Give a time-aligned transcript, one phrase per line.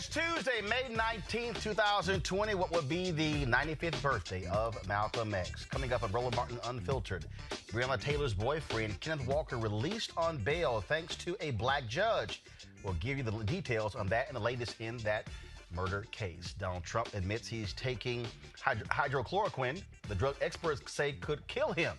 [0.00, 2.54] Today's Tuesday, May 19th, 2020.
[2.54, 5.66] What would be the 95th birthday of Malcolm X?
[5.66, 7.26] Coming up on Roland Martin Unfiltered.
[7.70, 12.42] Breonna Taylor's boyfriend, Kenneth Walker, released on bail thanks to a black judge.
[12.82, 15.26] We'll give you the details on that and the latest in that
[15.74, 16.54] murder case.
[16.58, 18.26] Donald Trump admits he's taking
[18.58, 21.94] hydro- hydrochloroquine, the drug experts say could kill him.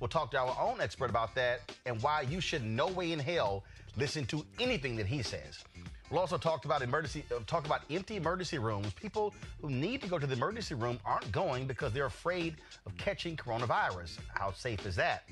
[0.00, 3.20] We'll talk to our own expert about that and why you should no way in
[3.20, 3.62] hell
[3.96, 5.64] listen to anything that he says.
[6.10, 8.92] We'll also talk about emergency, uh, talk about empty emergency rooms.
[8.92, 12.56] People who need to go to the emergency room aren't going because they're afraid
[12.86, 14.18] of catching coronavirus.
[14.34, 15.24] How safe is that?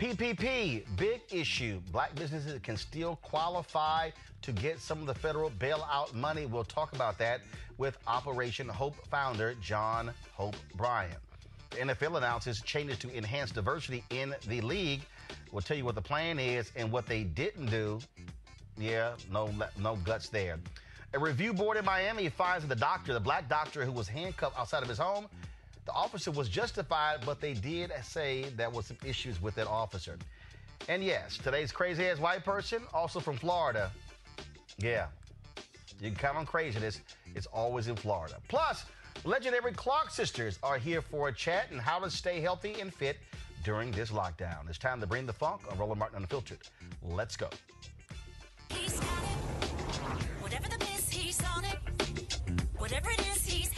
[0.00, 1.80] PPP, big issue.
[1.92, 4.10] Black businesses can still qualify
[4.42, 6.46] to get some of the federal bailout money.
[6.46, 7.40] We'll talk about that
[7.78, 11.18] with Operation Hope founder John Hope Bryant.
[11.70, 15.02] The NFL announces changes to enhance diversity in the league.
[15.52, 18.00] We'll tell you what the plan is and what they didn't do.
[18.78, 20.58] Yeah, no, no guts there.
[21.14, 24.58] A review board in Miami finds that the doctor, the black doctor who was handcuffed
[24.58, 25.26] outside of his home,
[25.86, 30.18] the officer was justified, but they did say there was some issues with that officer.
[30.88, 33.90] And yes, today's crazy ass white person, also from Florida.
[34.78, 35.06] Yeah,
[36.00, 37.00] you can count on craziness.
[37.34, 38.36] It's always in Florida.
[38.48, 38.84] Plus,
[39.24, 43.16] legendary Clark sisters are here for a chat and how to stay healthy and fit
[43.64, 44.68] during this lockdown.
[44.68, 46.58] It's time to bring the funk on Roland Martin Unfiltered.
[47.02, 47.48] Let's go.
[48.80, 49.38] He's got it.
[50.40, 51.78] Whatever the miss, he's on it.
[52.78, 53.75] Whatever it is, he's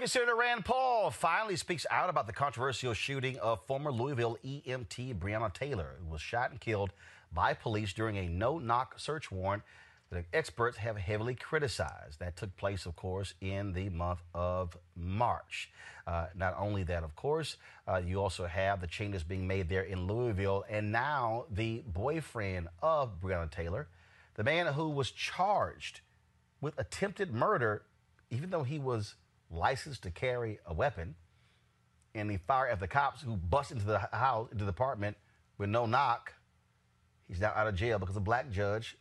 [0.00, 5.18] Kentucky Senator Rand Paul finally speaks out about the controversial shooting of former Louisville EMT
[5.18, 6.94] Breonna Taylor, who was shot and killed
[7.34, 9.62] by police during a no knock search warrant
[10.10, 12.18] that experts have heavily criticized.
[12.18, 15.70] That took place, of course, in the month of March.
[16.06, 19.82] Uh, not only that, of course, uh, you also have the changes being made there
[19.82, 23.86] in Louisville, and now the boyfriend of Breonna Taylor,
[24.36, 26.00] the man who was charged
[26.62, 27.82] with attempted murder,
[28.30, 29.16] even though he was
[29.50, 31.14] licensed to carry a weapon,
[32.14, 35.16] and he fired at the cops who bust into the house, into the apartment
[35.58, 36.32] with no knock.
[37.28, 38.96] He's now out of jail because a black judge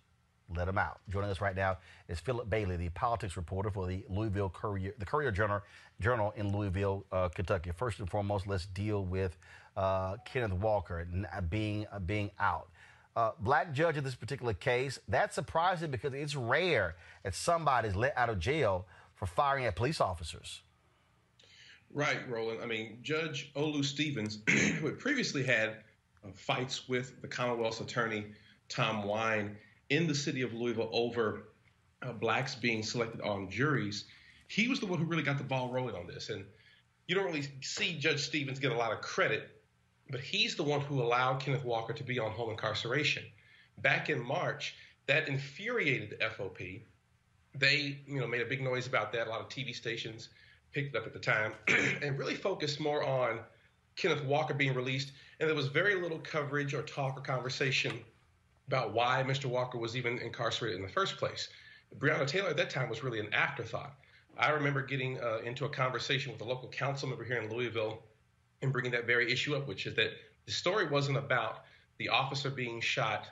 [0.56, 1.00] let him out.
[1.10, 5.06] Joining us right now is Philip Bailey, the politics reporter for the Louisville Courier, the
[5.06, 5.62] Courier Journal,
[6.00, 7.72] Journal in Louisville, uh, Kentucky.
[7.76, 9.38] First and foremost, let's deal with
[9.78, 11.08] uh, Kenneth Walker
[11.50, 12.70] being uh, being out.
[13.16, 15.00] Uh, black judge in this particular case.
[15.08, 18.86] That's surprising because it's rare that somebody's let out of jail
[19.20, 20.62] for firing at police officers.
[21.92, 22.62] Right, Roland.
[22.64, 25.78] I mean, Judge Olu Stevens, who had previously had
[26.24, 28.28] uh, fights with the Commonwealth's attorney
[28.70, 29.58] Tom Wine
[29.90, 31.50] in the city of Louisville over
[32.02, 34.06] uh, blacks being selected on juries,
[34.48, 36.30] he was the one who really got the ball rolling on this.
[36.30, 36.46] And
[37.08, 39.50] you don't really see Judge Stevens get a lot of credit,
[40.10, 43.24] but he's the one who allowed Kenneth Walker to be on home incarceration.
[43.80, 44.76] Back in March,
[45.08, 46.84] that infuriated the FOP.
[47.56, 49.28] They, you know, made a big noise about that.
[49.28, 50.30] A lot of TV stations
[50.72, 51.54] picked it up at the time
[52.02, 53.40] and really focused more on
[53.96, 55.12] Kenneth Walker being released.
[55.40, 58.00] And there was very little coverage or talk or conversation
[58.68, 59.46] about why Mr.
[59.46, 61.50] Walker was even incarcerated in the first place.
[61.98, 63.96] Breonna Taylor at that time was really an afterthought.
[64.38, 68.04] I remember getting uh, into a conversation with a local council member here in Louisville
[68.62, 70.12] and bringing that very issue up, which is that
[70.46, 71.64] the story wasn't about
[71.98, 73.28] the officer being shot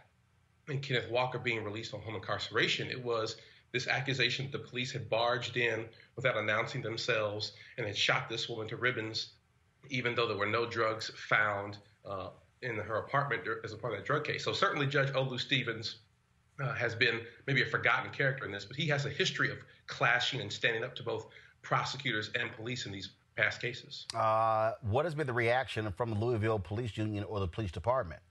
[0.67, 2.89] and Kenneth Walker being released on home incarceration.
[2.89, 3.37] It was
[3.71, 5.85] this accusation that the police had barged in
[6.15, 9.33] without announcing themselves and had shot this woman to ribbons,
[9.89, 12.29] even though there were no drugs found uh,
[12.61, 14.43] in her apartment as a part of that drug case.
[14.43, 15.97] So certainly Judge Olu Stevens
[16.63, 19.57] uh, has been maybe a forgotten character in this, but he has a history of
[19.85, 21.27] clashing and standing up to both
[21.61, 24.05] prosecutors and police in these past cases.
[24.15, 28.21] Uh, what has been the reaction from the Louisville Police Union or the police department?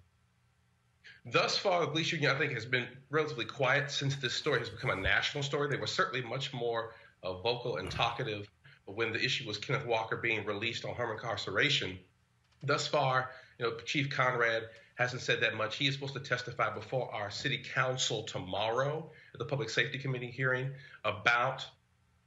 [1.28, 4.68] Thus far, the police union, I think, has been relatively quiet since this story has
[4.68, 5.68] become a national story.
[5.68, 6.92] They were certainly much more
[7.24, 8.48] uh, vocal and talkative
[8.84, 11.98] when the issue was Kenneth Walker being released on home incarceration.
[12.62, 15.76] Thus far, you know, Chief Conrad hasn't said that much.
[15.76, 20.30] He is supposed to testify before our city council tomorrow at the Public Safety Committee
[20.30, 20.70] hearing
[21.04, 21.66] about,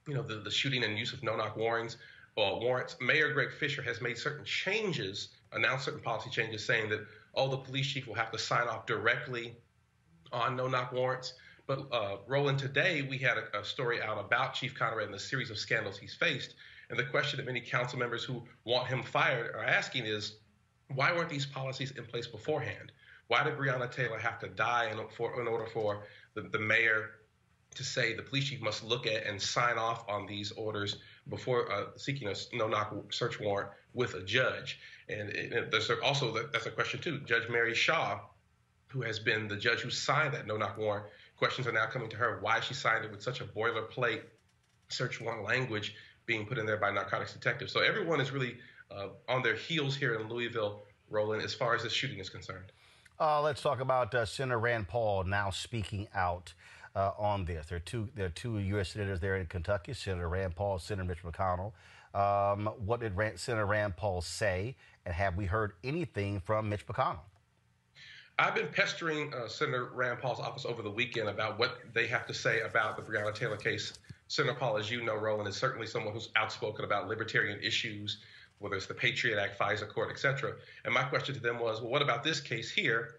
[0.10, 1.96] you know, the, the shooting and use of no-knock warrants.
[2.38, 2.96] Uh, warrants.
[3.01, 7.06] Mayor Greg Fisher has made certain changes, announced certain policy changes, saying that
[7.39, 9.56] all the police chief will have to sign off directly
[10.33, 11.36] on no-knock warrants.
[11.68, 15.19] But uh, Roland, today we had a, a story out about Chief Conrad and the
[15.19, 16.56] series of scandals he's faced.
[16.89, 20.36] And the question that many council members who want him fired are asking is,
[20.94, 22.91] why weren't these policies in place beforehand?
[23.27, 26.03] Why did Breonna Taylor have to die in, for, in order for
[26.33, 27.12] the, the mayor
[27.75, 30.97] to say the police chief must look at and sign off on these orders
[31.30, 34.80] before uh, seeking a no-knock search warrant with a judge.
[35.07, 37.19] And, and there's also that's a question too.
[37.25, 38.19] Judge Mary Shaw,
[38.88, 41.06] who has been the judge who signed that no-knock warrant,
[41.38, 44.21] questions are now coming to her why she signed it with such a boilerplate
[44.89, 45.95] search warrant language
[46.25, 47.71] being put in there by narcotics detectives.
[47.71, 48.58] So everyone is really
[48.91, 52.72] uh, on their heels here in Louisville, Roland, as far as this shooting is concerned.
[53.19, 56.53] Uh, let's talk about uh, Senator Rand Paul now speaking out
[56.96, 57.67] uh, on this.
[57.67, 58.89] There are two there are two U.S.
[58.89, 61.74] senators there in Kentucky, Senator Rand Paul, Senator Mitch McConnell.
[62.13, 64.75] Um, what did Rand, Senator Rand Paul say,
[65.06, 67.20] and have we heard anything from Mitch McConnell?
[68.38, 72.25] I've been pestering uh, Senator Rand Paul's office over the weekend about what they have
[72.28, 73.94] to say about the Breonna Taylor case
[74.30, 78.20] Senator Paul, as you know, Roland, is certainly someone who's outspoken about libertarian issues,
[78.60, 80.54] whether it's the Patriot Act, FISA court, et cetera.
[80.86, 83.16] And my question to them was, well, what about this case here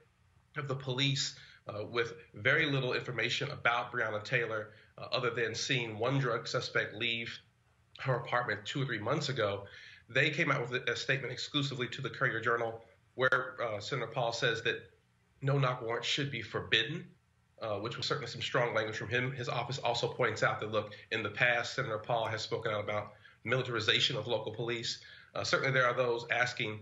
[0.57, 1.35] of the police
[1.67, 4.69] uh, with very little information about Breonna Taylor,
[4.99, 7.37] uh, other than seeing one drug suspect leave
[8.01, 9.65] her apartment two or three months ago?
[10.09, 12.83] They came out with a statement exclusively to the Courier Journal
[13.15, 14.91] where uh, Senator Paul says that
[15.43, 17.05] no knock warrants should be forbidden
[17.63, 19.33] uh, which was certainly some strong language from him.
[19.33, 22.83] His office also points out that, look, in the past, Senator Paul has spoken out
[22.83, 23.13] about
[23.45, 25.01] militarization of local police.
[25.35, 26.81] Uh, certainly, there are those asking,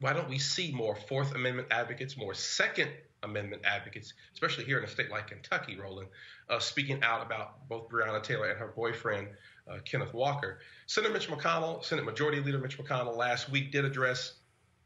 [0.00, 2.90] why don't we see more Fourth Amendment advocates, more Second
[3.22, 6.08] Amendment advocates, especially here in a state like Kentucky, Roland,
[6.48, 9.28] uh, speaking out about both Breonna Taylor and her boyfriend,
[9.68, 10.60] uh, Kenneth Walker.
[10.86, 14.34] Senator Mitch McConnell, Senate Majority Leader Mitch McConnell, last week did address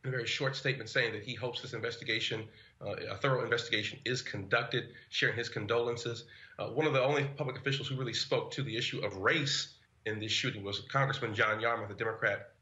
[0.05, 2.45] a very short statement saying that he hopes this investigation,
[2.81, 6.25] uh, a thorough investigation, is conducted, sharing his condolences.
[6.59, 9.75] Uh, one of the only public officials who really spoke to the issue of race
[10.07, 12.53] in this shooting was Congressman John Yarmuth, a Democrat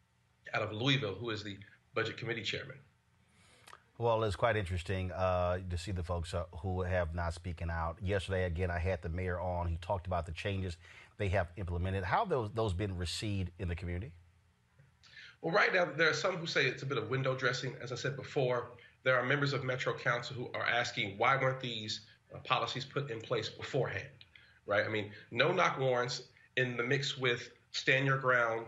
[0.54, 1.56] out of Louisville, who is the
[1.94, 2.76] Budget Committee Chairman.
[4.00, 7.96] Well, it's quite interesting uh, to see the folks uh, who have not speaking out.
[8.00, 9.66] Yesterday, again, I had the mayor on.
[9.66, 10.76] He talked about the changes
[11.16, 12.04] they have implemented.
[12.04, 14.12] How those those been received in the community?
[15.42, 17.74] Well, right now, there are some who say it's a bit of window dressing.
[17.82, 18.70] As I said before,
[19.02, 22.02] there are members of Metro Council who are asking why weren't these
[22.32, 24.06] uh, policies put in place beforehand,
[24.66, 24.84] right?
[24.84, 26.22] I mean, no knock warrants
[26.56, 28.66] in the mix with stand your ground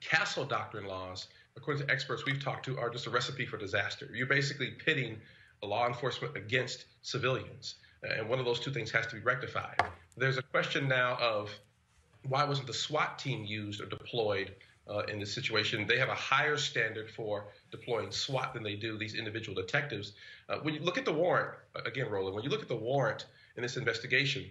[0.00, 4.08] castle doctrine laws, according to experts we've talked to, are just a recipe for disaster.
[4.14, 5.18] You're basically pitting
[5.62, 9.76] law enforcement against civilians, and one of those two things has to be rectified.
[10.16, 11.50] There's a question now of
[12.28, 14.54] why wasn't the SWAT team used or deployed
[14.88, 15.86] uh, in this situation.
[15.86, 20.12] They have a higher standard for deploying SWAT than they do these individual detectives.
[20.48, 22.76] Uh, when you look at the warrant, uh, again, Roland, when you look at the
[22.76, 24.44] warrant in this investigation,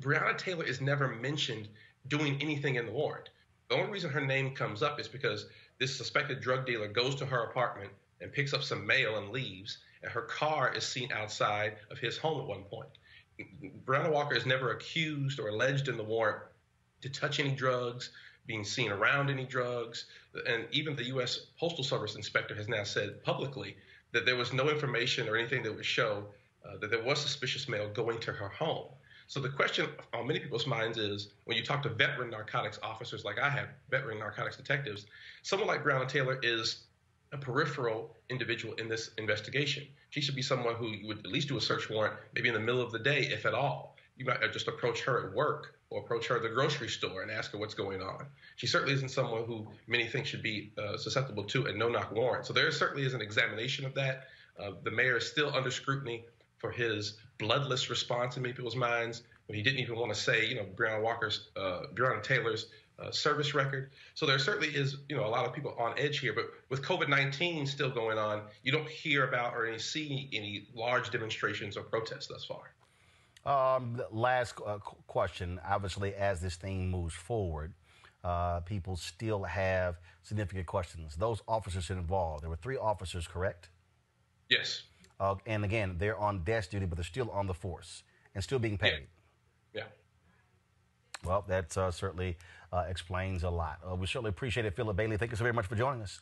[0.00, 1.68] Breonna Taylor is never mentioned
[2.08, 3.30] doing anything in the warrant.
[3.68, 5.46] The only reason her name comes up is because
[5.84, 7.90] this suspected drug dealer goes to her apartment
[8.22, 12.16] and picks up some mail and leaves, and her car is seen outside of his
[12.16, 12.88] home at one point.
[13.84, 16.40] Breonna Walker is never accused or alleged in the warrant
[17.02, 18.08] to touch any drugs,
[18.46, 20.06] being seen around any drugs.
[20.48, 21.48] And even the U.S.
[21.60, 23.76] Postal Service inspector has now said publicly
[24.12, 26.24] that there was no information or anything that would show
[26.64, 28.88] uh, that there was suspicious mail going to her home.
[29.26, 33.24] So the question on many people's minds is when you talk to veteran narcotics officers
[33.24, 35.06] like I have, veteran narcotics detectives,
[35.42, 36.84] someone like Breonna Taylor is
[37.32, 39.84] a peripheral individual in this investigation.
[40.10, 42.60] She should be someone who would at least do a search warrant maybe in the
[42.60, 43.96] middle of the day, if at all.
[44.16, 47.30] You might just approach her at work or approach her at the grocery store and
[47.30, 48.26] ask her what's going on.
[48.56, 52.12] She certainly isn't someone who many think should be uh, susceptible to a no knock
[52.12, 52.46] warrant.
[52.46, 54.28] So there certainly is an examination of that.
[54.58, 56.26] Uh, the mayor is still under scrutiny
[56.58, 60.46] for his bloodless response in many people's minds when he didn't even want to say,
[60.46, 62.66] you know, Breonna Walker's, uh, Breonna Taylor's
[62.98, 63.90] uh, service record.
[64.14, 66.32] So there certainly is, you know, a lot of people on edge here.
[66.32, 71.10] But with COVID-19 still going on, you don't hear about or any see any large
[71.10, 72.70] demonstrations or protests thus far.
[73.44, 75.60] Um, last uh, question.
[75.66, 77.74] Obviously, as this thing moves forward,
[78.22, 81.14] uh, people still have significant questions.
[81.16, 83.68] Those officers involved, there were three officers, correct?
[84.48, 84.84] Yes.
[85.20, 88.02] Uh, and again, they're on desk duty, but they're still on the force
[88.34, 89.06] and still being paid.
[89.72, 89.84] Yeah.
[91.24, 92.36] Well, that uh, certainly
[92.72, 93.78] uh, explains a lot.
[93.88, 95.16] Uh, we certainly appreciate it, Philip Bailey.
[95.16, 96.20] Thank you so very much for joining us.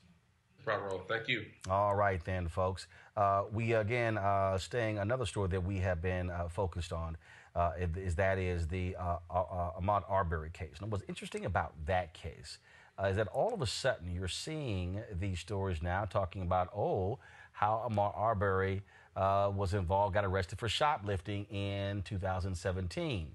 [0.65, 1.03] Bravo.
[1.09, 1.45] Thank you.
[1.69, 2.87] All right, then, folks.
[3.17, 7.17] Uh, we again uh, staying another story that we have been uh, focused on
[7.55, 10.77] uh, is that is the uh, uh, Ahmaud Arbery case.
[10.81, 12.59] Now, what's interesting about that case
[13.05, 17.19] is that all of a sudden you're seeing these stories now talking about oh
[17.63, 18.83] how Ahmaud Arbery
[19.15, 23.29] uh, was involved, got arrested for shoplifting in 2017.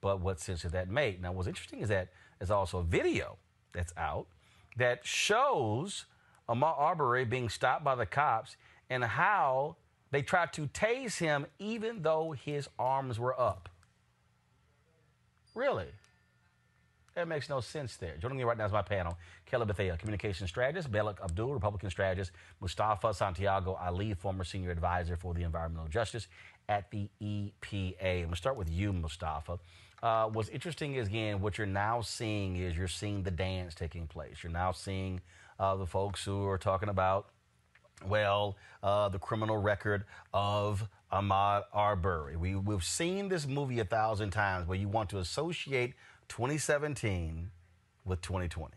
[0.00, 1.20] But what sense did that make?
[1.20, 3.36] Now, what's interesting is that there's also a video
[3.74, 4.26] that's out
[4.78, 6.06] that shows
[6.48, 8.56] Ahmaud Arbery being stopped by the cops
[8.88, 9.76] and how
[10.12, 13.68] they tried to tase him even though his arms were up.
[15.54, 15.88] Really?
[17.14, 18.16] That makes no sense there.
[18.16, 22.32] Joining me right now is my panel Kelly Bethea, communication strategist, Malik Abdul, Republican strategist,
[22.60, 26.28] Mustafa Santiago Ali, former senior advisor for the environmental justice
[26.70, 28.30] at the EPA.
[28.30, 29.58] To start with you, Mustafa.
[30.02, 34.06] Uh, what's interesting is, again, what you're now seeing is you're seeing the dance taking
[34.06, 34.42] place.
[34.42, 35.20] You're now seeing
[35.60, 37.28] uh, the folks who are talking about,
[38.06, 42.36] well, uh, the criminal record of Ahmaud Arbery.
[42.36, 45.94] We, we've seen this movie a thousand times where you want to associate
[46.32, 47.50] 2017
[48.06, 48.74] with 2020.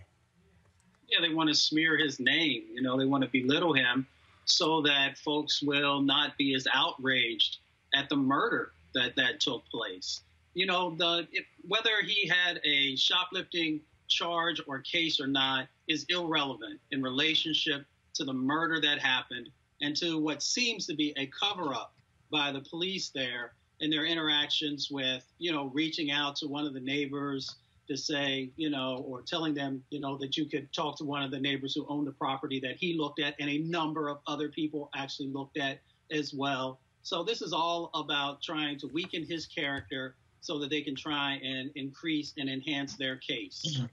[1.08, 2.64] Yeah, they want to smear his name.
[2.74, 4.06] You know, they want to belittle him
[4.44, 7.60] so that folks will not be as outraged
[7.94, 10.20] at the murder that that took place.
[10.54, 16.06] You know, the if, whether he had a shoplifting charge or case or not is
[16.10, 17.86] irrelevant in relationship
[18.16, 19.48] to the murder that happened
[19.80, 21.94] and to what seems to be a cover up
[22.30, 26.74] by the police there in their interactions with, you know, reaching out to one of
[26.74, 27.56] the neighbors
[27.88, 31.22] to say, you know, or telling them, you know, that you could talk to one
[31.22, 34.18] of the neighbors who owned the property that he looked at and a number of
[34.28, 35.80] other people actually looked at
[36.12, 36.80] as well.
[37.04, 41.34] So this is all about trying to weaken his character so that they can try
[41.44, 43.82] and increase and enhance their case.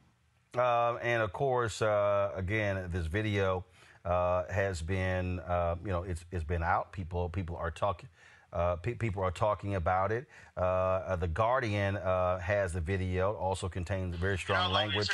[0.54, 3.64] Uh, and of course, uh, again, this video
[4.04, 6.92] uh, has been, uh, you know, it's, it's been out.
[6.92, 8.10] People people are talking.
[8.52, 10.26] Uh, pe- people are talking about it.
[10.56, 13.34] Uh, uh the Guardian uh, has the video.
[13.34, 15.08] Also contains very strong language.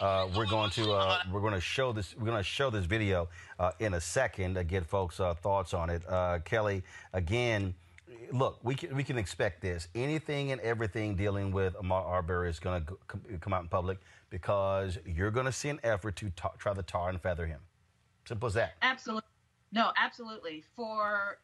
[0.00, 2.14] Uh, we're going to we're going to show this.
[2.18, 3.28] We're going to show this video
[3.78, 6.02] in a second to get folks' thoughts on it.
[6.44, 6.82] Kelly,
[7.12, 7.74] again,
[8.32, 9.88] look, we can we can expect this.
[9.94, 13.98] Anything and everything dealing with Ahmaud Arbery is going to come out in public
[14.30, 17.60] because you're going to see an effort to ta- try to tar and feather him.
[18.26, 18.74] Simple as that.
[18.82, 19.28] Absolutely.
[19.72, 20.64] No, absolutely.
[20.74, 21.38] For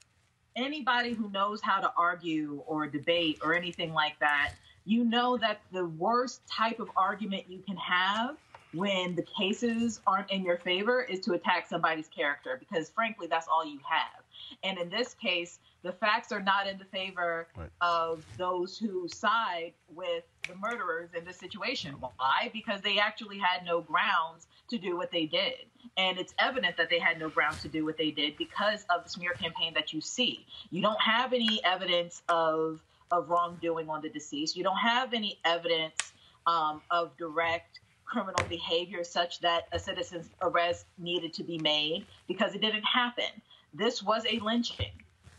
[0.59, 4.53] anybody who knows how to argue or debate or anything like that,
[4.85, 8.37] you know that the worst type of argument you can have
[8.75, 13.47] when the cases aren't in your favor is to attack somebody's character because frankly that's
[13.49, 14.23] all you have.
[14.63, 17.71] And in this case, the facts are not in the favor Right.
[17.81, 21.95] of those who side with the murderers in this situation.
[22.01, 22.51] Why?
[22.53, 25.55] Because they actually had no grounds to do what they did.
[25.97, 29.05] And it's evident that they had no grounds to do what they did because of
[29.05, 30.47] the smear campaign that you see.
[30.71, 34.55] You don't have any evidence of of wrongdoing on the deceased.
[34.55, 36.13] You don't have any evidence
[36.47, 42.55] um, of direct criminal behavior such that a citizen's arrest needed to be made because
[42.55, 43.31] it didn't happen.
[43.75, 44.93] This was a lynching.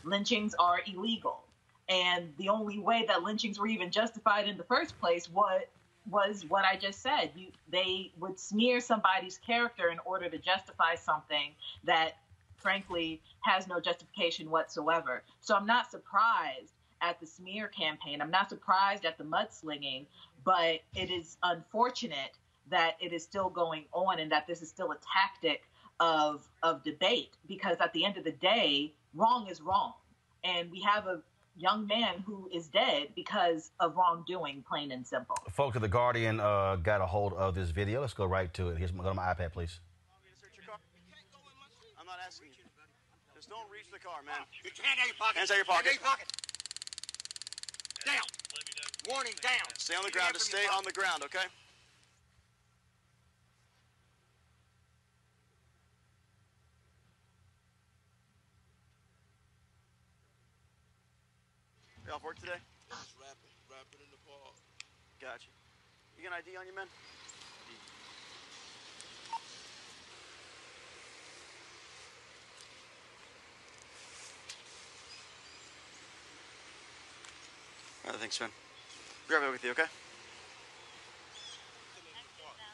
[0.04, 1.40] Lynchings are illegal.
[1.88, 5.62] And the only way that lynchings were even justified in the first place was
[6.08, 7.30] was what I just said.
[7.34, 11.52] You, they would smear somebody's character in order to justify something
[11.84, 12.12] that,
[12.56, 15.22] frankly, has no justification whatsoever.
[15.40, 18.20] So I'm not surprised at the smear campaign.
[18.20, 20.06] I'm not surprised at the mudslinging,
[20.44, 22.36] but it is unfortunate
[22.70, 25.62] that it is still going on and that this is still a tactic
[25.98, 29.92] of of debate because at the end of the day, wrong is wrong.
[30.44, 31.20] And we have a
[31.60, 35.36] young man who is dead because of wrongdoing, plain and simple.
[35.50, 38.00] Folks at the Guardian uh, got a hold of this video.
[38.00, 38.78] Let's go right to it.
[38.78, 39.80] Here's my, go to my iPad, please.
[41.98, 42.64] I'm not asking you.
[43.34, 44.40] Just don't reach the car, man.
[44.64, 45.36] Get your hand out your pocket.
[45.36, 45.86] Hands out your pocket.
[45.86, 46.28] Hand out your pocket.
[48.06, 48.26] Down.
[49.08, 49.68] Warning, down.
[49.76, 50.32] Stay on the ground.
[50.34, 51.44] Just stay on the ground, okay?
[62.10, 62.58] You off work today?
[62.90, 64.50] Just rapping, rapping in the park.
[65.22, 65.46] Gotcha.
[66.18, 66.90] You got an ID on you, man?
[66.90, 67.78] ID.
[78.06, 78.50] All right, thanks, man.
[79.28, 79.86] Be right back with you, okay?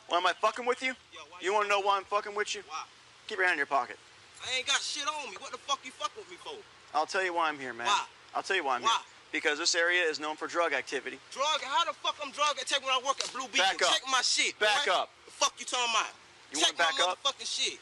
[0.09, 0.95] Why am I fucking with you?
[1.43, 2.63] You want to know why I'm fucking with you?
[2.67, 2.85] Why?
[3.29, 3.99] Keep your hand in your pocket.
[4.41, 5.37] I ain't got shit on me.
[5.39, 6.57] What the fuck you fucking with me for?
[6.95, 7.89] I'll tell you why I'm here, man.
[7.89, 8.07] Why?
[8.35, 8.89] I'll tell you why I'm Why?
[8.89, 9.16] here.
[9.37, 11.19] Because this area is known for drug activity.
[11.31, 11.61] Drug?
[11.61, 13.61] How the fuck I'm drug attack when I work at Blue Beach?
[13.61, 13.93] Back up.
[13.93, 14.59] Check my shit.
[14.59, 14.93] Back boy.
[14.93, 15.11] up.
[15.27, 16.09] The fuck you talking about?
[16.53, 17.19] You Check wanna back my up?
[17.21, 17.79] motherfucking shit.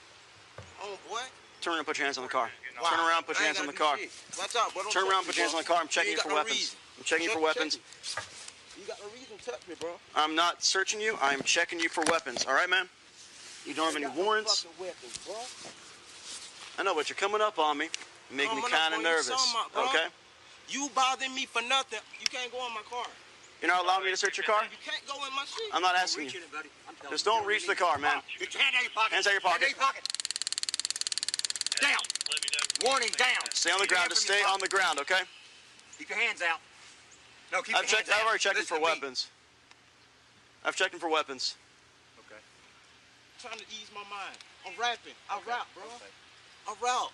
[0.83, 1.21] Oh boy.
[1.61, 2.51] Turn around and put your hands on the car.
[2.81, 2.91] Why?
[2.91, 3.97] Turn around, put your hands on the car.
[4.37, 4.83] Watch out, bro.
[4.83, 5.79] Don't Turn around, put your hands on the car.
[5.81, 6.59] I'm checking you you for no weapons.
[6.59, 6.77] reason.
[6.99, 7.79] I'm checking you for weapons.
[8.75, 9.91] You got no reason to touch me, bro.
[10.17, 11.17] I'm not searching you.
[11.23, 12.45] I'm checking you for weapons.
[12.49, 12.89] All right, man?
[13.65, 14.67] You don't have any got no warrants.
[14.81, 15.23] weapons.
[16.79, 17.87] I know, but you're coming up on me.
[18.33, 19.29] You make me kind of nervous.
[19.73, 19.89] about.
[19.91, 20.07] Okay?
[20.69, 22.01] You bothering me for nothing.
[22.21, 23.07] You can't go in my car.
[23.61, 24.63] You're not allowing me to search your car?
[24.65, 25.73] You can't go in my shit.
[25.73, 26.41] I'm not asking you.
[27.11, 28.21] Just don't reach the car, man.
[28.39, 29.13] Get your hand out of your pocket.
[29.15, 29.63] Hands out of your pocket.
[29.63, 30.05] Hand out of your pocket.
[31.81, 32.03] Down.
[32.85, 33.45] Warning, down.
[33.53, 34.03] Stay on the ground.
[34.03, 35.23] hand Just stay on the ground, okay?
[35.99, 36.61] Keep your hands out.
[37.53, 38.09] No, keep I've your checked.
[38.09, 38.93] hands I've already checked him Listen for to me.
[39.01, 39.29] weapons.
[40.65, 41.57] I've checked him for weapons.
[42.27, 42.41] Okay.
[42.41, 44.37] I'm trying to ease my mind.
[44.67, 45.17] I'm rapping.
[45.31, 45.85] I rap, bro.
[46.69, 47.13] I rap.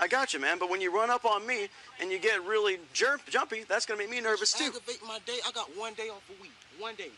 [0.00, 0.58] I got you, man.
[0.58, 1.68] But when you run up on me
[2.00, 4.66] and you get really jump, jumpy, that's gonna make me nervous too.
[4.66, 5.38] Aggravate my day.
[5.46, 6.52] I got one day off a week.
[6.78, 7.10] One day.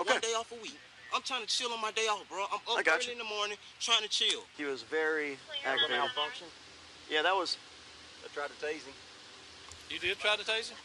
[0.00, 0.12] Okay.
[0.12, 0.78] One day off a week.
[1.14, 2.44] I'm trying to chill on my day off, bro.
[2.50, 3.12] I'm I up got early you.
[3.12, 4.42] in the morning trying to chill.
[4.56, 5.98] He was very aggravated.
[5.98, 6.48] Malfunction?
[7.10, 7.56] Yeah, that was.
[8.24, 8.96] I tried to tase him.
[9.90, 10.78] You did try to tase him?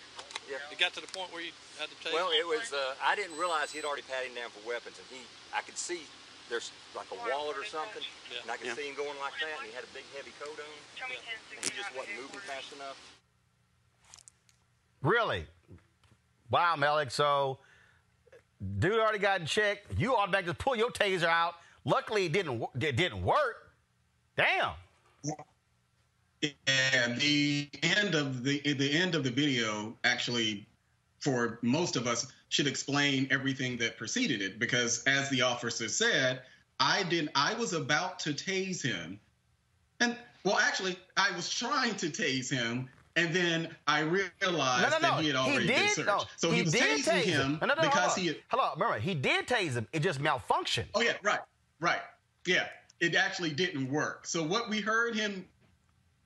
[0.52, 0.58] Yeah.
[0.72, 2.38] It got to the point where you had to tase Well, him?
[2.42, 2.74] it was.
[2.74, 5.24] Uh, I didn't realize he'd already patted him down for weapons, and he,
[5.56, 6.04] I could see
[6.50, 8.42] there's like a wallet or something, Yeah.
[8.42, 8.76] and I could Yeah.
[8.76, 11.10] see him going like that, and he had a big heavy coat on,
[11.56, 12.98] and he just wasn't moving fast enough.
[15.02, 15.48] Really?
[16.50, 17.12] Wow, Malik.
[17.12, 17.60] So,
[18.80, 19.84] dude already got in check.
[19.98, 21.56] You automatically just pull your taser out.
[21.86, 23.72] Luckily, it didn't it didn't work.
[24.36, 24.74] Damn.
[26.68, 30.66] And the end of the the end of the video actually,
[31.20, 36.42] for most of us, should explain everything that preceded it because, as the officer said,
[36.80, 37.32] I didn't.
[37.36, 39.20] I was about to tase him,
[40.00, 45.00] and well, actually, I was trying to tase him, and then I realized No, no,
[45.00, 45.00] no.
[45.00, 45.90] that he had already been did.
[45.92, 46.08] searched.
[46.08, 48.28] No, so he, was did tasing tase him no, because hold he.
[48.28, 49.88] Had, Hello, remember he did tase him.
[49.92, 50.86] It just malfunctioned.
[50.96, 51.40] Oh yeah, right,
[51.80, 52.02] right.
[52.46, 52.68] Yeah,
[53.00, 54.26] it actually didn't work.
[54.26, 55.46] So what we heard him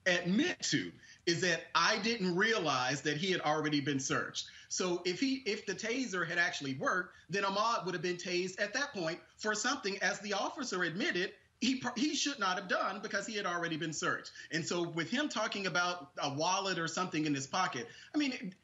[0.05, 0.91] admit to
[1.25, 4.45] is that I didn't realize that he had already been searched.
[4.73, 8.59] So if he if the taser had actually worked, then Ahmaud would have been tased
[8.59, 11.31] at that point for something, as the officer admitted,
[11.61, 14.31] he he should not have done because he had already been searched.
[14.51, 18.55] And so with him talking about a wallet or something in his pocket, I mean,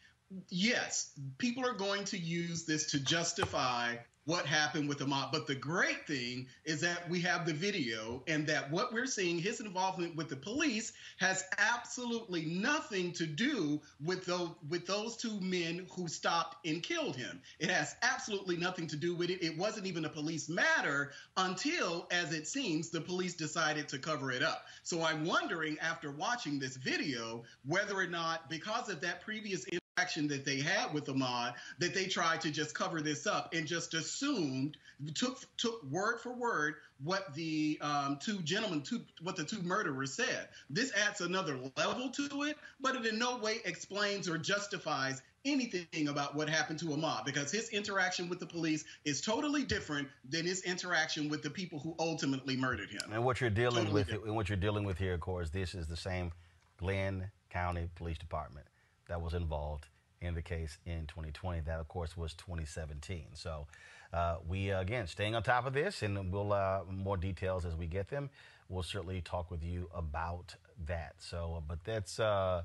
[0.49, 3.97] yes, people are going to use this to justify
[4.29, 5.31] what happened with Ahmaud.
[5.31, 9.39] But the great thing is that we have the video and that what we're seeing,
[9.39, 15.41] his involvement with the police, has absolutely nothing to do with those with those two
[15.41, 17.41] men who stopped and killed him.
[17.57, 19.43] It has absolutely nothing to do with it.
[19.43, 24.31] It wasn't even a police matter until, as it seems, the police decided to cover
[24.31, 24.65] it up.
[24.83, 29.65] So I'm wondering after watching this video whether or not because of that previous
[29.99, 33.65] interaction that they had with Ahmaud that they tried to just cover this up and
[33.65, 34.77] just assumed
[35.13, 40.13] took took word for word what the um, two gentlemen two what the two murderers
[40.13, 40.49] said.
[40.69, 46.09] This adds another level to it, but it in no way explains or justifies anything
[46.09, 50.45] about what happened to Ahmaud because his interaction with the police is totally different than
[50.45, 53.09] his interaction with the people who ultimately murdered him.
[53.13, 55.75] And what you're dealing Totally with, and what you're dealing with here, of course, this
[55.75, 56.33] is the same
[56.77, 58.67] Glynn County Police Department
[59.09, 59.87] that was involved
[60.21, 61.61] in the case in 2020.
[61.61, 63.25] That, of course, was 2017.
[63.33, 63.67] So
[64.13, 67.75] uh, we uh, again staying on top of this, and we'll uh, more details as
[67.75, 68.29] we get them.
[68.69, 71.15] We'll certainly talk with you about that.
[71.17, 72.63] So, uh, but that's uh,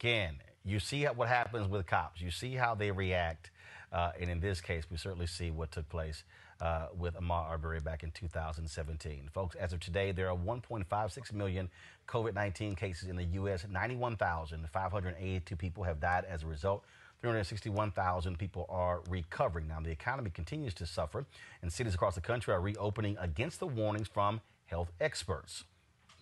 [0.00, 2.20] again, you see what happens with cops.
[2.20, 3.50] You see how they react,
[3.92, 6.24] uh, and in this case, we certainly see what took place.
[6.62, 9.28] Uh, with Ahmaud Arbery back in 2017.
[9.32, 11.68] Folks, as of today, there are 1.56 million
[12.06, 13.66] COVID 19 cases in the U.S.
[13.68, 16.84] 91,582 people have died as a result.
[17.20, 19.66] 361,000 people are recovering.
[19.66, 21.26] Now, the economy continues to suffer,
[21.62, 25.64] and cities across the country are reopening against the warnings from health experts.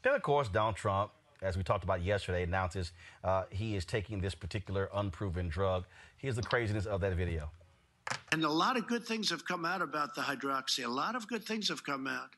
[0.02, 1.10] Then, of course, Donald Trump,
[1.42, 2.92] as we talked about yesterday, announces
[3.24, 5.84] uh, he is taking this particular unproven drug.
[6.16, 7.50] Here's the craziness of that video.
[8.32, 10.84] And a lot of good things have come out about the hydroxy.
[10.84, 12.30] A lot of good things have come out.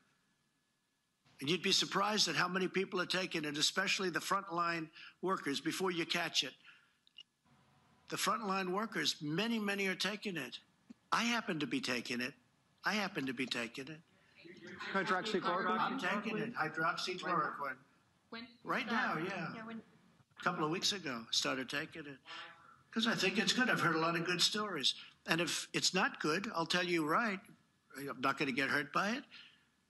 [1.39, 4.87] And you'd be surprised at how many people are taking it, especially the frontline
[5.21, 6.53] workers, before you catch it.
[8.09, 10.57] The frontline workers, many, many are taking it.
[11.11, 12.33] I happen to be taking it.
[12.85, 13.99] I happen to be taking it.
[14.93, 15.79] Hydroxychloroquine?
[15.79, 16.53] I'm taking it.
[16.55, 17.77] Hydroxychloroquine.
[18.29, 18.47] When?
[18.63, 19.47] Right now, yeah.
[20.39, 22.17] A couple of weeks ago, I started taking it.
[22.89, 23.69] Because I think it's good.
[23.69, 24.95] I've heard a lot of good stories.
[25.27, 27.39] And if it's not good, I'll tell you right.
[27.97, 29.23] I'm not going to get hurt by it.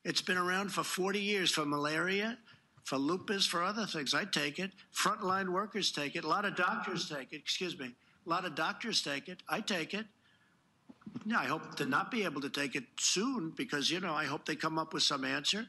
[0.03, 2.37] It's been around for 40 years for malaria,
[2.83, 4.13] for lupus, for other things.
[4.13, 4.71] I take it.
[4.93, 6.25] Frontline workers take it.
[6.25, 7.37] A lot of doctors take it.
[7.37, 7.95] Excuse me.
[8.25, 9.41] A lot of doctors take it.
[9.47, 10.05] I take it.
[11.25, 14.25] Yeah, I hope to not be able to take it soon because, you know, I
[14.25, 15.65] hope they come up with some answer.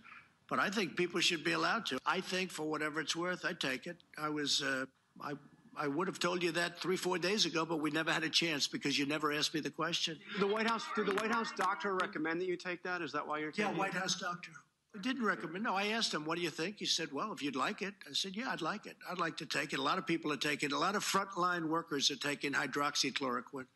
[0.48, 1.98] But I think people should be allowed to.
[2.04, 3.96] I think for whatever it's worth, I take it.
[4.18, 4.84] I was, uh,
[5.20, 5.32] I,
[5.76, 8.28] I would have told you that three, four days ago, but we never had a
[8.30, 10.18] chance because you never asked me the question.
[10.38, 13.02] The White House, did the White House doctor recommend that you take that?
[13.02, 13.78] Is that why you're taking Yeah, it?
[13.78, 14.50] White House doctor.
[14.96, 15.64] I didn't recommend.
[15.64, 17.94] No, I asked him, "What do you think?" He said, "Well, if you'd like it."
[18.08, 18.96] I said, "Yeah, I'd like it.
[19.10, 20.68] I'd like to take it." A lot of people are taking.
[20.70, 20.72] it.
[20.72, 23.66] A lot of frontline workers are taking hydroxychloroquine.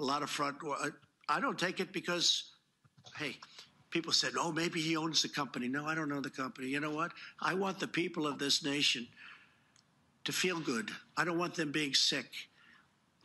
[0.00, 0.56] A lot of front.
[1.28, 2.50] I don't take it because,
[3.16, 3.38] hey,
[3.90, 6.66] people said, "Oh, maybe he owns the company." No, I don't own the company.
[6.68, 7.12] You know what?
[7.40, 9.06] I want the people of this nation
[10.24, 10.90] to feel good.
[11.16, 12.26] I don't want them being sick.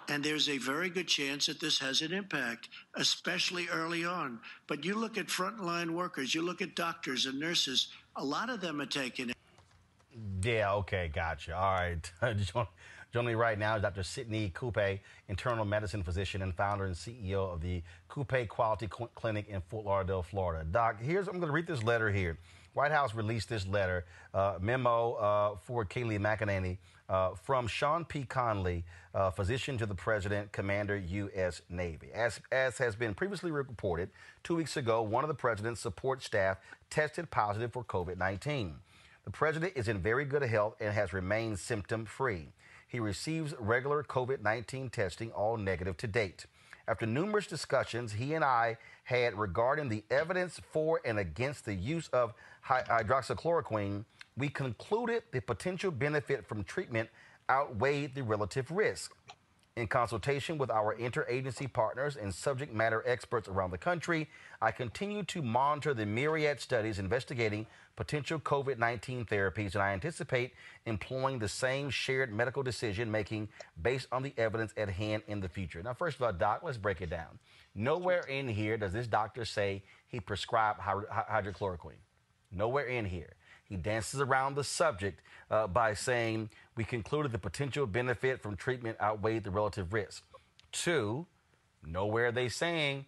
[0.07, 4.39] And there's a very good chance that this has an impact, especially early on.
[4.67, 8.59] But you look at frontline workers, you look at doctors and nurses, a lot of
[8.59, 9.35] them are taking it.
[10.43, 11.55] Yeah, okay, gotcha.
[11.55, 12.11] All right.
[13.11, 14.03] Joining me right now is Dr.
[14.03, 19.61] Sidney Coupet, internal medicine physician and founder and CEO of the Coupet Quality Clinic in
[19.61, 20.63] Fort Lauderdale, Florida.
[20.69, 22.37] Doc, here's I'm going to read this letter here.
[22.73, 26.77] White House released this letter, uh, memo uh, for Kayleigh McEnany
[27.09, 28.23] uh, from Sean P.
[28.23, 28.83] Conley,
[29.15, 31.61] uh, physician to the President, Commander, U.S.
[31.69, 32.09] Navy.
[32.13, 34.09] As, as has been previously reported,
[34.43, 36.57] two weeks ago, one of the President's support staff
[36.89, 38.75] tested positive for COVID 19.
[39.25, 42.49] The President is in very good health and has remained symptom free.
[42.87, 46.45] He receives regular COVID 19 testing, all negative to date.
[46.87, 52.07] After numerous discussions he and I had regarding the evidence for and against the use
[52.07, 52.33] of
[52.69, 54.05] hydroxychloroquine,
[54.37, 57.09] we concluded the potential benefit from treatment
[57.49, 59.13] outweighed the relative risk.
[59.75, 64.27] In consultation with our interagency partners and subject matter experts around the country,
[64.61, 70.53] I continue to monitor the myriad studies investigating potential COVID 19 therapies, and I anticipate
[70.85, 73.47] employing the same shared medical decision making
[73.81, 75.81] based on the evidence at hand in the future.
[75.81, 77.39] Now, first of all, Doc, let's break it down.
[77.73, 82.01] Nowhere in here does this doctor say he prescribed hy- hy- hydrochloroquine.
[82.51, 83.33] Nowhere in here.
[83.65, 88.99] He dances around the subject uh, by saying, We concluded the potential benefit from treatment
[88.99, 90.23] outweighed the relative risk.
[90.71, 91.27] Two,
[91.85, 93.05] nowhere are they saying,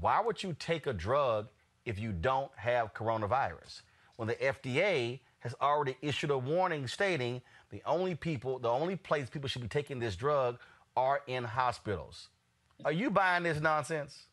[0.00, 1.48] Why would you take a drug
[1.84, 3.82] if you don't have coronavirus?
[4.22, 9.28] when the FDA has already issued a warning stating the only people, the only place
[9.28, 10.58] people should be taking this drug
[10.96, 12.28] are in hospitals.
[12.84, 14.26] Are you buying this nonsense?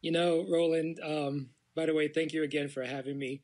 [0.00, 3.42] You know, Roland, um, by the way, thank you again for having me.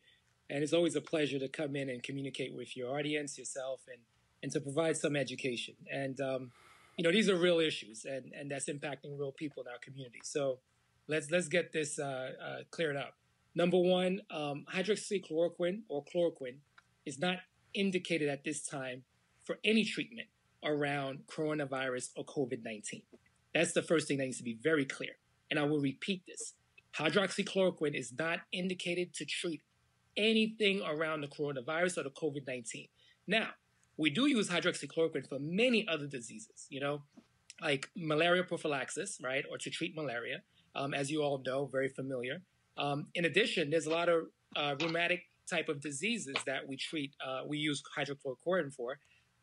[0.50, 3.98] And it's always a pleasure to come in and communicate with your audience, yourself, and,
[4.42, 5.74] and to provide some education.
[5.90, 6.50] And, um,
[6.96, 10.20] you know, these are real issues and, and that's impacting real people in our community.
[10.22, 10.58] So
[11.08, 13.14] let's, let's get this uh, uh, cleared up.
[13.54, 16.56] Number one, um, hydroxychloroquine or chloroquine
[17.04, 17.38] is not
[17.74, 19.04] indicated at this time
[19.44, 20.28] for any treatment
[20.64, 23.02] around coronavirus or COVID 19.
[23.54, 25.12] That's the first thing that needs to be very clear.
[25.50, 26.54] And I will repeat this
[26.96, 29.62] hydroxychloroquine is not indicated to treat
[30.16, 32.88] anything around the coronavirus or the COVID 19.
[33.26, 33.48] Now,
[33.96, 37.02] we do use hydroxychloroquine for many other diseases, you know,
[37.60, 40.42] like malaria prophylaxis, right, or to treat malaria,
[40.74, 42.42] um, as you all know, very familiar.
[42.76, 44.24] Um, in addition, there's a lot of
[44.56, 48.98] uh, rheumatic type of diseases that we treat, uh, we use hydrochloroquine for.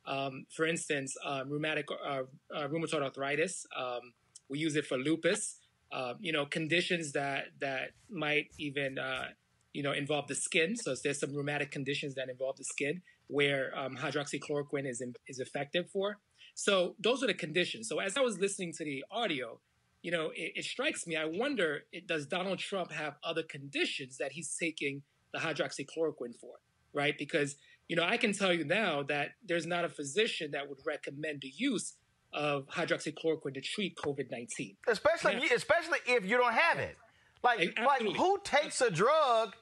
[0.06, 2.24] Um, for instance, um, rheumatic uh,
[2.56, 3.66] uh, rheumatoid arthritis.
[3.78, 4.14] Um,
[4.50, 5.60] we use it for lupus.
[5.92, 9.26] Uh, you know, conditions that that might even uh,
[9.74, 10.76] you know involve the skin.
[10.76, 15.40] So there's some rheumatic conditions that involve the skin where um, hydroxychloroquine is in, is
[15.40, 16.18] effective for.
[16.56, 17.88] So those are the conditions.
[17.88, 19.60] So as I was listening to the audio,
[20.02, 21.16] you know, it, it strikes me.
[21.16, 26.56] I wonder, it, does Donald Trump have other conditions that he's taking the hydroxychloroquine for?
[26.94, 27.16] Right?
[27.18, 27.56] Because
[27.90, 31.42] you know, I can tell you now that there's not a physician that would recommend
[31.42, 31.96] the use
[32.32, 34.78] of hydroxychloroquine to treat COVID nineteen.
[34.88, 36.96] Especially, especially if you don't have it.
[37.44, 39.56] Like, like who takes a drug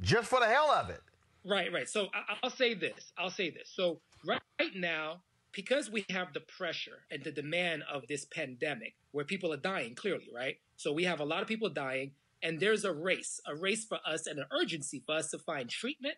[0.00, 1.00] just for the hell of it?
[1.44, 1.88] Right, right.
[1.88, 3.12] So I, I'll say this.
[3.18, 3.70] I'll say this.
[3.74, 8.94] So right, right now, because we have the pressure and the demand of this pandemic,
[9.10, 10.56] where people are dying, clearly, right?
[10.76, 12.12] So we have a lot of people dying,
[12.42, 15.68] and there's a race, a race for us, and an urgency for us to find
[15.68, 16.16] treatment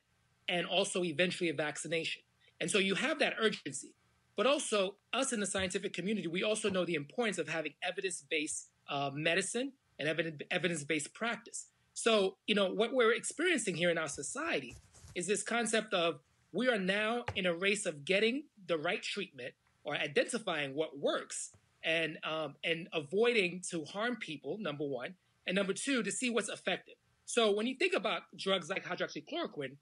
[0.48, 2.22] and also eventually a vaccination.
[2.60, 3.94] And so you have that urgency.
[4.36, 8.24] But also, us in the scientific community, we also know the importance of having evidence
[8.28, 11.66] based uh, medicine and evidence based practice.
[11.94, 14.76] So, you know, what we're experiencing here in our society
[15.14, 16.20] is this concept of
[16.52, 19.54] we are now in a race of getting the right treatment
[19.85, 21.50] or identifying what works
[21.85, 24.59] and um, and avoiding to harm people.
[24.59, 25.14] Number one,
[25.46, 26.94] and number two, to see what's effective.
[27.26, 29.76] So when you think about drugs like hydroxychloroquine,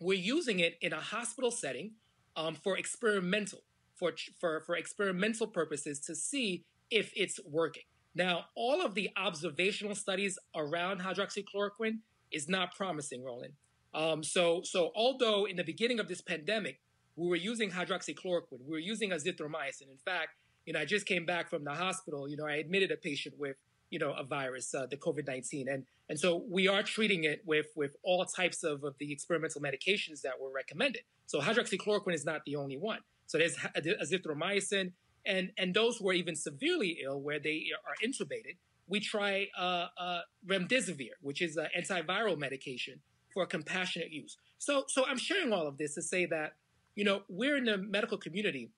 [0.00, 1.92] we're using it in a hospital setting
[2.36, 3.60] um, for experimental
[3.94, 7.84] for, for for experimental purposes to see if it's working.
[8.14, 11.98] Now, all of the observational studies around hydroxychloroquine
[12.30, 13.54] is not promising, Roland.
[13.92, 16.80] Um, so, so although in the beginning of this pandemic,
[17.16, 19.88] we were using hydroxychloroquine, we were using azithromycin.
[19.90, 20.30] In fact,
[20.66, 22.28] you know, I just came back from the hospital.
[22.28, 23.56] You know, I admitted a patient with,
[23.90, 27.42] you know, a virus, uh, the COVID nineteen, and and so we are treating it
[27.46, 31.02] with with all types of, of the experimental medications that were recommended.
[31.26, 33.00] So hydroxychloroquine is not the only one.
[33.26, 34.92] So there's azithromycin,
[35.26, 38.56] and and those who are even severely ill, where they are intubated,
[38.86, 43.00] we try uh, uh, remdesivir, which is an antiviral medication
[43.32, 44.36] for compassionate use.
[44.58, 46.54] So so I'm sharing all of this to say that
[46.94, 48.70] you know we're in the medical community,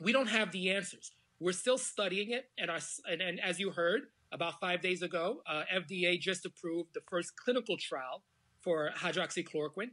[0.00, 1.12] we don't have the answers.
[1.38, 5.42] We're still studying it, and our and, and as you heard about five days ago,
[5.46, 8.22] uh, FDA just approved the first clinical trial
[8.60, 9.90] for hydroxychloroquine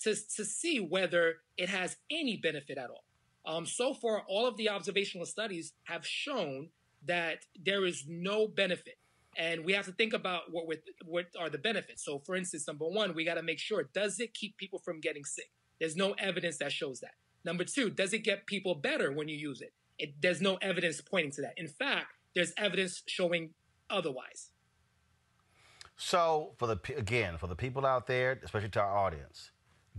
[0.00, 3.04] to to see whether it has any benefit at all.
[3.46, 6.68] Um, so far, all of the observational studies have shown
[7.06, 8.96] that there is no benefit.
[9.36, 10.66] And we have to think about what
[11.04, 12.04] what are the benefits.
[12.04, 15.00] So, for instance, number one, we got to make sure does it keep people from
[15.00, 15.50] getting sick?
[15.78, 17.14] There's no evidence that shows that.
[17.44, 19.72] Number two, does it get people better when you use it?
[19.98, 21.54] it there's no evidence pointing to that.
[21.56, 23.50] In fact, there's evidence showing
[23.88, 24.50] otherwise.
[25.96, 29.52] So, for the again, for the people out there, especially to our audience,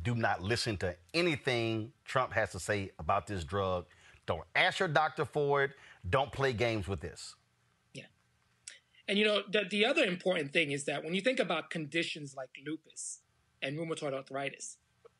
[0.03, 3.85] do not listen to anything Trump has to say about this drug.
[4.25, 5.71] Don't ask your doctor for it.
[6.09, 7.35] Don't play games with this.
[7.93, 8.05] Yeah.
[9.07, 12.35] And you know, the, the other important thing is that when you think about conditions
[12.35, 13.19] like lupus
[13.61, 14.77] and rheumatoid arthritis,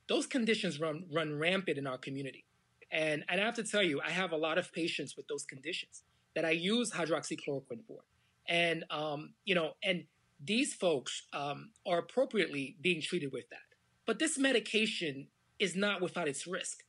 [0.08, 2.46] those conditions run run rampant in our community.
[2.92, 5.44] And and I have to tell you, I have a lot of patients with those
[5.44, 6.04] conditions
[6.36, 8.02] that I use hydroxychloroquine for.
[8.48, 10.06] And um, you know, and
[10.44, 13.71] these folks um, are appropriately being treated with that.
[14.06, 15.28] But this medication
[15.60, 16.84] is not without its risk.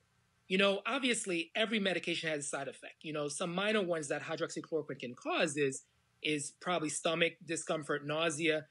[0.48, 2.96] You know, obviously, every medication has a side effect.
[3.02, 5.84] You know, some minor ones that hydroxychloroquine can cause is
[6.22, 8.66] is probably stomach discomfort, nausea,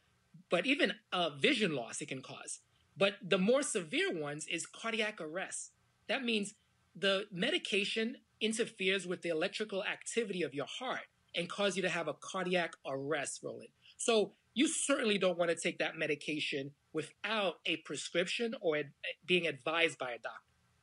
[0.49, 2.59] but even uh, vision loss it can cause.
[2.97, 5.71] But the more severe ones is cardiac arrest.
[6.07, 6.53] That means
[6.95, 12.07] the medication interferes with the electrical activity of your heart and cause you to have
[12.07, 13.69] a cardiac arrest, Roland.
[13.97, 18.91] So you certainly don't want to take that medication without a prescription or ad-
[19.25, 20.37] being advised by a doctor.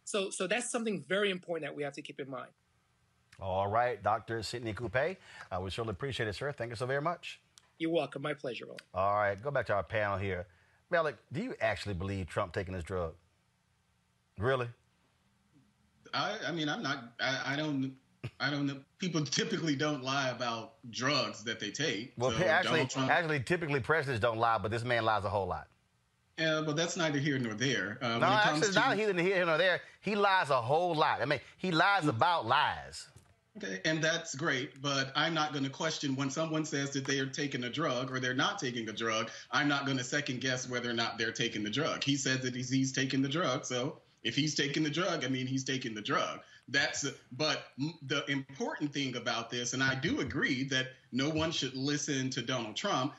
[0.04, 2.50] So, so that's something very important that we have to keep in mind.
[3.40, 4.42] All right, Dr.
[4.42, 5.18] Sidney Coupet.
[5.52, 6.50] Uh, we surely appreciate it, sir.
[6.50, 7.40] Thank you so very much.
[7.78, 8.22] You're welcome.
[8.22, 8.82] My pleasure, Roland.
[8.94, 10.46] All right, go back to our panel here.
[10.90, 13.14] Malik, do you actually believe Trump taking this drug?
[14.38, 14.68] Really?
[16.14, 17.12] I, I mean, I'm not.
[17.20, 17.94] I, I don't.
[18.40, 18.78] I don't know.
[18.98, 22.14] People typically don't lie about drugs that they take.
[22.16, 25.46] Well, So actually, Trump- actually, typically presidents don't lie, but this man lies a whole
[25.46, 25.68] lot.
[26.38, 27.98] Yeah, but that's neither here nor there.
[28.00, 29.80] Uh, no, actually, comes it's to, not here nor there.
[30.00, 31.20] He lies a whole lot.
[31.20, 33.08] I mean, he lies about lies.
[33.56, 37.18] Okay, and that's great, but I'm not going to question when someone says that they
[37.18, 39.30] are taking a drug or they're not taking a drug.
[39.50, 42.04] I'm not going to second guess whether or not they're taking the drug.
[42.04, 45.28] He says that he's, he's taking the drug, so if he's taking the drug, I
[45.28, 46.40] mean he's taking the drug.
[46.68, 47.64] That's but
[48.02, 52.42] the important thing about this, and I do agree that no one should listen to
[52.42, 53.14] Donald Trump.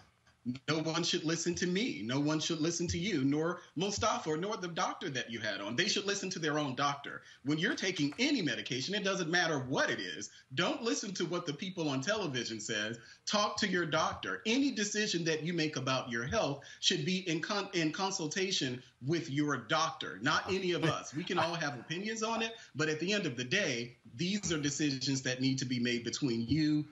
[0.68, 2.02] No one should listen to me.
[2.04, 5.76] No one should listen to you, nor Mustafa, nor the doctor that you had on.
[5.76, 7.22] They should listen to their own doctor.
[7.44, 10.30] When you're taking any medication, it doesn't matter what it is.
[10.56, 12.98] Don't listen to what the people on television says.
[13.26, 14.42] Talk to your doctor.
[14.46, 19.30] Any decision that you make about your health should be in con- in consultation with
[19.30, 21.14] your doctor, not any of us.
[21.14, 24.52] We can all have opinions on it, but at the end of the day, these
[24.52, 26.86] are decisions that need to be made between you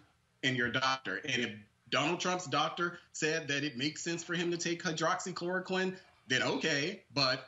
[0.43, 1.17] and your doctor.
[1.25, 1.51] And if
[1.89, 5.95] Donald Trump's doctor said that it makes sense for him to take hydroxychloroquine,
[6.27, 7.03] then okay.
[7.13, 7.43] But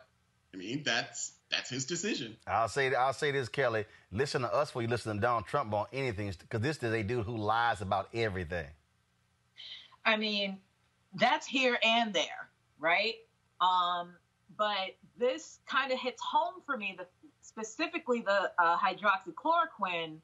[0.54, 2.38] I mean, that's that's his decision.
[2.48, 3.86] I'll say I'll say this, Kelly.
[4.12, 7.04] Listen to us before you listen to Donald Trump on anything, because this is a
[7.04, 8.68] dude who lies about everything.
[10.06, 10.58] I mean,
[11.16, 12.50] that's here and there,
[12.80, 13.16] right?
[13.62, 14.14] Um,
[14.58, 17.06] but this kind of hits home for me, the
[17.42, 20.18] specifically the uh, hydroxychloroquine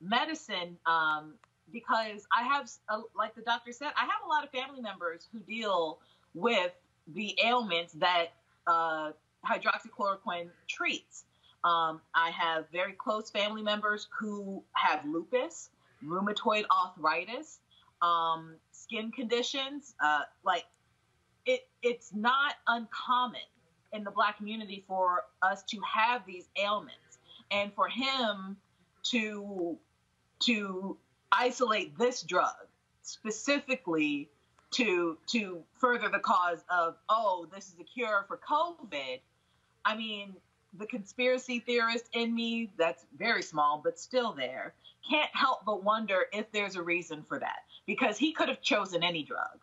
[0.00, 1.34] medicine, um,
[1.72, 5.28] because I have, uh, like the doctor said, I have a lot of family members
[5.32, 5.98] who deal
[6.34, 6.72] with
[7.14, 8.28] the ailments that
[8.66, 9.12] uh,
[9.48, 11.24] hydroxychloroquine treats.
[11.64, 15.70] Um, I have very close family members who have lupus,
[16.04, 17.58] rheumatoid arthritis,
[18.00, 19.94] um, skin conditions.
[20.02, 20.64] Uh, like
[21.44, 23.40] it, it's not uncommon
[23.92, 27.18] in the black community for us to have these ailments,
[27.50, 28.56] and for him
[29.02, 29.76] to
[30.40, 30.96] to
[31.32, 32.54] isolate this drug
[33.02, 34.28] specifically
[34.72, 39.20] to to further the cause of oh this is a cure for COVID.
[39.84, 40.34] I mean,
[40.78, 44.74] the conspiracy theorist in me, that's very small, but still there,
[45.08, 47.60] can't help but wonder if there's a reason for that.
[47.86, 49.58] Because he could have chosen any drug.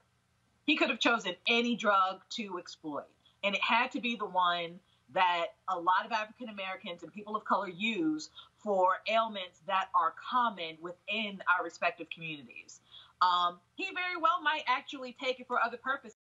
[0.65, 3.07] He could have chosen any drug to exploit.
[3.43, 4.79] And it had to be the one
[5.13, 8.29] that a lot of African Americans and people of color use
[8.63, 12.81] for ailments that are common within our respective communities.
[13.21, 16.16] Um, he very well might actually take it for other purposes.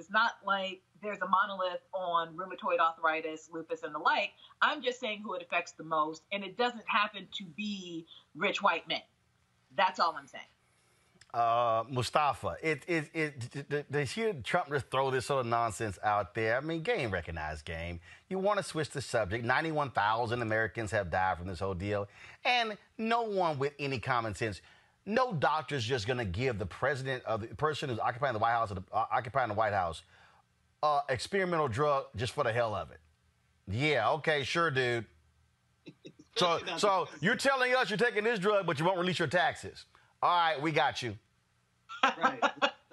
[0.00, 4.30] It's not like there's a monolith on rheumatoid arthritis, lupus, and the like.
[4.60, 8.62] I'm just saying who it affects the most, and it doesn't happen to be rich
[8.62, 9.02] white men.
[9.76, 10.44] That's all I'm saying.
[11.32, 16.56] Uh, Mustafa, it, it, it, hear Trump just throw this sort of nonsense out there,
[16.56, 18.00] I mean, game recognized game.
[18.28, 19.44] You want to switch the subject.
[19.44, 22.08] 91,000 Americans have died from this whole deal.
[22.44, 24.60] And no one with any common sense,
[25.06, 28.38] no doctor is just going to give the president of the person who's occupying the
[28.38, 30.02] White House, uh, occupying the White House,
[30.82, 33.00] uh, experimental drug just for the hell of it.
[33.68, 35.06] Yeah, okay, sure, dude.
[36.36, 39.84] So, so you're telling us you're taking this drug, but you won't release your taxes.
[40.22, 41.16] All right, we got you.
[42.04, 42.40] right.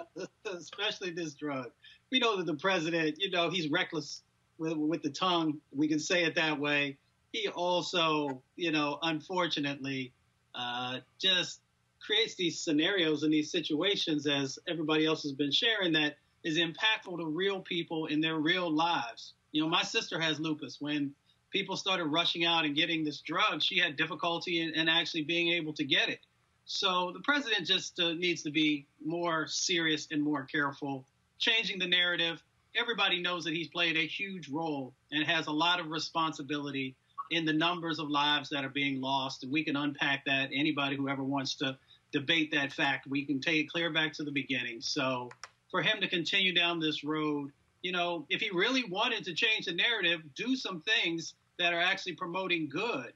[0.46, 1.70] Especially this drug.
[2.12, 4.24] We know that the president, you know, he's reckless
[4.58, 5.60] with, with the tongue.
[5.74, 6.98] We can say it that way.
[7.32, 10.12] He also, you know, unfortunately,
[10.56, 11.62] uh, just
[12.08, 17.18] creates these scenarios and these situations, as everybody else has been sharing, that is impactful
[17.18, 19.34] to real people in their real lives.
[19.52, 20.78] You know, my sister has lupus.
[20.80, 21.12] When
[21.52, 25.50] people started rushing out and getting this drug, she had difficulty in, in actually being
[25.50, 26.20] able to get it.
[26.66, 31.06] So the president just uh, needs to be more serious and more careful,
[31.40, 32.42] changing the narrative.
[32.80, 36.96] Everybody knows that he's played a huge role and has a lot of responsibility
[37.32, 39.44] in the numbers of lives that are being lost.
[39.44, 40.50] And we can unpack that.
[40.54, 41.78] Anybody who ever wants to
[42.12, 44.82] debate that fact, we can take it clear back to the beginning.
[44.82, 45.30] So
[45.70, 47.52] for him to continue down this road,
[47.82, 51.82] you know, if he really wanted to change the narrative, do some things that are
[51.82, 53.14] actually promoting good.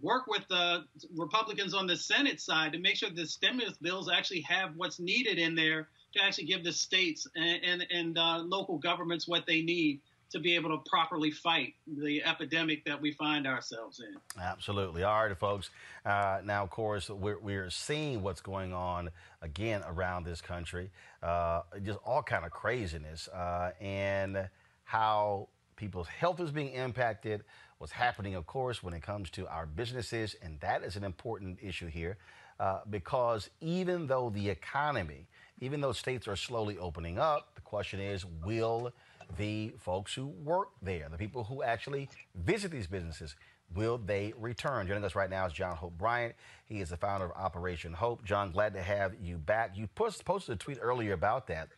[0.00, 0.84] Work with the
[1.16, 5.38] Republicans on the Senate side to make sure the stimulus bills actually have what's needed
[5.38, 9.60] in there to actually give the states and and, and uh, local governments what they
[9.60, 10.00] need
[10.32, 14.42] to be able to properly fight the epidemic that we find ourselves in.
[14.42, 15.02] Absolutely.
[15.02, 15.70] All right, folks.
[16.04, 19.10] Uh, now, of course, we're, we're seeing what's going on
[19.40, 20.90] again around this country.
[21.22, 24.48] Uh, just all kind of craziness uh, and
[24.84, 27.44] how people's health is being impacted.
[27.78, 31.58] What's happening, of course, when it comes to our businesses, and that is an important
[31.62, 32.16] issue here.
[32.60, 35.26] Uh, because even though the economy,
[35.60, 38.92] even though states are slowly opening up, the question is will
[39.36, 43.36] the folks who work there, the people who actually visit these businesses,
[43.74, 44.86] will they return?
[44.86, 46.34] Joining us right now is John Hope Bryant.
[46.66, 48.24] He is the founder of Operation Hope.
[48.24, 49.76] John, glad to have you back.
[49.76, 51.68] You post, posted a tweet earlier about that.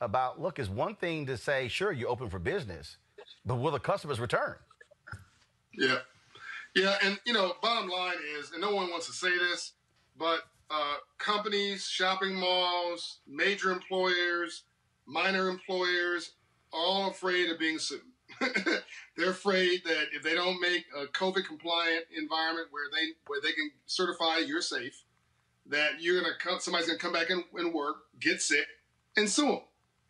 [0.00, 2.96] About, look, it's one thing to say, sure, you're open for business,
[3.46, 4.56] but will the customers return?
[5.72, 5.98] Yeah.
[6.74, 6.96] Yeah.
[7.04, 9.72] And, you know, bottom line is, and no one wants to say this,
[10.18, 10.40] but
[10.70, 14.64] uh, companies, shopping malls, major employers,
[15.06, 16.32] minor employers,
[16.72, 18.00] all afraid of being sued.
[19.16, 23.52] They're afraid that if they don't make a COVID compliant environment where they where they
[23.52, 25.02] can certify you're safe,
[25.66, 28.66] that you're gonna come, somebody's gonna come back and, and work, get sick,
[29.16, 29.60] and sue them.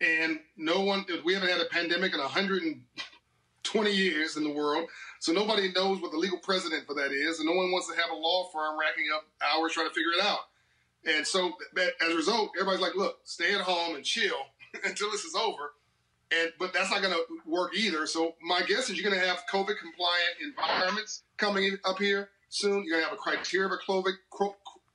[0.01, 4.89] And no one, we haven't had a pandemic in 120 years in the world,
[5.19, 7.95] so nobody knows what the legal precedent for that is, and no one wants to
[7.95, 10.39] have a law firm racking up hours trying to figure it out.
[11.05, 14.37] And so, as a result, everybody's like, "Look, stay at home and chill
[14.83, 15.73] until this is over."
[16.41, 18.07] And but that's not going to work either.
[18.07, 22.83] So my guess is you're going to have COVID compliant environments coming up here soon.
[22.83, 24.13] You're going to have a criteria for COVID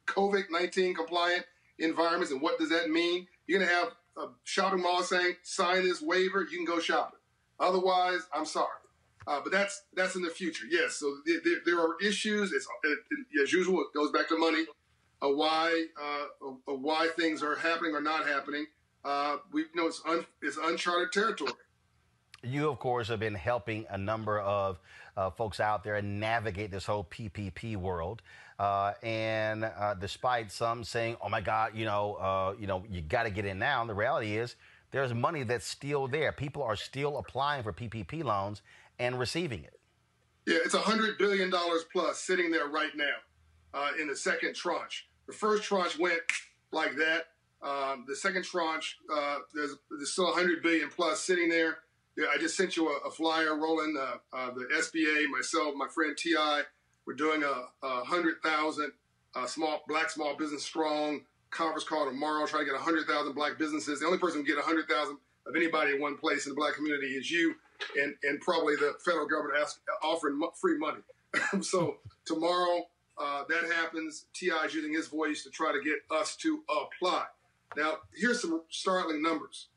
[0.07, 1.45] COVID nineteen compliant
[1.79, 3.27] environments, and what does that mean?
[3.47, 7.19] You're going to have a shopping mall saying, "Sign this waiver, you can go shopping."
[7.61, 8.69] Otherwise, I'm sorry.
[9.27, 10.65] Uh, but that's that's in the future.
[10.71, 10.95] Yes.
[10.95, 12.53] So there, there, there are issues.
[12.53, 13.83] It's it, it, as usual.
[13.83, 14.65] It goes back to money.
[15.21, 18.67] Uh, why uh, why things are happening or not happening.
[19.09, 21.53] Uh, we you know it's un, it's uncharted territory.
[22.45, 24.79] You, of course, have been helping a number of
[25.17, 28.21] uh, folks out there navigate this whole PPP world.
[28.59, 33.01] Uh, and uh, despite some saying, "Oh my God, you know, uh, you know, you
[33.01, 34.57] got to get in now," the reality is
[34.91, 36.31] there's money that's still there.
[36.33, 38.61] People are still applying for PPP loans
[38.99, 39.81] and receiving it.
[40.47, 43.17] Yeah, it's a hundred billion dollars plus sitting there right now
[43.73, 45.09] uh, in the second tranche.
[45.27, 46.21] The first tranche went
[46.73, 47.29] like that.
[47.63, 51.79] Um, the second tranche, uh, there's, there's still 100 billion plus sitting there.
[52.33, 53.97] I just sent you a, a flyer, Roland.
[53.97, 56.63] Uh, uh, the SBA, myself, my friend T.I.,
[57.07, 58.93] we're doing a, a hundred thousand
[59.35, 62.47] uh, small black small business strong conference call tomorrow.
[62.47, 64.01] Trying to get hundred thousand black businesses.
[64.01, 66.75] The only person who get hundred thousand of anybody in one place in the black
[66.75, 67.55] community is you,
[67.97, 71.01] and and probably the federal government ask, offering free money.
[71.63, 71.97] so
[72.27, 72.85] tomorrow
[73.17, 74.27] uh, that happens.
[74.35, 74.67] T.I.
[74.67, 77.25] is using his voice to try to get us to apply.
[77.77, 79.69] Now, here's some startling numbers.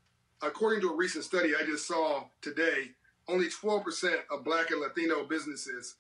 [0.42, 2.92] According to a recent study I just saw today,
[3.28, 5.96] only 12% of black and Latino businesses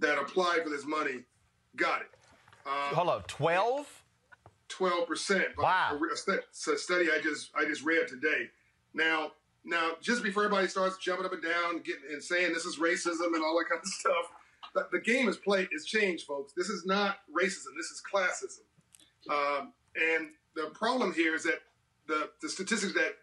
[0.00, 1.22] that applied for this money
[1.76, 2.08] got it.
[2.66, 4.02] Um, Hold up, 12?
[4.68, 5.44] 12%.
[5.56, 5.98] Wow.
[6.00, 8.50] A, a study I just I just read today.
[8.92, 9.32] Now,
[9.64, 13.34] now, just before everybody starts jumping up and down, getting and saying this is racism
[13.34, 14.26] and all that kind of stuff,
[14.74, 15.68] the, the game is played.
[15.72, 16.52] It's changed, folks.
[16.52, 17.74] This is not racism.
[17.76, 18.62] This is classism.
[19.28, 21.60] Um, and the problem here is that
[22.08, 23.16] the, the statistics that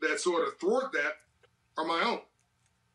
[0.00, 1.12] that sort of thwart that
[1.76, 2.20] are my own.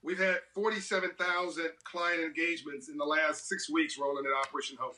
[0.04, 4.96] We've had 47,000 client engagements in the last six weeks rolling at Operation Hope.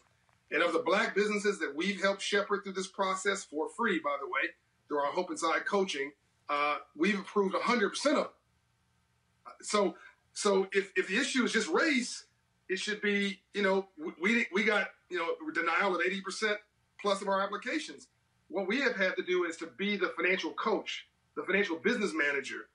[0.49, 4.15] And of the black businesses that we've helped shepherd through this process for free, by
[4.21, 4.51] the way,
[4.87, 6.11] through our Hope Inside coaching,
[6.47, 8.25] uh, we've approved 100% of them.
[9.61, 9.95] So,
[10.31, 12.25] so if, if the issue is just race,
[12.69, 13.87] it should be, you know,
[14.21, 16.57] we we got you know denial of eighty percent
[16.99, 18.07] plus of our applications.
[18.53, 22.11] What we have had to do is to be the financial coach, the financial business
[22.13, 22.67] manager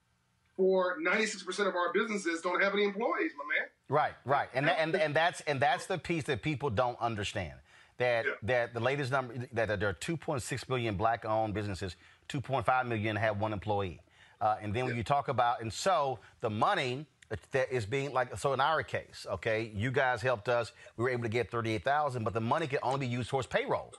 [0.56, 3.68] for ninety six percent of our businesses don't have any employees, my man.
[3.88, 7.54] Right, right, and and and that's and that's the piece that people don't understand.
[7.98, 11.94] That that the latest number that there are 2.6 million black-owned businesses,
[12.28, 14.00] 2.5 million have one employee,
[14.40, 17.06] uh, and then when you talk about and so the money
[17.52, 21.10] that is being like so in our case, okay, you guys helped us, we were
[21.10, 23.92] able to get 38,000, but the money can only be used towards payroll.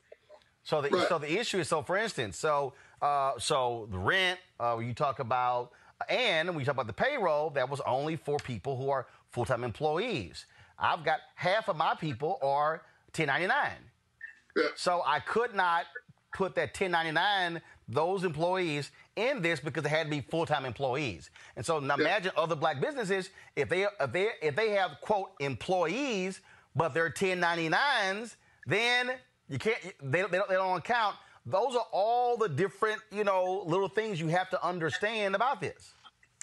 [0.70, 4.78] So the so the issue is so for instance, so uh, so the rent, uh,
[4.78, 5.72] you talk about,
[6.08, 9.64] and when you talk about the payroll, that was only for people who are full-time
[9.64, 10.46] employees.
[10.78, 12.84] I've got half of my people are
[13.16, 13.72] 1099.
[14.76, 15.86] So I could not
[16.36, 21.32] put that 1099 those employees in this because they had to be full-time employees.
[21.56, 25.32] And so now imagine other black businesses if they if they if they have quote
[25.40, 26.42] employees
[26.76, 28.36] but they're 1099s,
[28.68, 29.14] then
[29.50, 31.16] you can't they, they don't, they don't count.
[31.46, 35.94] Those are all the different, you know, little things you have to understand about this.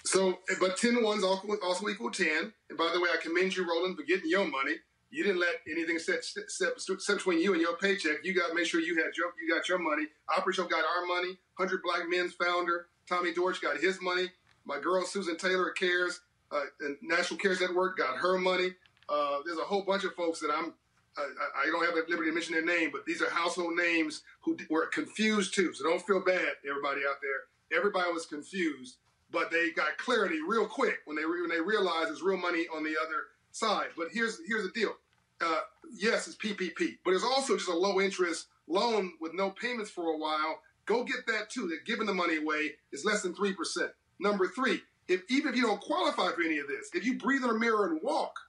[0.03, 2.53] So, but 10 ones also, also equal 10.
[2.69, 4.73] And by the way, I commend you, Roland, for getting your money.
[5.09, 8.23] You didn't let anything set, set, set between you and your paycheck.
[8.23, 10.03] You got to make sure you had your, you got your money.
[10.35, 11.37] Operation got our money.
[11.57, 14.27] 100 Black Men's founder, Tommy Dortch, got his money.
[14.65, 16.19] My girl, Susan Taylor, Cares,
[16.51, 16.61] uh,
[17.01, 18.71] National Cares Network, got her money.
[19.09, 20.73] Uh, there's a whole bunch of folks that I'm,
[21.17, 24.23] I, I don't have the liberty to mention their name, but these are household names
[24.41, 25.73] who were confused too.
[25.73, 27.77] So don't feel bad, everybody out there.
[27.77, 28.97] Everybody was confused,
[29.31, 32.83] but they got clarity real quick when they when they realized there's real money on
[32.83, 33.87] the other side.
[33.97, 34.95] But here's here's the deal.
[35.41, 35.61] Uh,
[35.95, 40.13] yes, it's PPP, but it's also just a low interest loan with no payments for
[40.13, 40.59] a while.
[40.85, 41.67] Go get that too.
[41.67, 42.71] They're giving the money away.
[42.91, 43.91] It's less than three percent.
[44.19, 47.43] Number three, if even if you don't qualify for any of this, if you breathe
[47.43, 48.39] in a mirror and walk,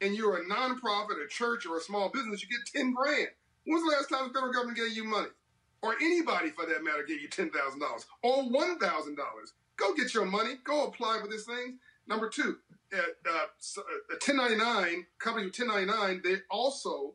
[0.00, 3.28] and you're a nonprofit, a church, or a small business, you get ten grand.
[3.66, 5.28] When's the last time the federal government gave you money,
[5.82, 9.54] or anybody for that matter gave you ten thousand dollars or one thousand dollars?
[9.76, 10.54] Go get your money.
[10.64, 11.78] Go apply for this thing.
[12.06, 12.56] Number two,
[12.92, 12.98] uh,
[13.30, 17.14] uh, so, uh, 1099 companies with 1099 they also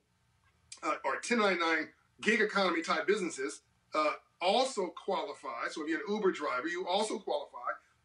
[0.84, 1.90] uh, are 1099
[2.22, 3.62] gig economy type businesses
[3.94, 5.68] uh, also qualify.
[5.72, 7.58] So if you're an Uber driver, you also qualify.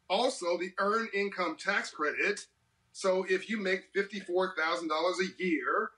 [0.09, 2.45] Also, the earned income tax credit.
[2.91, 5.91] So if you make fifty-four thousand dollars a year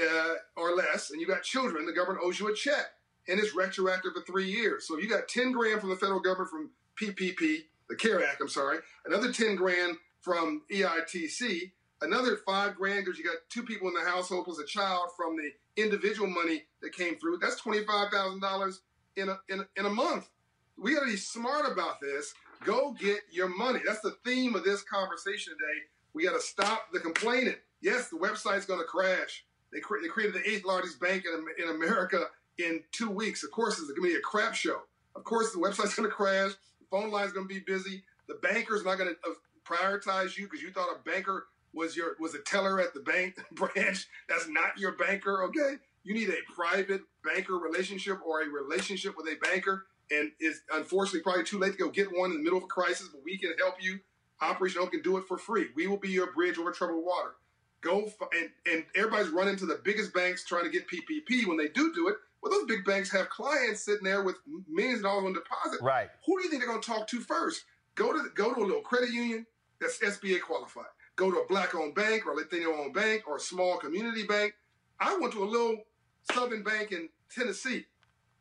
[0.00, 2.86] uh, or less, and you got children, the government owes you a check,
[3.28, 4.86] and it's retroactive for three years.
[4.86, 6.70] So if you got ten grand from the federal government from
[7.00, 11.72] PPP, the CARE Act, I'm sorry, another ten grand from EITC,
[12.02, 15.36] another five grand because you got two people in the household plus a child from
[15.36, 15.50] the
[15.82, 17.38] individual money that came through.
[17.38, 18.80] That's twenty-five thousand dollars
[19.16, 20.28] in a, in in a month.
[20.76, 22.34] We got to be smart about this.
[22.64, 23.80] Go get your money.
[23.86, 25.80] That's the theme of this conversation today.
[26.14, 27.56] We got to stop the complaining.
[27.80, 29.44] Yes, the website's going to crash.
[29.72, 32.24] They, cre- they created the eighth largest bank in, in America
[32.58, 33.44] in two weeks.
[33.44, 34.82] Of course, it's going to be a crap show.
[35.14, 36.52] Of course, the website's going to crash.
[36.80, 38.02] The phone line's going to be busy.
[38.28, 39.34] The banker's not going to uh,
[39.64, 43.36] prioritize you because you thought a banker was your was a teller at the bank
[43.52, 44.08] branch.
[44.28, 45.44] That's not your banker.
[45.44, 49.86] Okay, you need a private banker relationship or a relationship with a banker.
[50.12, 52.68] And it's unfortunately probably too late to go get one in the middle of a
[52.68, 54.00] crisis, but we can help you.
[54.40, 55.68] Operation Hope can do it for free.
[55.74, 57.34] We will be your bridge over troubled water.
[57.80, 61.46] Go f- and and everybody's running to the biggest banks trying to get PPP.
[61.46, 64.36] When they do do it, well, those big banks have clients sitting there with
[64.68, 65.82] millions of dollars on deposit.
[65.82, 66.08] Right.
[66.26, 67.64] Who do you think they're going to talk to first?
[67.94, 69.46] Go to go to a little credit union
[69.80, 70.86] that's SBA qualified.
[71.16, 74.54] Go to a black-owned bank or a Latino-owned bank or a small community bank.
[74.98, 75.84] I went to a little
[76.32, 77.84] Southern bank in Tennessee.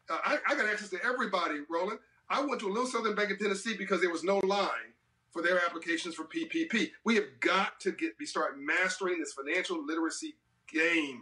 [0.10, 2.00] Uh, I, I got access to everybody, Roland.
[2.30, 4.94] I went to a little Southern bank in Tennessee because there was no line
[5.32, 6.92] for their applications for PPP.
[7.04, 10.36] We have got to get be start mastering this financial literacy
[10.72, 11.22] game.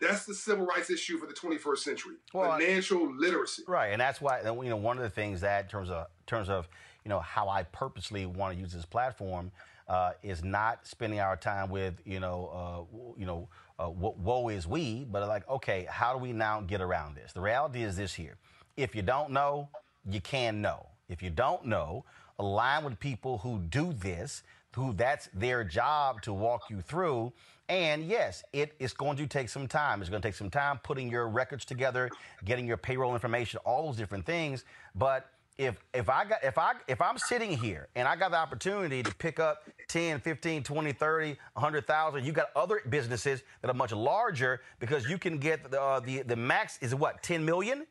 [0.00, 2.16] That's the civil rights issue for the 21st century.
[2.34, 3.62] Well, financial literacy.
[3.68, 6.26] Right, and that's why you know one of the things that in terms of in
[6.26, 6.68] terms of
[7.04, 9.52] you know how I purposely want to use this platform
[9.88, 14.48] uh, is not spending our time with you know uh, you know uh, wo- woe
[14.48, 17.32] is we, but like okay, how do we now get around this?
[17.32, 18.36] The reality is this here:
[18.76, 19.68] if you don't know,
[20.08, 20.88] you can know.
[21.08, 22.04] If you don't know,
[22.42, 24.42] align with people who do this,
[24.74, 27.32] who that's their job to walk you through.
[27.68, 30.00] And yes, it is going to take some time.
[30.00, 32.10] It's going to take some time putting your records together,
[32.44, 34.64] getting your payroll information, all those different things.
[34.94, 38.38] But if if I got if I if I'm sitting here and I got the
[38.38, 43.74] opportunity to pick up 10, 15, 20, 30, 100,000, you got other businesses that are
[43.74, 47.86] much larger because you can get the uh, the the max is what 10 million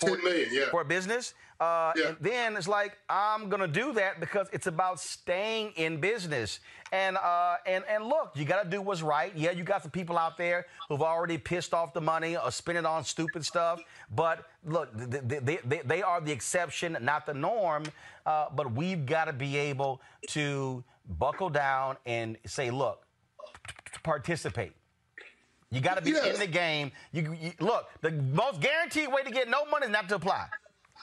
[0.00, 0.70] 10 million, yeah.
[0.70, 1.34] for a business.
[1.60, 6.60] Uh, And then it's like I'm gonna do that because it's about staying in business.
[6.92, 9.32] And uh, and and look, you got to do what's right.
[9.36, 12.78] Yeah, you got some people out there who've already pissed off the money or spent
[12.78, 13.80] it on stupid stuff.
[14.10, 17.84] But look, they, they, they, they are the exception, not the norm.
[18.26, 20.82] Uh, but we've got to be able to
[21.18, 23.06] buckle down and say, look,
[24.02, 24.72] participate.
[25.70, 26.90] You got to be in the game.
[27.12, 27.88] You, you look.
[28.00, 30.46] The most guaranteed way to get no money is not to apply.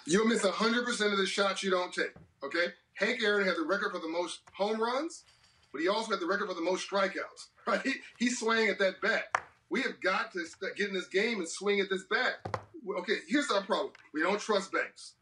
[0.05, 2.13] You'll miss 100% of the shots you don't take.
[2.43, 2.73] Okay?
[2.95, 5.23] Hank Aaron had the record for the most home runs,
[5.71, 7.47] but he also had the record for the most strikeouts.
[7.67, 7.81] Right?
[7.83, 9.43] He, He's swinging at that bat.
[9.69, 10.45] We have got to
[10.77, 12.61] get in this game and swing at this bat.
[12.99, 13.91] Okay, here's our problem.
[14.13, 15.15] We don't trust banks.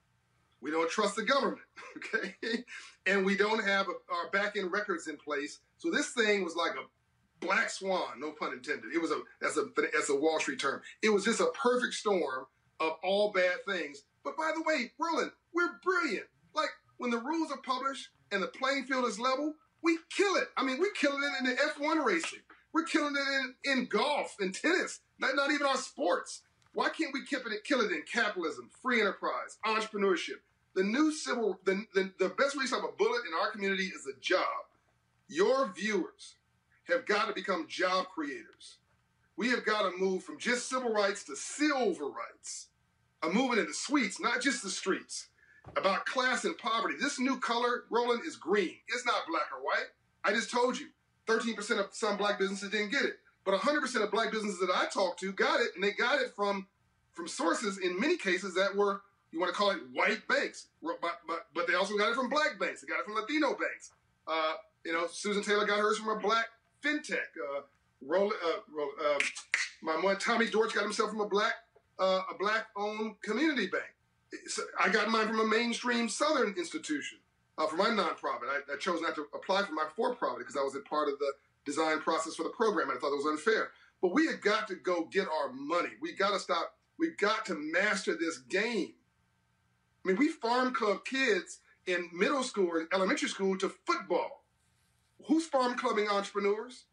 [0.61, 1.61] We don't trust the government.
[1.97, 2.35] Okay?
[3.07, 5.59] And we don't have a, our back end records in place.
[5.77, 6.83] So this thing was like a
[7.39, 8.93] black swan, no pun intended.
[8.93, 10.81] It was a that's a that's a Wall Street term.
[11.01, 12.45] It was just a perfect storm
[12.79, 14.03] of all bad things.
[14.23, 16.25] But by the way, Roland, we're brilliant.
[16.53, 20.47] Like when the rules are published and the playing field is level, we kill it.
[20.57, 22.39] I mean, we're killing it in the F1 racing.
[22.73, 24.99] We're killing it in, in golf and tennis.
[25.19, 26.41] Not, not even our sports.
[26.73, 30.41] Why can't we kill it, kill it in capitalism, free enterprise, entrepreneurship?
[30.73, 33.85] The new civil, the, the, the best way to stop a bullet in our community
[33.85, 34.43] is a job.
[35.29, 36.35] Your viewers
[36.87, 38.77] have got to become job creators.
[39.37, 42.67] We have got to move from just civil rights to silver rights.
[43.23, 45.27] A movement in the suites, not just the streets.
[45.75, 46.95] About class and poverty.
[46.99, 48.75] This new color, Roland, is green.
[48.87, 49.87] It's not black or white.
[50.23, 50.87] I just told you,
[51.27, 53.19] 13% of some black businesses didn't get it.
[53.43, 56.33] But 100% of black businesses that I talked to got it, and they got it
[56.35, 56.67] from,
[57.13, 60.67] from sources in many cases that were, you want to call it white banks.
[60.81, 62.81] But, but, but they also got it from black banks.
[62.81, 63.91] They got it from Latino banks.
[64.27, 64.53] Uh,
[64.85, 66.45] you know, Susan Taylor got hers from a black
[66.85, 67.17] fintech.
[67.37, 67.61] Uh,
[68.11, 68.27] uh,
[69.05, 69.19] uh,
[69.81, 71.53] my man Tommy Dortch got himself from a black
[71.99, 73.83] uh, a black owned community bank.
[74.79, 77.19] I got mine from a mainstream Southern institution
[77.57, 78.49] uh, for my nonprofit.
[78.49, 81.07] I, I chose not to apply for my for profit because I was a part
[81.07, 81.31] of the
[81.65, 82.89] design process for the program.
[82.89, 83.69] And I thought it was unfair.
[84.01, 85.89] But we have got to go get our money.
[86.01, 86.75] We got to stop.
[86.99, 88.93] We've got to master this game.
[90.03, 94.44] I mean, we farm club kids in middle school and elementary school to football.
[95.27, 96.85] Who's farm clubbing entrepreneurs?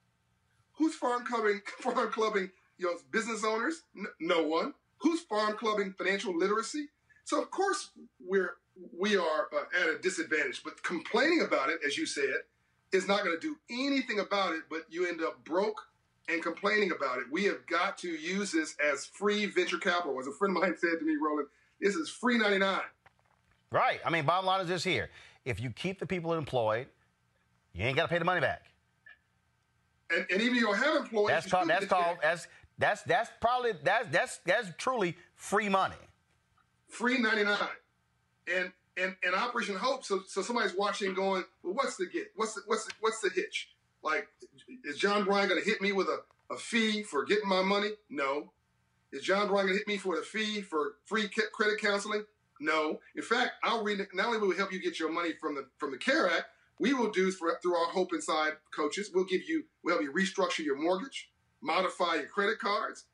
[0.74, 3.82] Who's farm clubbing farm clubbing you know business owners?
[3.96, 4.74] N- no one.
[4.98, 6.88] Who's farm clubbing financial literacy?
[7.24, 7.90] So of course
[8.24, 8.56] we're
[8.98, 10.62] we are uh, at a disadvantage.
[10.64, 12.34] But complaining about it, as you said,
[12.92, 14.62] is not going to do anything about it.
[14.70, 15.80] But you end up broke
[16.28, 17.24] and complaining about it.
[17.30, 20.18] We have got to use this as free venture capital.
[20.20, 21.48] As a friend of mine said to me, Roland,
[21.80, 22.80] this is free ninety nine.
[23.70, 24.00] Right.
[24.04, 25.10] I mean, bottom line is this here:
[25.44, 26.86] if you keep the people employed,
[27.74, 28.62] you ain't got to pay the money back.
[30.10, 31.68] And, and even if you don't have employees, That's called.
[31.68, 32.18] That's called.
[32.22, 32.46] That's
[32.78, 35.94] that's that's probably that's that's that's truly free money.
[36.88, 37.56] free 99
[38.52, 42.54] and and and operation hope so so somebody's watching going well what's the get what's
[42.54, 43.70] the what's the, what's the hitch
[44.02, 44.26] like
[44.84, 46.18] is john bryant going to hit me with a,
[46.52, 48.50] a fee for getting my money no
[49.12, 52.24] is john bryant going to hit me for a fee for free credit counseling
[52.60, 55.54] no in fact i'll read not only will we help you get your money from
[55.54, 56.46] the from the care act
[56.78, 60.64] we will do through our hope inside coaches we'll give you we'll help you restructure
[60.64, 63.04] your mortgage modify your credit cards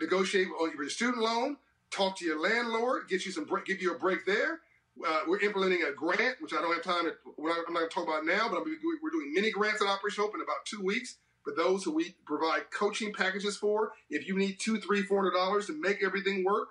[0.00, 1.56] negotiate on your student loan,
[1.90, 4.60] talk to your landlord, get you some give you a break there.
[5.06, 7.12] Uh, we're implementing a grant, which I don't have time to.
[7.38, 8.64] I'm not going to talk about now, but I'm,
[9.02, 12.16] we're doing mini grants at Operation Hope in about two weeks for those who we
[12.24, 13.92] provide coaching packages for.
[14.08, 16.68] If you need two, three, four hundred dollars to make everything work,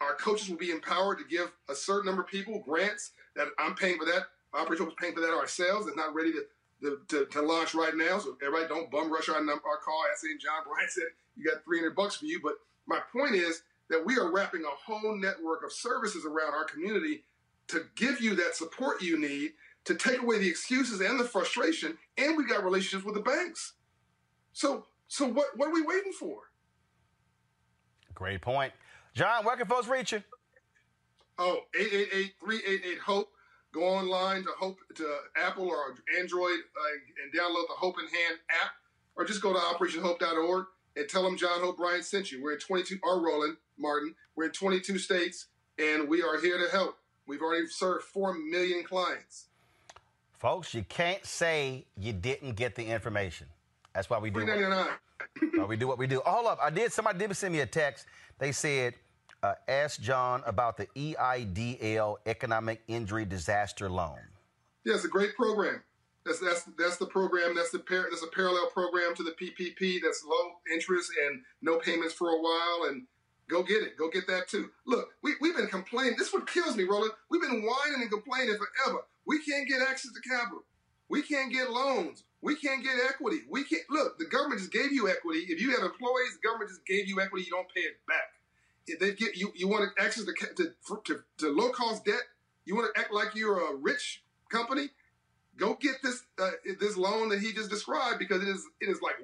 [0.00, 3.74] our coaches will be empowered to give a certain number of people grants that I'm
[3.74, 4.22] paying for that.
[4.54, 5.86] Operation Hope is paying for that ourselves.
[5.86, 6.42] It's not ready to
[6.82, 8.18] to, to, to launch right now.
[8.18, 10.04] So everybody don't bum rush our number, our call.
[10.12, 11.04] As saying John Bryant said,
[11.36, 12.40] you got 300 bucks for you.
[12.42, 12.54] But
[12.86, 17.24] my point is that we are wrapping a whole network of services around our community
[17.68, 19.52] to give you that support you need
[19.84, 21.96] to take away the excuses and the frustration.
[22.18, 23.74] And we got relationships with the banks.
[24.52, 26.40] So so what what are we waiting for?
[28.14, 28.72] Great point,
[29.14, 29.44] John.
[29.44, 30.22] Where can folks reach you?
[31.38, 33.28] Oh, 888-388-HOPE.
[33.76, 38.38] Go online to Hope to Apple or Android uh, and download the Hope in Hand
[38.48, 38.70] app,
[39.16, 40.64] or just go to OperationHope.org
[40.96, 42.42] and tell them John Hope Bryant sent you.
[42.42, 44.14] We're in 22, or Roland Martin.
[44.34, 45.48] We're in 22 states,
[45.78, 46.96] and we are here to help.
[47.26, 49.48] We've already served four million clients.
[50.38, 53.46] Folks, you can't say you didn't get the information.
[53.94, 54.42] That's why we do.
[54.42, 54.86] Nine.
[55.54, 56.22] why we do what we do.
[56.24, 56.94] Oh, hold up, I did.
[56.94, 58.06] Somebody did send me a text.
[58.38, 58.94] They said,
[59.46, 64.18] uh, "Ask John about the EIDL Economic Injury Disaster Loan."
[64.84, 65.82] Yeah, it's a great program.
[66.24, 67.54] That's that's that's the program.
[67.54, 70.00] That's the par- that's a parallel program to the PPP.
[70.02, 72.88] That's low interest and no payments for a while.
[72.88, 73.06] And
[73.48, 73.96] Go get it.
[73.96, 74.70] Go get that too.
[74.86, 76.16] Look, we, we've been complaining.
[76.18, 77.12] This is what kills me, Roland.
[77.30, 79.06] We've been whining and complaining forever.
[79.24, 80.64] We can't get access to capital.
[81.08, 82.24] We can't get loans.
[82.42, 83.42] We can't get equity.
[83.48, 84.18] We can't look.
[84.18, 85.46] The government just gave you equity.
[85.48, 87.44] If you have employees, the government just gave you equity.
[87.44, 88.34] You don't pay it back.
[89.00, 89.52] They get you.
[89.54, 90.72] You want access to to,
[91.04, 92.22] to, to low cost debt.
[92.64, 94.90] You want to act like you're a rich company.
[95.56, 99.00] Go get this uh, this loan that he just described because it is it is
[99.02, 99.16] like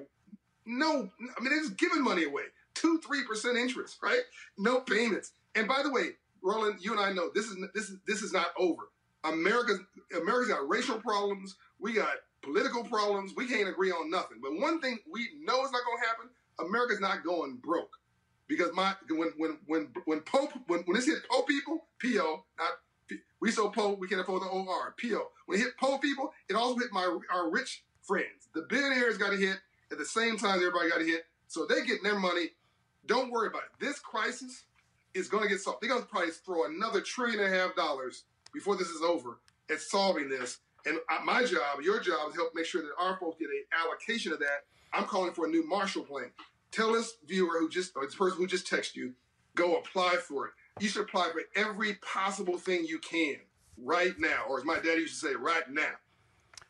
[0.65, 0.89] no.
[0.89, 2.43] I mean, they're just giving money away.
[2.73, 4.21] Two three percent interest, right?
[4.57, 5.31] No payments.
[5.55, 6.11] And by the way,
[6.41, 8.89] Roland, you and I know this is this is this is not over.
[9.23, 9.79] America's
[10.19, 11.55] America's got racial problems.
[11.79, 13.33] We got political problems.
[13.35, 14.39] We can't agree on nothing.
[14.41, 16.29] But one thing we know is not going to happen.
[16.59, 17.91] America's not going broke
[18.47, 23.19] because my when when when when Pope when when this hit Pope people, PO, not
[23.39, 25.27] we so poor we can't afford the OR, PO.
[25.45, 28.49] When it hit poor people, it also hit my our rich friends.
[28.53, 29.57] The billionaires got a hit
[29.91, 31.25] at the same time everybody got a hit.
[31.47, 32.49] So they get their money.
[33.05, 33.69] Don't worry about it.
[33.79, 34.63] This crisis
[35.13, 35.81] is going to get solved.
[35.81, 38.23] They're going to probably throw another trillion and a half dollars
[38.53, 39.39] before this is over
[39.69, 40.59] at solving this.
[40.85, 44.33] And my job, your job, is help make sure that our folks get an allocation
[44.33, 44.65] of that.
[44.91, 46.31] I'm calling for a new Marshall Plan.
[46.73, 49.13] Tell this viewer who just, or this person who just texted you,
[49.55, 50.53] go apply for it.
[50.79, 53.35] You should apply for every possible thing you can
[53.77, 55.91] right now, or as my daddy used to say, right now.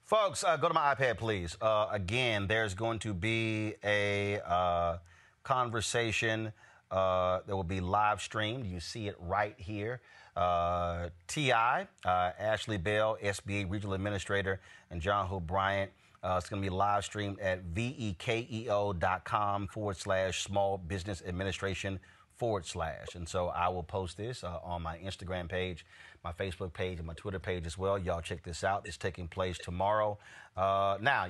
[0.03, 1.57] Folks, uh, go to my iPad, please.
[1.61, 4.97] Uh, again, there's going to be a uh,
[5.43, 6.51] conversation
[6.91, 8.65] uh, that will be live streamed.
[8.65, 10.01] You see it right here.
[10.35, 14.59] Uh, T.I., uh, Ashley Bell, SBA Regional Administrator,
[14.91, 15.91] and John Hope Bryant.
[16.23, 21.99] It's going to be live streamed at vekeo.com forward slash small business administration
[22.37, 23.15] forward slash.
[23.15, 25.85] And so I will post this uh, on my Instagram page,
[26.23, 27.97] my Facebook page, and my Twitter page as well.
[27.97, 28.85] Y'all check this out.
[28.85, 30.17] It's taking place tomorrow.
[30.57, 31.27] Uh, now,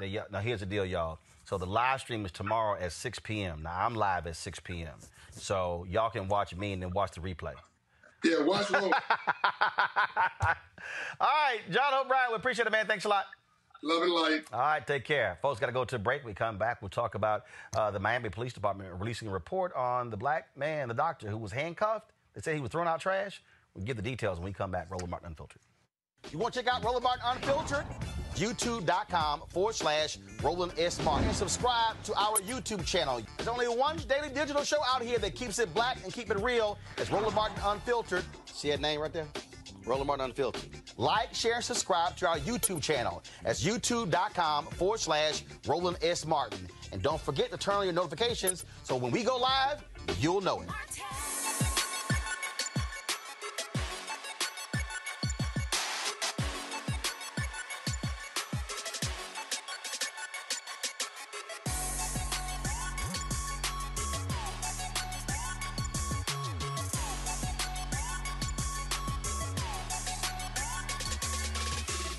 [0.00, 1.18] now here's the deal, y'all.
[1.44, 3.62] So the live stream is tomorrow at 6 p.m.
[3.62, 4.94] Now I'm live at 6 p.m.
[5.32, 7.54] So y'all can watch me and then watch the replay.
[8.24, 8.88] Yeah, watch All
[11.20, 12.86] right, John Hope Bryant, we appreciate it, man.
[12.86, 13.26] Thanks a lot.
[13.84, 14.44] Love and light.
[14.50, 15.36] All right, take care.
[15.42, 16.24] Folks, got to go to a break.
[16.24, 16.80] We come back.
[16.80, 17.44] We'll talk about
[17.76, 21.36] uh, the Miami Police Department releasing a report on the black man, the doctor, who
[21.36, 22.10] was handcuffed.
[22.34, 23.42] They say he was throwing out trash.
[23.74, 24.90] We'll give the details when we come back.
[24.90, 25.60] Roland Martin Unfiltered.
[26.32, 27.84] You want to check out Roland Martin Unfiltered?
[28.36, 31.02] YouTube.com forward slash Roland S.
[31.04, 31.28] Martin.
[31.28, 33.20] And subscribe to our YouTube channel.
[33.36, 36.38] There's only one daily digital show out here that keeps it black and keep it
[36.38, 36.78] real.
[36.96, 38.24] It's Roland Martin Unfiltered.
[38.46, 39.26] See that name right there?
[39.86, 40.68] Roland Martin Unfiltered.
[40.96, 43.22] Like, share, and subscribe to our YouTube channel.
[43.42, 46.26] That's youtube.com forward slash Roland S.
[46.26, 46.66] Martin.
[46.92, 49.84] And don't forget to turn on your notifications so when we go live,
[50.20, 50.68] you'll know it.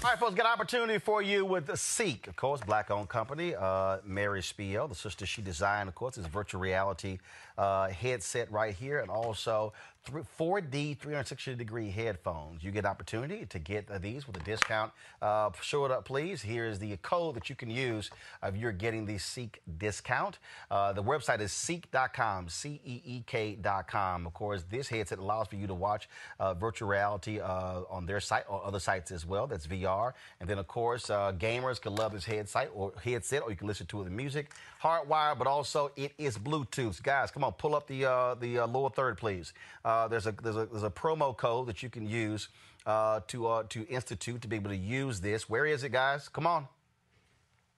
[0.06, 3.56] All right, folks, got an opportunity for you with CEEK, of course, black-owned company.
[3.56, 7.18] Uh, Mary Spio, the sister she designed, of course, is virtual reality
[7.58, 9.74] uh, headset right here, and also
[10.06, 12.64] 4D 360 degree headphones.
[12.64, 14.92] You get opportunity to get these with a discount.
[15.22, 16.42] Uh, show it up, please.
[16.42, 18.12] Here's the code that you can use
[18.44, 20.40] if you're getting the CEEK discount.
[20.70, 24.28] Uh, the website is ceek.com, C E E K.com.
[24.28, 26.08] Of course, this headset allows for you to watch
[26.40, 29.48] uh, virtual reality uh, on their site or other sites as well.
[29.48, 30.14] That's VR.
[30.40, 33.68] And then, of course, uh, gamers can love this headset or headset, or you can
[33.68, 34.52] listen to the music.
[34.82, 37.02] Hardwired, but also it is Bluetooth.
[37.02, 39.54] Guys, come on, pull up the uh, the lower third, please.
[39.96, 42.50] Uh, there's a there's a there's a promo code that you can use
[42.86, 45.50] uh, to uh, to institute to be able to use this.
[45.50, 46.28] Where is it, guys?
[46.28, 46.68] Come on.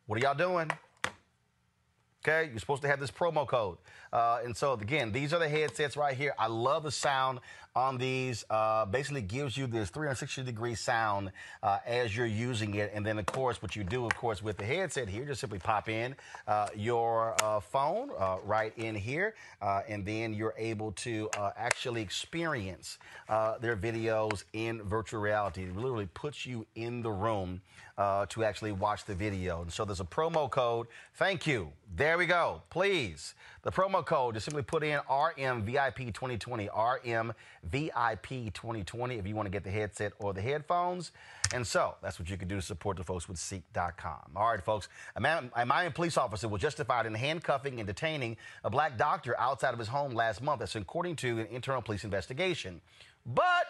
[0.08, 0.72] What are y'all doing?
[2.26, 3.78] Okay, you're supposed to have this promo code.
[4.12, 6.34] Uh, and so, again, these are the headsets right here.
[6.38, 7.40] I love the sound
[7.76, 8.46] on these.
[8.50, 11.32] Uh, basically, gives you this 360 degree sound
[11.62, 12.92] uh, as you're using it.
[12.94, 15.60] And then, of course, what you do, of course, with the headset here, just simply
[15.60, 16.16] pop in
[16.48, 22.98] uh, your uh, phone uh, right in here, and then you're able to actually experience
[23.62, 25.64] their videos in virtual reality.
[25.64, 27.62] It literally puts you in the room
[27.98, 29.62] to actually watch the video.
[29.62, 30.88] And so, there's a promo code.
[31.16, 31.72] Thank you.
[31.96, 32.62] There we go.
[32.70, 33.34] Please.
[33.64, 37.34] The promo code is simply put in RMVIP2020,
[37.72, 41.12] RMVIP2020 if you want to get the headset or the headphones.
[41.54, 44.32] And so that's what you can do to support the folks with CEEK.com.
[44.36, 44.90] All right, folks.
[45.16, 49.40] A, man, a Miami police officer was justified in handcuffing and detaining a black doctor
[49.40, 50.60] outside of his home last month.
[50.60, 52.82] That's according to an internal police investigation.
[53.26, 53.68] But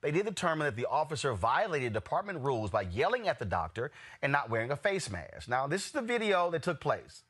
[0.00, 3.90] they did determine that the officer violated department rules by yelling at the doctor
[4.22, 5.48] and not wearing a face mask.
[5.48, 7.22] Now, this is the video that took place.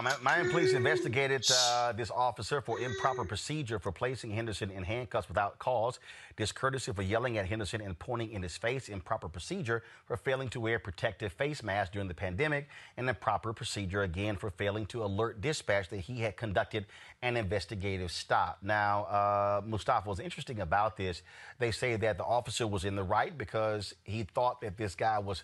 [0.00, 5.28] Mi- Miami police investigated uh, this officer for improper procedure for placing Henderson in handcuffs
[5.28, 5.98] without cause,
[6.36, 10.60] discourtesy for yelling at Henderson and pointing in his face, improper procedure for failing to
[10.60, 15.40] wear protective face masks during the pandemic, and improper procedure again for failing to alert
[15.40, 16.86] dispatch that he had conducted
[17.22, 18.58] an investigative stop.
[18.62, 21.22] Now, uh, Mustafa, what's interesting about this,
[21.58, 25.18] they say that the officer was in the right because he thought that this guy
[25.18, 25.42] was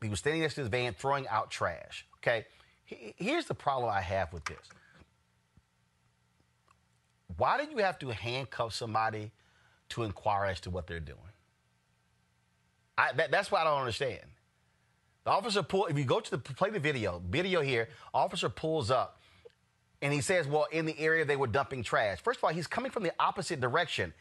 [0.00, 2.06] he was standing next to his van throwing out trash.
[2.18, 2.46] Okay.
[2.90, 4.68] He- Here's the problem I have with this.
[7.36, 9.30] Why do you have to handcuff somebody
[9.90, 11.18] to inquire as to what they're doing?
[12.98, 14.20] I, that, that's what I don't understand.
[15.24, 15.86] The officer pull.
[15.86, 19.20] If you go to the play the video, video here, officer pulls up,
[20.02, 22.66] and he says, "Well, in the area they were dumping trash." First of all, he's
[22.66, 24.12] coming from the opposite direction.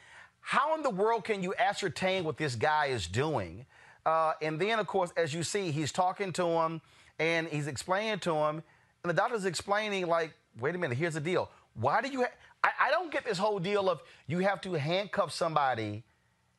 [0.41, 3.65] How in the world can you ascertain what this guy is doing?
[4.05, 6.81] Uh, and then, of course, as you see, he's talking to him
[7.19, 8.63] and he's explaining to him,
[9.03, 11.49] and the doctor's explaining, like, wait a minute, here's the deal.
[11.75, 12.21] Why do you?
[12.21, 12.31] Ha-
[12.63, 16.03] I, I don't get this whole deal of you have to handcuff somebody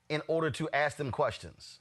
[0.09, 1.79] in order to ask them questions.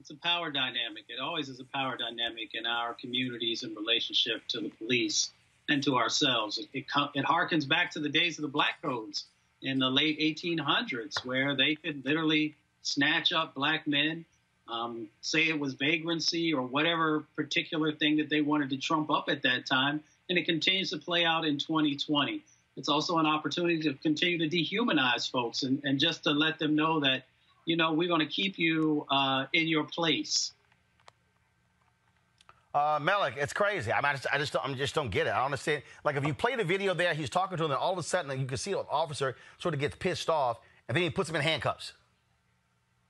[0.00, 1.04] It's a power dynamic.
[1.08, 5.32] It always is a power dynamic in our communities in relationship to the police
[5.68, 6.58] and to ourselves.
[6.58, 6.84] It, it,
[7.14, 9.24] it harkens back to the days of the black codes
[9.62, 14.24] in the late 1800s, where they could literally snatch up black men,
[14.70, 19.28] um, say it was vagrancy or whatever particular thing that they wanted to trump up
[19.28, 22.42] at that time, and it continues to play out in 2020.
[22.76, 26.76] It's also an opportunity to continue to dehumanize folks and, and just to let them
[26.76, 27.24] know that,
[27.64, 30.52] you know, we're going to keep you uh, in your place.
[32.72, 33.92] Uh, Malik, it's crazy.
[33.92, 35.30] I, mean, I just, I just, don't, I just don't get it.
[35.30, 35.82] I don't understand.
[36.04, 38.02] Like, if you play the video there, he's talking to him, and all of a
[38.02, 41.28] sudden, you can see an officer sort of gets pissed off, and then he puts
[41.28, 41.94] him in handcuffs.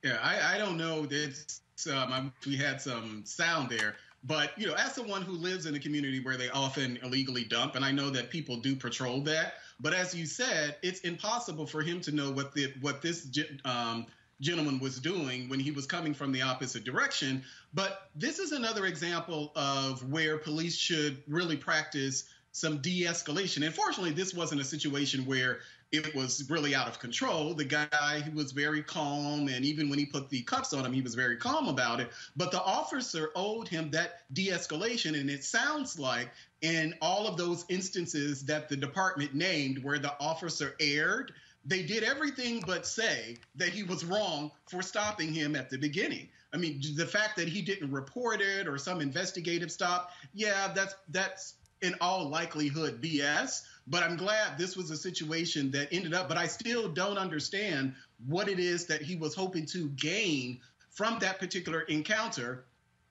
[0.03, 1.59] Yeah, I, I don't know that
[1.91, 5.79] um, we had some sound there, but you know, as someone who lives in a
[5.79, 9.93] community where they often illegally dump, and I know that people do patrol that, but
[9.93, 13.27] as you said, it's impossible for him to know what the what this
[13.65, 14.05] um,
[14.41, 17.43] gentleman was doing when he was coming from the opposite direction.
[17.73, 23.65] But this is another example of where police should really practice some de-escalation.
[23.65, 25.59] And fortunately, this wasn't a situation where
[25.91, 27.53] it was really out of control.
[27.53, 30.93] The guy he was very calm, and even when he put the cuffs on him,
[30.93, 32.09] he was very calm about it.
[32.35, 36.29] But the officer owed him that de-escalation, and it sounds like
[36.61, 41.33] in all of those instances that the department named where the officer erred,
[41.65, 46.29] they did everything but say that he was wrong for stopping him at the beginning.
[46.53, 50.95] I mean, the fact that he didn't report it or some investigative stop, yeah, that's
[51.09, 53.63] that's in all likelihood BS.
[53.87, 56.27] But I'm glad this was a situation that ended up.
[56.27, 57.95] But I still don't understand
[58.27, 60.59] what it is that he was hoping to gain
[60.91, 62.65] from that particular encounter,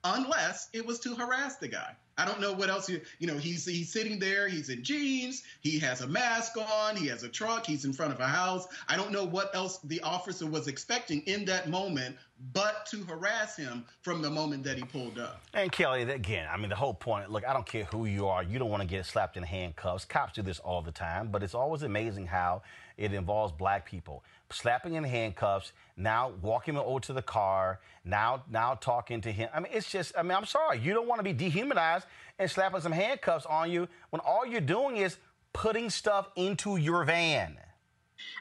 [0.05, 1.97] unless it was to harass the guy.
[2.19, 2.89] I don't know what else.
[2.89, 4.49] You, you know, he's he's sitting there.
[4.49, 5.45] He's in jeans.
[5.61, 6.97] He has a mask on.
[6.97, 7.65] He has a truck.
[7.65, 8.67] He's in front of a house.
[8.89, 12.17] I don't know what else the officer was expecting in that moment,
[12.53, 15.43] but to harass him from the moment that he pulled up.
[15.55, 17.31] And Kelly, again, I mean, the whole point.
[17.31, 18.43] Look, I don't care who you are.
[18.43, 20.05] You don't want to get slapped in handcuffs.
[20.05, 22.63] Cops do this all the time, but it's always amazing how
[22.97, 25.73] it involves black people slapping in handcuffs.
[25.97, 27.81] Now walking him over to the car.
[28.05, 29.49] Now, now talking to him.
[29.55, 30.13] I mean, it's just.
[30.17, 30.79] I mean, I'm sorry.
[30.79, 32.07] You don't want to be dehumanized
[32.39, 35.19] and slapping some handcuffs on you when all you're doing is
[35.53, 37.59] putting stuff into your van.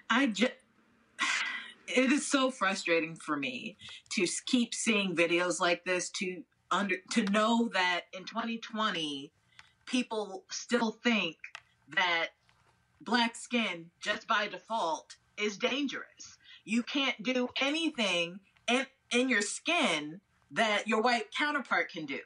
[0.10, 0.54] I just.
[1.88, 3.78] It is so frustrating for me
[4.12, 9.32] to keep seeing videos like this to under to know that in 2020
[9.86, 11.38] people still think
[11.96, 12.28] that
[13.02, 16.38] black skin just by default is dangerous.
[16.66, 20.22] You can't do anything in in your skin
[20.52, 22.20] that your white counterpart can do.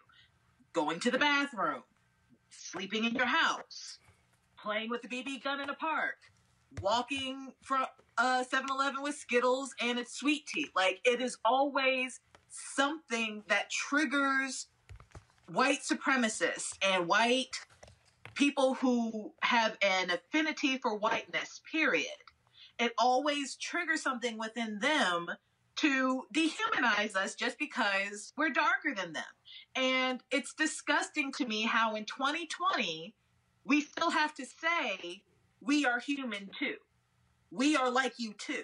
[0.73, 1.83] Going to the bathroom,
[2.49, 3.99] sleeping in your house,
[4.57, 6.15] playing with the BB gun in a park,
[6.81, 7.85] walking from
[8.17, 10.69] uh 7-Eleven with Skittles and it's sweet tea.
[10.75, 14.67] Like it is always something that triggers
[15.51, 17.59] white supremacists and white
[18.35, 22.05] people who have an affinity for whiteness, period.
[22.81, 25.27] It always triggers something within them
[25.75, 29.23] to dehumanize us just because we're darker than them.
[29.75, 33.13] And it's disgusting to me how in 2020
[33.65, 35.21] we still have to say
[35.61, 36.77] we are human too.
[37.51, 38.63] We are like you too.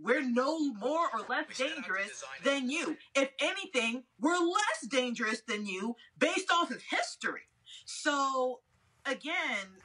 [0.00, 2.96] We're no more or less dangerous than you.
[3.16, 7.48] If anything, we're less dangerous than you based off of history.
[7.86, 8.60] So,
[9.04, 9.80] again,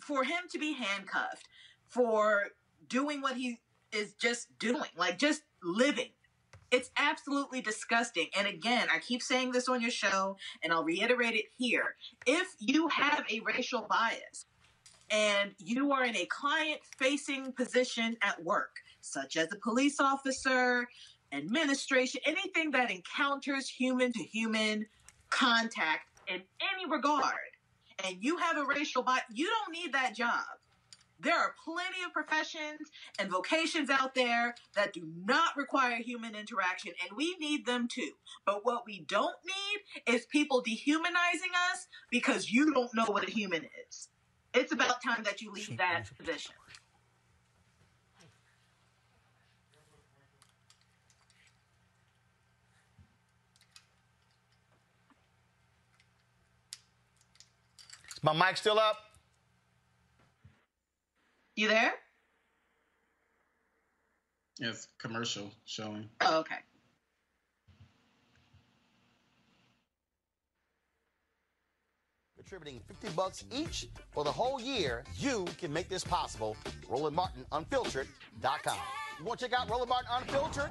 [0.00, 1.48] for him to be handcuffed,
[1.88, 2.50] for
[2.88, 3.60] doing what he
[3.92, 6.10] is just doing, like just living
[6.70, 8.28] It's absolutely disgusting.
[8.36, 11.94] And again, I keep saying this on your show and I'll reiterate it here.
[12.26, 14.46] If you have a racial bias
[15.10, 20.88] and you are in a client facing position at work, such as a police officer,
[21.32, 24.86] administration, anything that encounters human to human
[25.30, 26.42] contact in
[26.74, 27.34] any regard,
[28.04, 30.44] and you have a racial bias, you don't need that job.
[31.24, 36.92] There are plenty of professions and vocations out there that do not require human interaction,
[37.02, 38.10] and we need them too.
[38.44, 43.30] But what we don't need is people dehumanizing us because you don't know what a
[43.30, 44.08] human is.
[44.52, 46.52] It's about time that you leave that position.
[58.12, 59.03] Is my mic still up?
[61.56, 61.92] You there?
[64.60, 66.08] It's commercial showing.
[66.20, 66.56] Oh, okay.
[72.36, 76.56] Contributing 50 bucks each for the whole year, you can make this possible.
[76.88, 78.76] Roland Martin Unfiltered.com.
[79.18, 80.70] You want to check out Roland Martin Unfiltered?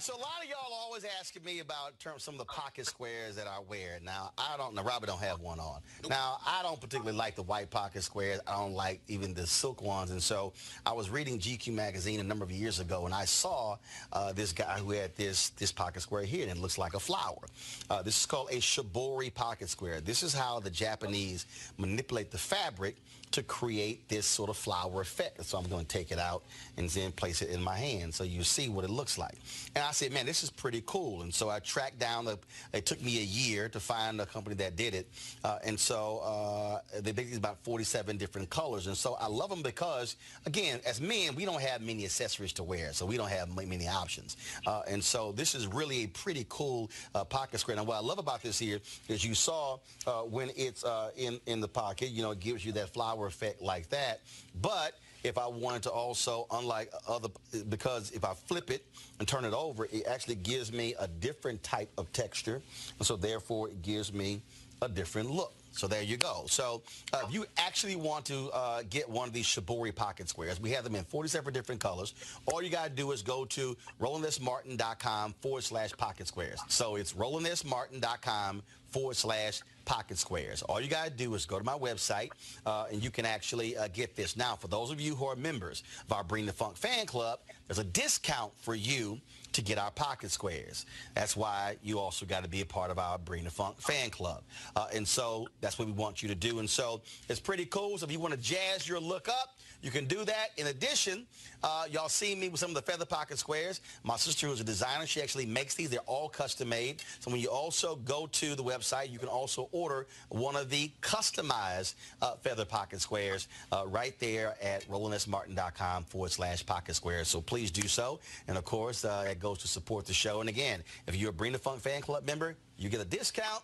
[0.00, 3.46] So a lot of y'all always asking me about some of the pocket squares that
[3.46, 3.98] I wear.
[4.02, 4.82] Now, I don't know.
[4.82, 5.82] Robert don't have one on.
[6.08, 8.40] Now, I don't particularly like the white pocket squares.
[8.46, 10.10] I don't like even the silk ones.
[10.10, 10.54] And so
[10.86, 13.76] I was reading GQ magazine a number of years ago, and I saw
[14.14, 17.00] uh, this guy who had this this pocket square here, and it looks like a
[17.00, 17.44] flower.
[17.90, 20.00] Uh, this is called a shibori pocket square.
[20.00, 21.44] This is how the Japanese
[21.76, 22.96] manipulate the fabric
[23.32, 25.44] to create this sort of flower effect.
[25.44, 26.42] So I'm going to take it out
[26.76, 29.36] and then place it in my hand so you see what it looks like.
[29.74, 31.22] And I said, man, this is pretty cool.
[31.22, 32.38] And so I tracked down, the,
[32.72, 35.08] it took me a year to find a company that did it.
[35.44, 38.88] Uh, and so uh, they make these about 47 different colors.
[38.88, 40.16] And so I love them because,
[40.46, 42.92] again, as men, we don't have many accessories to wear.
[42.92, 44.36] So we don't have many options.
[44.66, 47.76] Uh, and so this is really a pretty cool uh, pocket square.
[47.76, 51.40] And what I love about this here is you saw uh, when it's uh, in,
[51.46, 54.20] in the pocket, you know, it gives you that flower effect like that.
[54.60, 57.28] But if I wanted to also, unlike other,
[57.68, 58.84] because if I flip it
[59.18, 62.62] and turn it over, it actually gives me a different type of texture.
[62.98, 64.42] And so therefore it gives me
[64.82, 65.52] a different look.
[65.72, 66.44] So there you go.
[66.46, 70.60] So uh, if you actually want to uh, get one of these Shibori pocket squares,
[70.60, 72.14] we have them in 47 different colors.
[72.46, 76.60] All you got to do is go to RolandSMartin.com forward slash pocket squares.
[76.68, 79.60] So it's RolandSMartin.com forward slash
[79.90, 80.62] pocket squares.
[80.62, 82.30] All you got to do is go to my website
[82.64, 84.36] uh, and you can actually uh, get this.
[84.36, 87.40] Now, for those of you who are members of our Bring the Funk fan club,
[87.66, 89.20] there's a discount for you
[89.52, 90.86] to get our pocket squares.
[91.16, 94.10] That's why you also got to be a part of our Bring the Funk fan
[94.10, 94.44] club.
[94.76, 96.60] Uh, and so that's what we want you to do.
[96.60, 97.98] And so it's pretty cool.
[97.98, 100.48] So if you want to jazz your look up, you can do that.
[100.56, 101.26] In addition,
[101.62, 103.80] uh, y'all see me with some of the feather pocket squares.
[104.04, 105.90] My sister, who's a designer, she actually makes these.
[105.90, 107.02] They're all custom made.
[107.20, 110.90] So when you also go to the website, you can also order one of the
[111.00, 117.28] customized uh, feather pocket squares uh, right there at RolandSMartin.com forward slash pocket squares.
[117.28, 118.20] So please do so.
[118.48, 120.40] And of course, uh, it goes to support the show.
[120.40, 123.62] And again, if you're a Bring the Funk fan club member, you get a discount.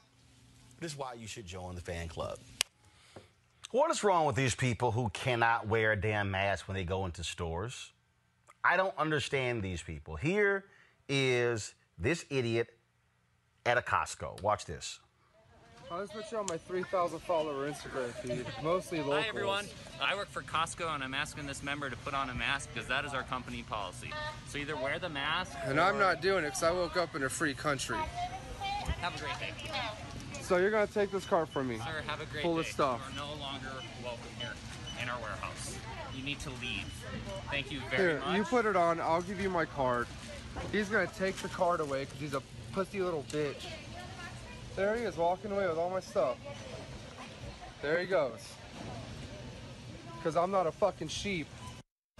[0.81, 2.39] This is why you should join the fan club.
[3.73, 7.05] What is wrong with these people who cannot wear a damn mask when they go
[7.05, 7.91] into stores?
[8.63, 10.15] I don't understand these people.
[10.15, 10.65] Here
[11.09, 12.69] is this idiot
[13.65, 14.41] at a Costco.
[14.41, 15.01] Watch this.
[15.91, 19.23] I just put you on my 3,000 follower Instagram feed, mostly locals.
[19.23, 19.67] Hi everyone,
[20.01, 22.89] I work for Costco and I'm asking this member to put on a mask because
[22.89, 24.13] that is our company policy.
[24.49, 27.15] So either wear the mask And or- I'm not doing it because I woke up
[27.15, 27.99] in a free country.
[29.01, 29.53] Have a great day.
[30.47, 31.79] So you're gonna take this car from me.
[31.79, 32.61] Sir, have a great Full day.
[32.61, 33.01] of stuff.
[33.13, 33.67] You are no longer
[34.05, 34.53] welcome here
[35.03, 35.77] in our warehouse.
[36.15, 36.87] You need to leave.
[37.51, 38.37] Thank you very Here, much.
[38.37, 39.01] you put it on.
[39.01, 40.07] I'll give you my card.
[40.71, 42.43] He's gonna take the card away because he's a
[42.73, 43.67] pussy little bitch.
[44.77, 46.37] There he is, walking away with all my stuff.
[47.83, 48.39] There he goes.
[50.17, 51.49] Because I'm not a fucking sheep.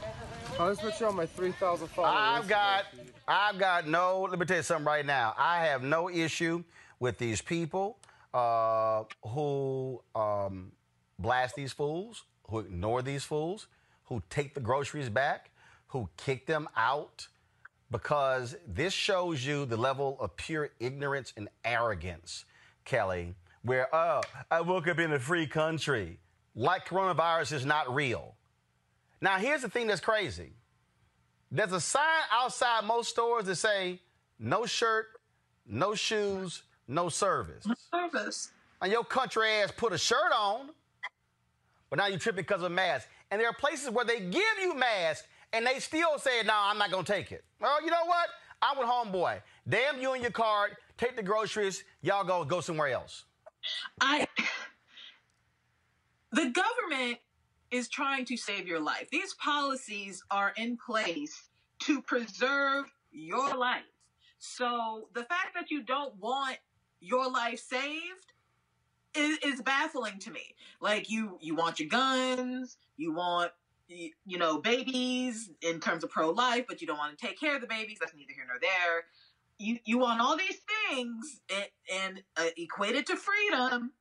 [0.01, 2.87] I just put you on my 3,000 follower I've got.
[3.29, 4.27] I've got no.
[4.29, 5.33] Let me tell you something right now.
[5.39, 6.65] I have no issue
[6.99, 7.99] with these people
[8.35, 10.73] uh, who um,
[11.19, 13.69] blast these fools, who ignore these fools,
[14.05, 15.51] who take the groceries back,
[15.89, 17.27] who kick them out,
[17.91, 22.45] because this shows you the level of pure ignorance and arrogance,
[22.85, 26.19] Kelly, where, oh, I woke up in a free country,
[26.55, 28.35] like coronavirus is not real.
[29.21, 30.53] Now, here's the thing that's crazy.
[31.51, 34.01] There's a sign outside most stores that say
[34.39, 35.07] no shirt,
[35.67, 37.67] no shoes, no service.
[37.67, 38.53] No service.
[38.83, 40.71] And your country ass put a shirt on,
[41.91, 43.09] but now you tripping because of a mask.
[43.31, 46.79] And there are places where they give you masks and they still say, no, I'm
[46.79, 47.45] not going to take it.
[47.61, 48.29] Well, you know what?
[48.63, 49.41] I'm with homeboy.
[49.69, 50.77] Damn you and your card.
[50.97, 51.85] Take the groceries.
[52.03, 53.25] Y'all go go somewhere else.
[54.01, 54.27] I
[56.33, 57.19] the government
[57.71, 59.09] is trying to save your life.
[59.11, 61.49] These policies are in place
[61.81, 63.83] to preserve your life.
[64.39, 66.59] So the fact that you don't want
[67.01, 68.33] your life saved
[69.17, 70.55] is, is baffling to me.
[70.81, 73.53] Like you you want your guns, you want
[73.89, 77.55] you know babies in terms of pro life, but you don't want to take care
[77.55, 77.99] of the babies.
[78.01, 79.05] That's neither here nor there.
[79.59, 83.93] You you want all these things and, and uh, equated to freedom.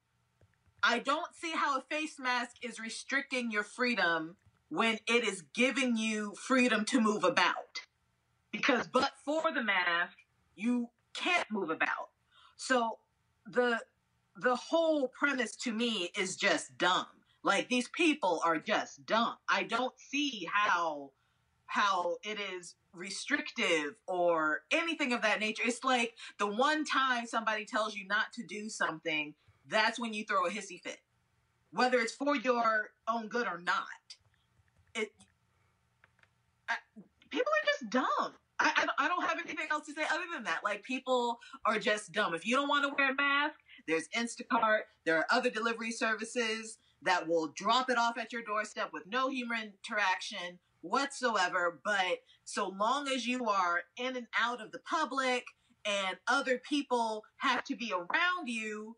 [0.83, 4.35] I don't see how a face mask is restricting your freedom
[4.69, 7.81] when it is giving you freedom to move about.
[8.51, 10.17] Because but for the mask,
[10.55, 12.09] you can't move about.
[12.57, 12.99] So
[13.45, 13.79] the
[14.37, 17.05] the whole premise to me is just dumb.
[17.43, 19.35] Like these people are just dumb.
[19.49, 21.11] I don't see how
[21.67, 25.63] how it is restrictive or anything of that nature.
[25.65, 29.35] It's like the one time somebody tells you not to do something,
[29.67, 30.99] that's when you throw a hissy fit.
[31.71, 33.87] Whether it's for your own good or not.
[34.95, 35.11] It
[36.69, 36.75] I,
[37.29, 38.33] people are just dumb.
[38.59, 40.61] I, I, don't- have anything else to say other than that.
[40.63, 42.33] Like people are just dumb.
[42.33, 43.55] If you don't want to wear a mask,
[43.87, 44.81] there's Instacart.
[45.05, 49.29] There are other delivery services that will drop it off at your doorstep with no
[49.29, 51.79] human interaction whatsoever.
[51.83, 55.45] But so long as you are in and out of the public
[55.85, 58.95] and other people have to be around you,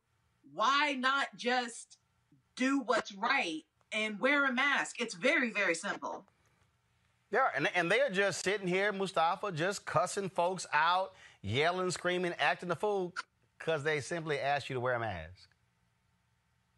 [0.53, 1.97] why not just
[2.55, 4.97] do what's right and wear a mask?
[4.99, 6.25] It's very, very simple.
[7.31, 12.69] Yeah, and, and they're just sitting here, Mustafa, just cussing folks out, yelling, screaming, acting
[12.69, 13.13] the fool
[13.59, 15.49] because they simply asked you to wear a mask.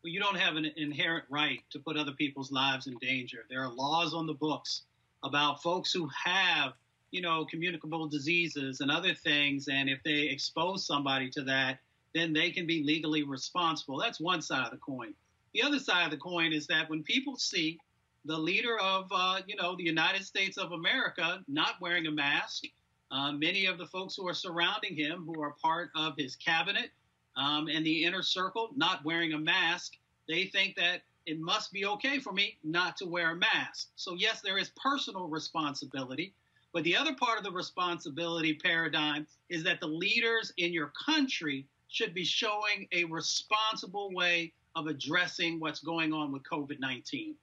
[0.03, 3.45] Well, you don't have an inherent right to put other people's lives in danger.
[3.49, 4.83] There are laws on the books
[5.23, 6.73] about folks who have,
[7.11, 11.79] you know, communicable diseases and other things, and if they expose somebody to that,
[12.15, 13.99] then they can be legally responsible.
[13.99, 15.13] That's one side of the coin.
[15.53, 17.77] The other side of the coin is that when people see
[18.25, 22.63] the leader of, uh, you know, the United States of America not wearing a mask,
[23.11, 26.91] uh, many of the folks who are surrounding him, who are part of his cabinet
[27.35, 29.93] um, and the inner circle, not wearing a mask,
[30.27, 33.89] they think that it must be okay for me not to wear a mask.
[33.95, 36.33] So, yes, there is personal responsibility.
[36.71, 41.65] But the other part of the responsibility paradigm is that the leaders in your country
[41.87, 47.35] should be showing a responsible way of addressing what's going on with COVID 19.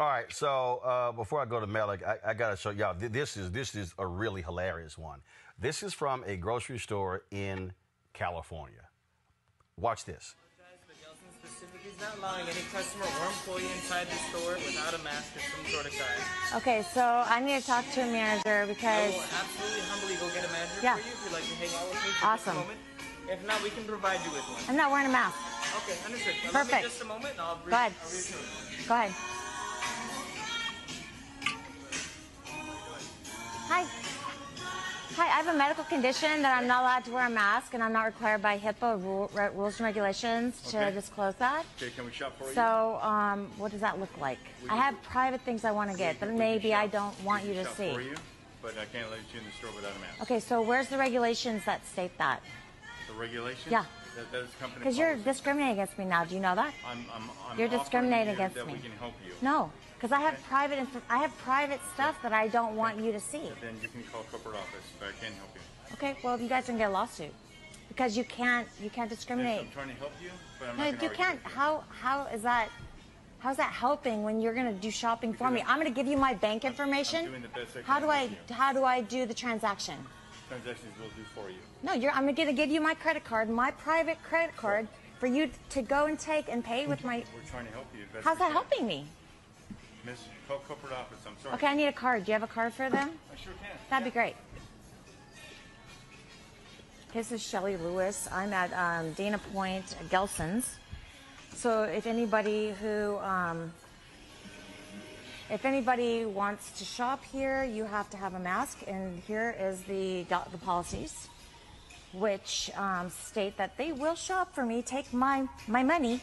[0.00, 2.94] All right, so uh, before I go to Malik, I, I got to show y'all.
[2.94, 5.18] th- This is this is a really hilarious one.
[5.58, 7.72] This is from a grocery store in
[8.12, 8.86] California.
[9.76, 10.36] Watch this.
[11.42, 15.40] Specifically, is not allowing any customer or employee inside the store without a mask or
[15.42, 16.22] some sort of guide.
[16.62, 20.26] Okay, so I need to talk to a manager I because will absolutely humbly go
[20.30, 20.94] get a manager Yeah.
[20.94, 22.54] for you if you'd like to hang out with me for Awesome.
[22.54, 22.78] just a moment.
[23.34, 24.62] If not, we can provide you with one.
[24.70, 25.34] I'm not wearing a mask.
[25.82, 26.34] Okay, understood.
[26.38, 26.82] Allow me Perfect.
[26.86, 27.92] just a moment and I'll Go ahead.
[27.98, 28.86] I'll reassure you.
[28.86, 29.14] Go ahead.
[35.18, 37.92] I have a medical condition that I'm not allowed to wear a mask, and I'm
[37.92, 40.94] not required by HIPAA rule, rules and regulations to Okay.
[40.94, 41.64] disclose that.
[41.76, 42.54] Okay, can we shop for you?
[42.54, 44.38] So, um, what does that look like?
[44.62, 47.54] We I have private things I want to get that maybe I don't want you
[47.54, 47.92] to shop see.
[47.94, 48.14] for you,
[48.62, 50.22] but I can't let you in the store without a mask.
[50.22, 52.40] Okay, so where's the regulations that state that?
[53.08, 53.72] The regulations?
[53.72, 53.84] Yeah.
[54.16, 56.24] That, that is company Because you're discriminating against me now.
[56.24, 56.72] Do you know that?
[56.86, 58.74] I'm, I'm, I'm You're discriminating against that me.
[58.74, 59.32] we can help you.
[59.42, 63.10] No, because I have private inf- I have private stuff that I don't want you
[63.12, 63.50] to see.
[63.60, 65.60] Then you can call corporate office, but I can't help you.
[65.94, 67.32] Okay, well you guys can get a lawsuit
[67.88, 69.60] because you can't you can't Yes, discriminate.
[69.60, 70.30] I'm trying to help you,
[70.60, 71.42] but I'm No, not you can't.
[71.42, 72.68] with How how is that?
[73.40, 75.62] How's that helping when you're gonna do shopping for me?
[75.66, 77.26] I'm gonna give you my bank information.
[77.26, 78.54] doing the best I How do I you.
[78.54, 79.96] how do I do the transaction?
[80.48, 81.58] Transactions will do for you.
[81.82, 82.12] No, you're.
[82.12, 84.88] I'm gonna give you my credit card, my private credit card,
[85.20, 87.16] for you to go and take and pay with my.
[87.34, 88.04] We're trying to help you.
[88.22, 89.06] How's that helping me?
[90.08, 91.18] Miss, corporate office.
[91.26, 91.54] I'm sorry.
[91.56, 92.24] Okay, I need a card.
[92.24, 93.10] Do you have a card for them?
[93.32, 93.76] I sure can.
[93.90, 94.36] That'd be great.
[97.12, 98.28] This is Shelly Lewis.
[98.32, 100.76] I'm at um, Dana Point, Gelson's.
[101.54, 103.72] So if anybody who, um,
[105.50, 109.82] if anybody wants to shop here, you have to have a mask, and here is
[109.82, 111.28] the the policies.
[112.12, 116.20] which um, state that they will shop for me, take my my money,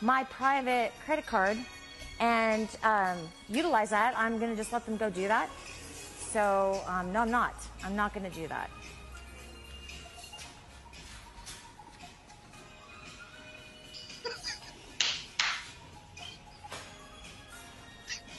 [0.00, 1.58] my private credit card,
[2.20, 3.18] and um,
[3.48, 4.14] utilize that.
[4.16, 5.50] I'm gonna just let them go do that.
[6.30, 7.54] So um, no, I'm not.
[7.84, 8.70] I'm not gonna do that.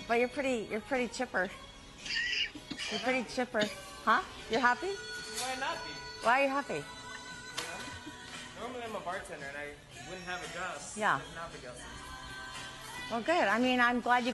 [0.07, 0.67] But you're pretty.
[0.69, 1.49] You're pretty chipper.
[2.91, 3.63] You're pretty chipper,
[4.03, 4.21] huh?
[4.51, 4.87] You're happy?
[4.87, 5.91] Why not be?
[6.21, 6.83] Why are you happy?
[8.59, 10.81] Normally I'm a bartender and I wouldn't have a job.
[10.95, 11.19] Yeah.
[13.11, 13.47] Well, good.
[13.47, 14.33] I mean, I'm glad you.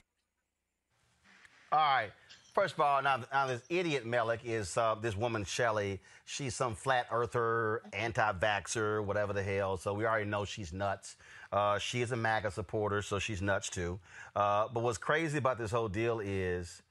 [1.70, 2.10] All right.
[2.54, 6.00] First of all, now, now this idiot Malik is uh, this woman Shelley.
[6.24, 9.76] She's some flat earther, anti-vaxxer, whatever the hell.
[9.76, 11.16] So we already know she's nuts.
[11.50, 14.00] Uh, she is a MAGA supporter, so she's nuts too.
[14.36, 16.82] Uh, but what's crazy about this whole deal is,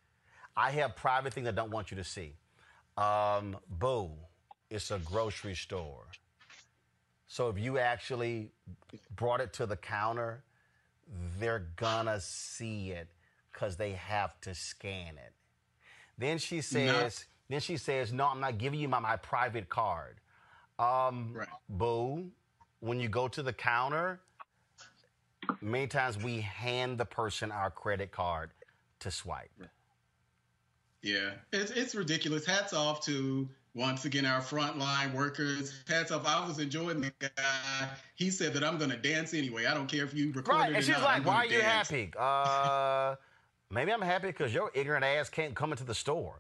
[0.58, 2.34] I have private things I don't want you to see.
[2.98, 4.12] Um, boo,
[4.70, 6.06] it's a grocery store.
[7.28, 8.52] So if you actually
[9.16, 10.44] brought it to the counter,
[11.40, 13.08] they're gonna see it
[13.52, 15.34] because they have to scan it.
[16.18, 20.20] Then she says, then she says, no, I'm not giving you my, my private card.
[20.80, 21.36] Um,
[21.70, 22.32] Boo,
[22.80, 24.20] when you go to the counter,
[25.62, 28.52] many times we hand the person our credit card
[29.00, 29.52] to swipe.
[31.02, 32.46] Yeah, it's it's ridiculous.
[32.46, 35.74] Hats off to once again our frontline workers.
[35.88, 36.26] Hats off.
[36.28, 37.90] I was enjoying the guy.
[38.16, 39.66] He said that I'm going to dance anyway.
[39.66, 41.46] I don't care if you record Right, it and or she's not, like, why are
[41.46, 42.12] you dance." happy?
[42.18, 43.16] Uh,
[43.70, 46.40] maybe I'm happy because your ignorant ass can't come into the store.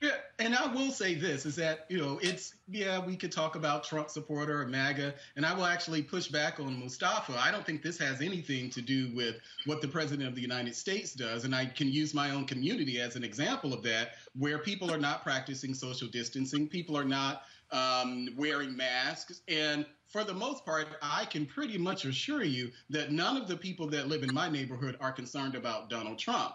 [0.00, 3.56] Yeah, and I will say this is that, you know, it's, yeah, we could talk
[3.56, 7.36] about Trump supporter or MAGA, and I will actually push back on Mustafa.
[7.36, 10.76] I don't think this has anything to do with what the president of the United
[10.76, 11.44] States does.
[11.44, 14.98] And I can use my own community as an example of that, where people are
[14.98, 17.42] not practicing social distancing, people are not
[17.72, 19.40] um, wearing masks.
[19.48, 23.56] And for the most part, I can pretty much assure you that none of the
[23.56, 26.54] people that live in my neighborhood are concerned about Donald Trump.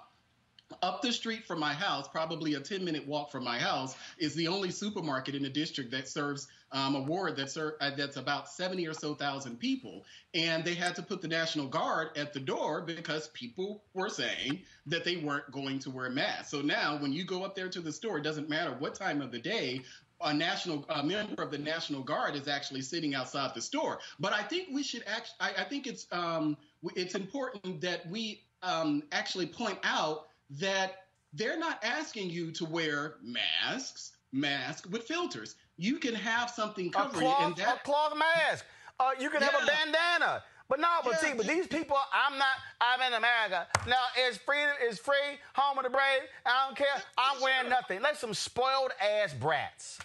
[0.81, 4.33] Up the street from my house, probably a 10 minute walk from my house, is
[4.35, 8.17] the only supermarket in the district that serves um, a ward that ser- uh, that's
[8.17, 10.03] about 70 or so thousand people.
[10.33, 14.61] And they had to put the National Guard at the door because people were saying
[14.87, 16.49] that they weren't going to wear masks.
[16.49, 19.21] So now, when you go up there to the store, it doesn't matter what time
[19.21, 19.81] of the day,
[20.21, 23.99] a national a member of the National Guard is actually sitting outside the store.
[24.19, 26.57] But I think we should actually, I, I think it's um,
[26.95, 33.15] it's important that we um, actually point out that they're not asking you to wear
[33.23, 35.55] masks, mask with filters.
[35.77, 38.65] You can have something A covering and cloth, that a cloth mask.
[38.99, 40.43] Uh, you can have a bandana.
[40.69, 43.67] But no, but see, but these people, I'm not, I'm in America.
[43.87, 46.21] Now, it's free, it's free, home of the brave.
[46.45, 46.87] I don't care.
[47.17, 48.01] I'm wearing nothing.
[48.01, 49.99] Let some spoiled ass brats.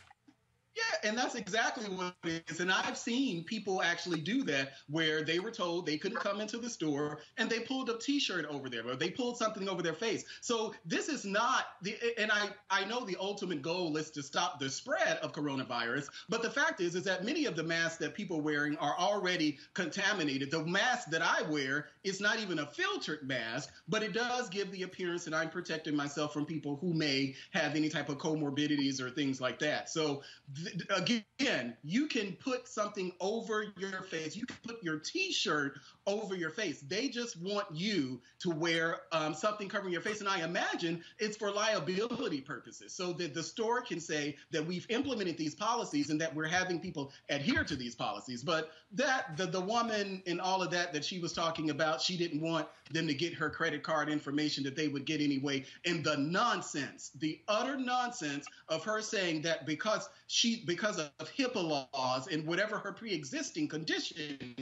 [0.78, 2.60] Yeah, and that's exactly what it is.
[2.60, 6.58] And I've seen people actually do that where they were told they couldn't come into
[6.58, 9.94] the store and they pulled a t-shirt over there or they pulled something over their
[9.94, 10.24] face.
[10.40, 14.60] So this is not the and I I know the ultimate goal is to stop
[14.60, 18.14] the spread of coronavirus, but the fact is is that many of the masks that
[18.14, 20.50] people are wearing are already contaminated.
[20.50, 24.70] The mask that I wear is not even a filtered mask, but it does give
[24.70, 29.00] the appearance that I'm protecting myself from people who may have any type of comorbidities
[29.00, 29.88] or things like that.
[29.90, 30.22] So
[30.56, 34.36] th- again, you can put something over your face.
[34.36, 36.80] You can put your T-shirt over your face.
[36.80, 41.36] They just want you to wear um, something covering your face, and I imagine it's
[41.36, 46.20] for liability purposes, so that the store can say that we've implemented these policies and
[46.20, 48.42] that we're having people adhere to these policies.
[48.42, 52.16] But that the the woman and all of that that she was talking about, she
[52.16, 56.02] didn't want them to get her credit card information that they would get anyway, and
[56.02, 62.28] the nonsense, the utter nonsense of her saying that because she because of HIPAA laws
[62.28, 64.56] and whatever her pre-existing condition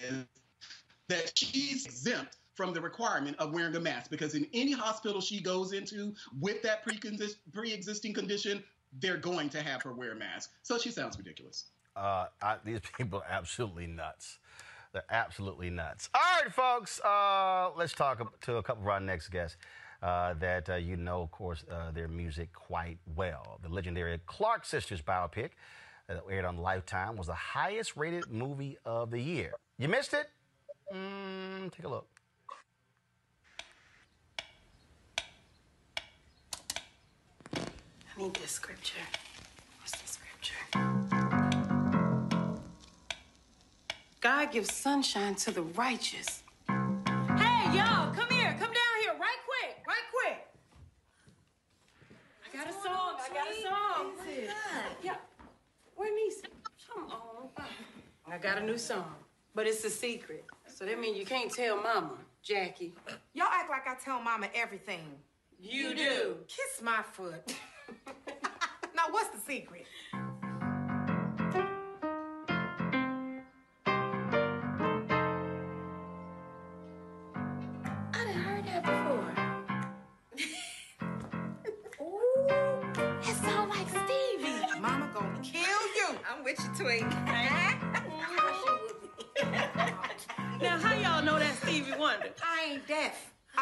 [0.00, 0.24] is,
[1.08, 5.40] that she's exempt from the requirement of wearing a mask because in any hospital she
[5.40, 8.62] goes into with that pre-existing condition,
[9.00, 10.50] they're going to have her wear a mask.
[10.62, 11.66] So she sounds ridiculous.
[11.96, 14.38] Uh, I, these people are absolutely nuts.
[14.92, 16.08] They're absolutely nuts.
[16.14, 19.56] All right, folks, uh, let's talk to a couple of our next guests
[20.02, 23.58] uh, that uh, you know, of course, uh, their music quite well.
[23.62, 25.50] The legendary Clark Sisters biopic
[26.08, 29.52] that aired on Lifetime was the highest rated movie of the year.
[29.78, 30.28] You missed it?
[30.92, 32.06] Mm, take a look.
[37.54, 37.58] I
[38.18, 38.98] need this scripture.
[39.80, 40.56] What's the scripture?
[44.20, 46.42] God gives sunshine to the righteous.
[53.50, 54.12] A song.
[55.02, 55.16] Yeah.
[55.96, 56.42] Where niece?
[56.92, 57.64] Come on.
[58.26, 59.14] I got a new song,
[59.54, 60.44] but it's a secret.
[60.66, 62.94] So that means you can't tell Mama, Jackie.
[63.34, 65.12] Y'all act like I tell Mama everything.
[65.58, 66.36] You do.
[66.48, 67.54] Kiss my foot.
[68.94, 69.84] now, what's the secret?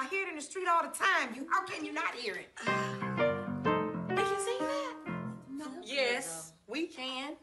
[0.08, 1.34] Hear it in the street all the time.
[1.34, 2.48] You, how can you not hear it?
[4.10, 4.94] We can sing that?
[5.50, 5.66] No.
[5.84, 7.34] Yes, we can.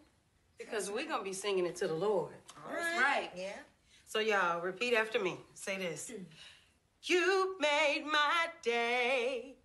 [0.57, 2.33] Because we're going to be singing it to the Lord.
[2.69, 3.29] That's right.
[3.35, 3.49] Yeah.
[4.05, 5.37] So, y'all, repeat after me.
[5.53, 6.11] Say this.
[7.03, 9.55] You made my day.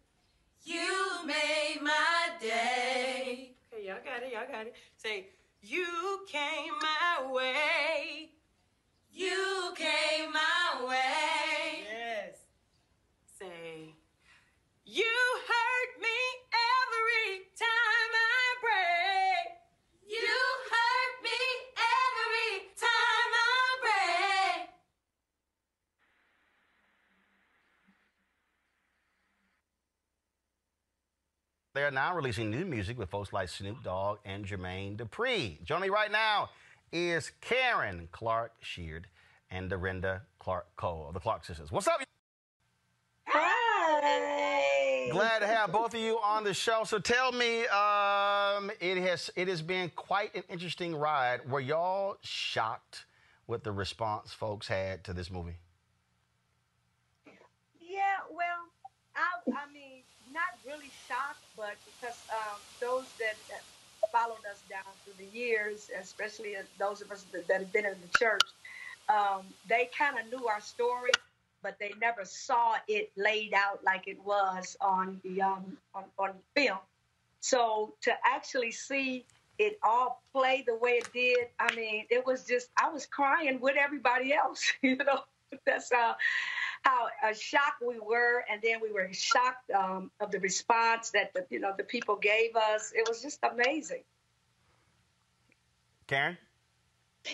[0.65, 3.55] You made my day.
[3.73, 4.33] Okay, y'all got it.
[4.33, 4.75] Y'all got it.
[4.97, 5.29] Say,
[5.63, 8.31] you came my way.
[9.13, 11.85] You came my way.
[11.91, 12.37] Yes.
[13.41, 13.95] Say,
[14.85, 15.03] you
[15.49, 16.09] hurt me
[16.53, 19.33] every time I pray.
[20.07, 20.29] You
[20.71, 21.41] hurt me
[21.79, 24.69] every time I pray.
[31.75, 35.65] They are now releasing new music with folks like Snoop Dogg and Jermaine Dupri.
[35.65, 36.51] Joining me right now
[36.93, 39.07] is Karen Clark Sheard
[39.51, 41.73] and Dorinda Clark Cole of the Clark Sisters.
[41.73, 42.01] What's up?
[44.01, 46.85] Glad to have both of you on the show.
[46.85, 51.49] So tell me, um, it has it has been quite an interesting ride.
[51.51, 53.05] Were y'all shocked
[53.47, 55.57] with the response folks had to this movie?
[57.81, 58.69] Yeah, well,
[59.17, 60.03] I, I mean,
[60.33, 63.63] not really shocked, but because um, those that, that
[64.13, 67.97] followed us down through the years, especially those of us that, that have been in
[68.01, 68.41] the church,
[69.09, 71.11] um, they kind of knew our story,
[71.63, 76.31] but they never saw it laid out like it was on the um, on, on
[76.55, 76.79] film.
[77.41, 79.27] So to actually see
[79.59, 83.61] it all play the way it did, I mean, it was just I was crying
[83.61, 84.73] with everybody else.
[84.83, 85.21] You know,
[85.67, 86.17] that's how
[86.83, 91.33] how uh, shocked we were, and then we were shocked um, of the response that
[91.35, 92.93] the you know the people gave us.
[92.95, 94.03] It was just amazing.
[96.07, 96.39] Karen?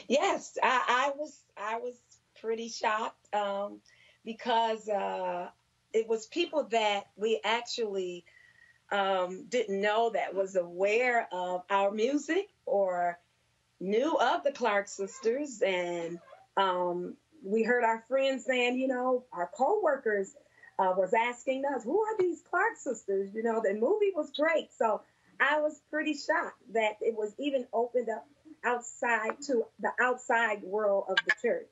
[0.08, 1.94] Yes, I, I was I was
[2.40, 3.80] pretty shocked um,
[4.26, 5.48] because uh,
[5.94, 8.24] it was people that we actually
[8.92, 13.18] um, didn't know that was aware of our music or
[13.80, 16.18] knew of the Clark sisters, and
[16.56, 20.34] um, we heard our friends saying, you know, our coworkers
[20.78, 23.30] uh, was asking us, who are these Clark sisters?
[23.32, 25.02] You know, the movie was great, so
[25.38, 28.26] I was pretty shocked that it was even opened up
[28.64, 31.68] outside to the outside world of the church.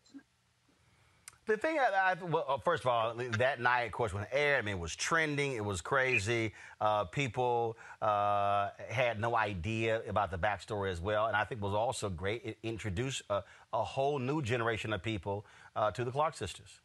[1.46, 4.30] The thing that I, well, uh, first of all, that night, of course, when it
[4.32, 5.52] aired, I mean, it was trending.
[5.52, 6.54] It was crazy.
[6.80, 11.26] Uh, people uh, had no idea about the backstory as well.
[11.26, 12.42] And I think was also great.
[12.44, 13.42] It introduced a,
[13.74, 15.44] a whole new generation of people
[15.76, 16.80] uh, to the Clark sisters.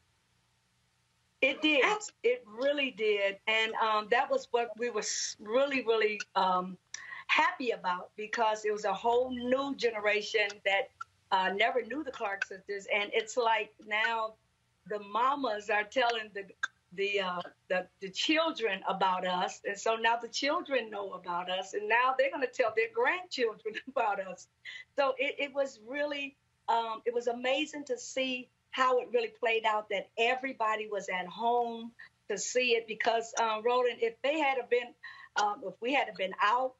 [1.41, 1.85] It did.
[2.23, 3.37] It really did.
[3.47, 5.05] And um, that was what we were
[5.39, 6.77] really, really um,
[7.27, 10.89] happy about because it was a whole new generation that
[11.31, 12.87] uh, never knew the Clark sisters.
[12.93, 14.33] And it's like now
[14.87, 16.45] the mamas are telling the
[16.93, 21.73] the, uh, the the children about us, and so now the children know about us,
[21.73, 24.47] and now they're going to tell their grandchildren about us.
[24.95, 26.35] So it, it was really
[26.67, 29.89] um, it was amazing to see how it really played out.
[29.89, 31.91] That everybody was at home
[32.29, 34.93] to see it because um, Roland, if they had been,
[35.41, 36.73] um, if we had been out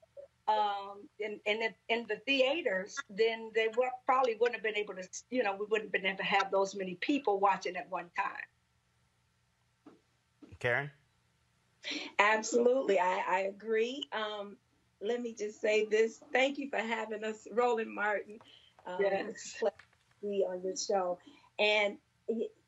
[0.50, 4.96] um, in in the, in the theaters, then they were, probably wouldn't have been able
[4.96, 7.90] to, you know, we wouldn't have been able to have those many people watching at
[7.90, 8.48] one time.
[10.60, 10.92] Karen?
[12.20, 14.04] Absolutely, I, I agree.
[14.12, 14.58] Um,
[15.02, 18.40] let me just say this: thank you for having us, Roland Martin.
[18.86, 19.56] Um, Yes.
[19.60, 19.72] to
[20.22, 21.20] be on your show,
[21.60, 21.98] and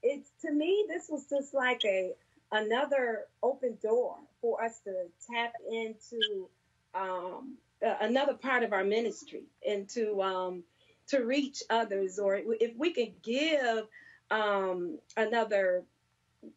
[0.03, 2.13] it's to me this was just like a
[2.51, 4.93] another open door for us to
[5.31, 6.49] tap into
[6.93, 10.63] um, a- another part of our ministry and to um,
[11.07, 13.87] to reach others, or if we could give
[14.29, 15.83] um, another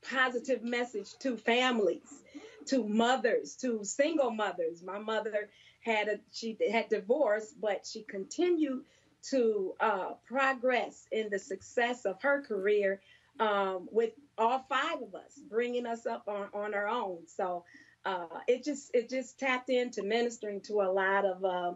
[0.09, 2.23] positive message to families,
[2.67, 4.83] to mothers, to single mothers.
[4.83, 5.49] My mother
[5.81, 8.85] had a she had divorced, but she continued
[9.31, 13.01] to uh, progress in the success of her career
[13.41, 17.19] um, with all five of us, bringing us up on, on our own.
[17.27, 17.65] So
[18.05, 21.73] uh, it just it just tapped into ministering to a lot of uh,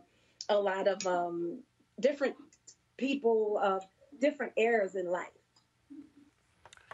[0.48, 1.58] a lot of um,
[2.00, 2.34] different
[2.96, 3.84] people of
[4.20, 5.28] different eras in life.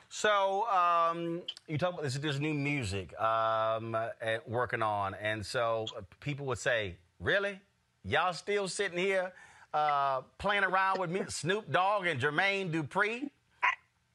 [0.09, 4.09] So um, you talk about this, there's new music um, uh,
[4.47, 7.59] working on, and so uh, people would say, "Really,
[8.05, 9.32] y'all still sitting here
[9.73, 13.31] uh, playing around with me, Snoop Dogg and Jermaine Dupri?"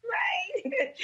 [0.10, 0.96] Right,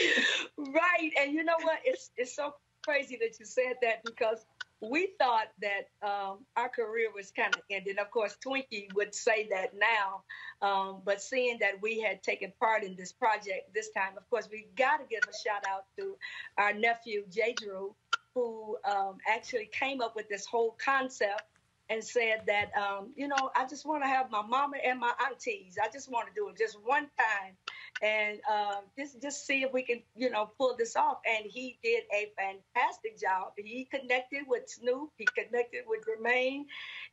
[0.57, 1.11] right.
[1.19, 1.79] And you know what?
[1.85, 2.55] It's it's so
[2.85, 4.45] crazy that you said that because
[4.81, 7.97] we thought that um, our career was kind of ending.
[7.97, 10.23] Of course, Twinkie would say that now,
[10.61, 14.49] um, but seeing that we had taken part in this project this time, of course,
[14.51, 16.15] we got to give a shout out to
[16.57, 17.95] our nephew Jay Drew,
[18.33, 21.43] who um, actually came up with this whole concept
[21.89, 25.11] and said that, um, you know, I just want to have my mama and my
[25.25, 25.77] aunties.
[25.81, 27.53] I just want to do it just one time
[28.01, 31.19] and um, just just see if we can, you know, pull this off.
[31.25, 33.53] And he did a fantastic job.
[33.57, 35.11] He connected with Snoop.
[35.17, 36.63] He connected with Jermaine.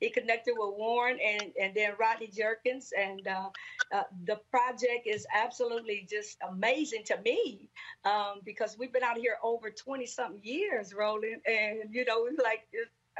[0.00, 2.92] He connected with Warryn and and then Rodney Jerkins.
[2.98, 3.50] And uh,
[3.94, 7.70] uh, the project is absolutely just amazing to me
[8.04, 12.42] um, because we've been out here over twenty something years, Roland, and you know, it's
[12.42, 12.66] like.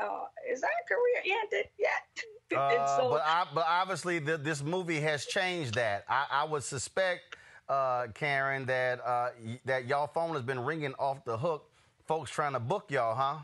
[0.03, 1.91] Uh, is our career ended yet?
[2.55, 6.05] Uh, so, but, I, but obviously, the, this movie has changed that.
[6.07, 7.37] I, I would suspect
[7.73, 11.71] uh, Karen, that uh, y- that y'all phone has been ringing off the hook.
[12.07, 13.41] Folks trying to book y'all, huh?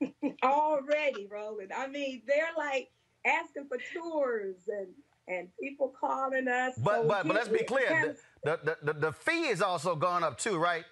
[0.44, 1.72] Already, Roland.
[1.72, 2.90] I mean, they're like
[3.24, 4.94] asking for tours and
[5.28, 6.74] and people calling us.
[6.78, 8.16] But So but but let's be clear.
[8.44, 10.84] The, the, the, the fee is also gone up too, right?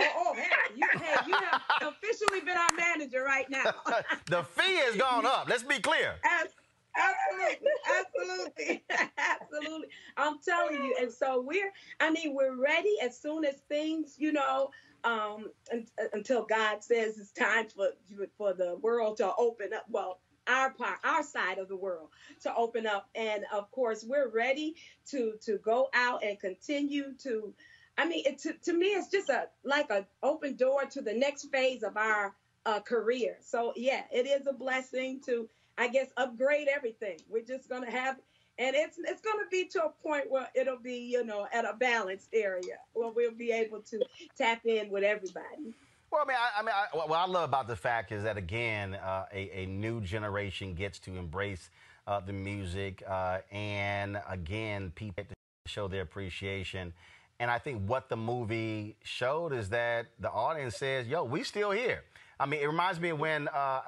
[0.00, 3.72] Oh, oh hey, you, hey, you have officially been our manager right now.
[4.26, 5.48] the fee has gone up.
[5.48, 6.16] Let's be clear.
[6.24, 6.54] As-
[6.98, 7.68] Absolutely,
[7.98, 8.84] absolutely,
[9.18, 9.88] absolutely.
[10.16, 11.72] I'm telling you, and so we're.
[12.00, 14.70] I mean, we're ready as soon as things, you know,
[15.04, 17.90] um, un- until God says it's time for
[18.36, 19.84] for the world to open up.
[19.88, 22.08] Well, our part, our side of the world
[22.42, 24.74] to open up, and of course, we're ready
[25.10, 27.54] to to go out and continue to.
[27.96, 31.14] I mean, it, to, to me, it's just a like an open door to the
[31.14, 32.34] next phase of our
[32.66, 33.38] uh, career.
[33.42, 35.48] So yeah, it is a blessing to,
[35.78, 37.18] I guess, upgrade everything.
[37.28, 38.16] We're just gonna have,
[38.58, 41.74] and it's it's gonna be to a point where it'll be, you know, at a
[41.78, 44.00] balanced area where we'll be able to
[44.36, 45.74] tap in with everybody.
[46.10, 48.36] Well, I mean, I, I mean, I, what I love about the fact is that
[48.36, 51.70] again, uh, a, a new generation gets to embrace
[52.06, 55.34] uh, the music, uh, and again, people to
[55.66, 56.92] show their appreciation.
[57.38, 61.70] And I think what the movie showed is that the audience says, "Yo, we still
[61.70, 62.02] here."
[62.40, 63.80] I mean, it reminds me of when uh,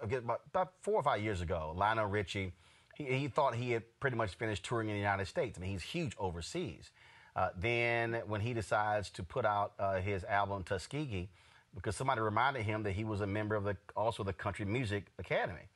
[0.00, 0.22] forget,
[0.52, 2.52] about, four or five years ago, Lionel Richie,
[2.96, 5.58] he, he thought he had pretty much finished touring in the United States.
[5.58, 6.90] I mean, he's huge overseas.
[7.34, 11.28] Uh, then when he decides to put out uh, his album Tuskegee,
[11.74, 15.06] because somebody reminded him that he was a member of the also the Country Music
[15.18, 15.68] Academy,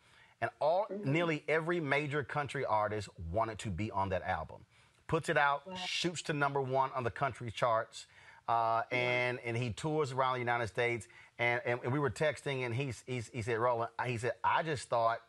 [0.43, 4.59] and all nearly every major country artist wanted to be on that album.
[5.07, 8.07] Puts it out, shoots to number one on the country charts,
[8.49, 11.09] uh, and and he tours around the United States.
[11.39, 14.63] And, and, and we were texting, and he's, he's, he said, Roland, he said, I
[14.63, 15.21] just thought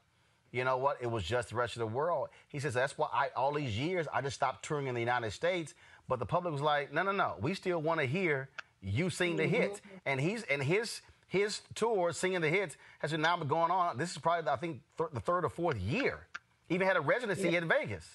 [0.52, 0.98] you know what?
[1.02, 2.30] It was just the rest of the world.
[2.48, 5.32] He says that's why I all these years I just stopped touring in the United
[5.32, 5.74] States.
[6.08, 7.36] But the public was like, no, no, no.
[7.42, 8.50] We still want to hear
[8.82, 9.82] you sing the hits.
[10.06, 13.98] And he's and his his tour singing the hits has been now been going on.
[13.98, 16.28] This is probably I think th- the third or fourth year.
[16.70, 17.58] Even had a residency Yeah.
[17.58, 18.10] in Vegas.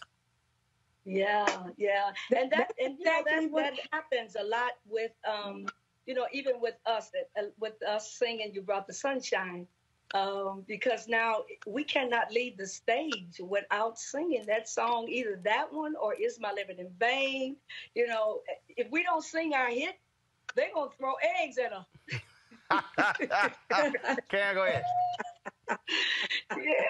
[1.05, 1.47] Yeah,
[1.77, 5.66] yeah, and that and you know that that happens a lot with um
[6.06, 9.66] you know even with us uh, with us singing "You Brought the Sunshine,"
[10.14, 15.94] um because now we cannot leave the stage without singing that song, either that one
[15.96, 17.56] or "Is My Living in Vain."
[17.94, 19.94] You know, if we don't sing our hit,
[20.54, 21.86] they're gonna throw eggs at us.
[24.30, 24.84] Karen, go ahead.
[26.54, 26.86] yeah.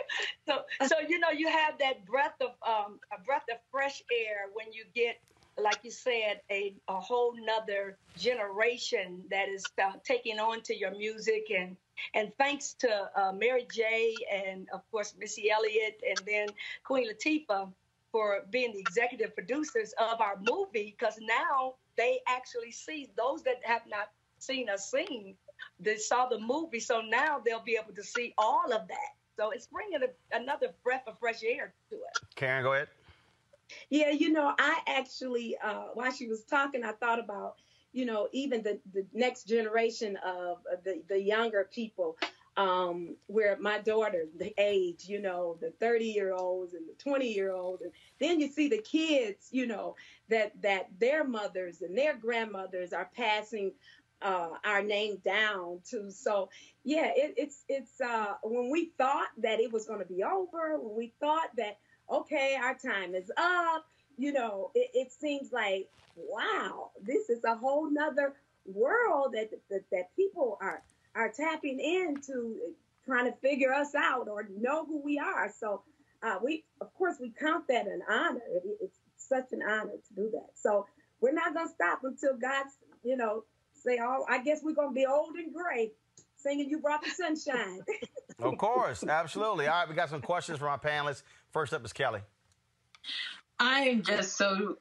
[0.46, 4.46] So so you know you have that breath of um a breath of fresh air
[4.54, 5.16] when you get
[5.58, 10.92] like you said a a whole nother generation that is uh, taking on to your
[10.96, 11.46] music.
[11.56, 11.76] And
[12.14, 16.48] and thanks to uh, Mary J and of course Missy Elliott and then
[16.84, 17.70] Queen Latifah
[18.10, 23.60] for being the executive producers of our movie because now they actually see those that
[23.62, 25.34] have not seen us sing
[25.80, 26.80] they saw the movie.
[26.80, 29.10] So now they'll be able to see all of that.
[29.36, 32.34] So it's bringing a, another breath of fresh air to it.
[32.34, 32.88] Karen, go ahead.
[33.90, 37.56] Yeah, you know, I actually, uh, while she was talking, I thought about,
[37.92, 42.16] you know, even the, the next generation of the, the younger people,
[42.56, 47.32] um, where my daughter, the age, you know, the 30 year olds and the 20
[47.32, 47.82] year olds.
[47.82, 49.96] And then you see the kids, you know,
[50.28, 53.72] that, that their mothers and their grandmothers are passing
[54.22, 56.10] uh, our name down to.
[56.10, 56.48] So
[56.84, 60.78] yeah, it, it's it's uh, when we thought that it was going to be over,
[60.78, 61.78] when we thought that
[62.10, 63.84] okay, our time is up,
[64.16, 68.34] you know, it, it seems like wow, this is a whole nother
[68.66, 70.82] world that, that that people are
[71.14, 72.56] are tapping into,
[73.04, 75.52] trying to figure us out or know who we are.
[75.58, 75.82] So
[76.22, 78.40] uh, we, of course, we count that an honor.
[78.50, 80.50] It, it's such an honor to do that.
[80.54, 80.86] So
[81.20, 85.06] we're not gonna stop until God's, you know, say, "Oh, I guess we're gonna be
[85.06, 85.92] old and gray."
[86.36, 87.80] Singing, "You brought the sunshine."
[88.40, 89.66] of course, absolutely.
[89.66, 91.22] All right, we got some questions from our panelists.
[91.52, 92.20] First up is Kelly.
[93.58, 94.76] I am just so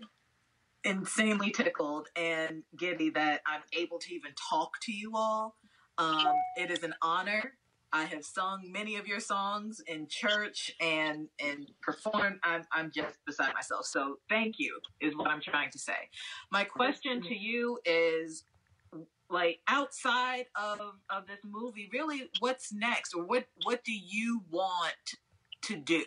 [0.84, 5.56] insanely tickled and giddy that I'm able to even talk to you all.
[5.98, 7.54] Um, it is an honor.
[7.94, 12.40] I have sung many of your songs in church and and performed.
[12.42, 13.86] I'm I'm just beside myself.
[13.86, 16.10] So thank you is what I'm trying to say.
[16.52, 18.46] My question to you is
[19.30, 20.80] like outside of
[21.10, 25.18] of this movie, really what's next or what what do you want
[25.64, 26.06] to do?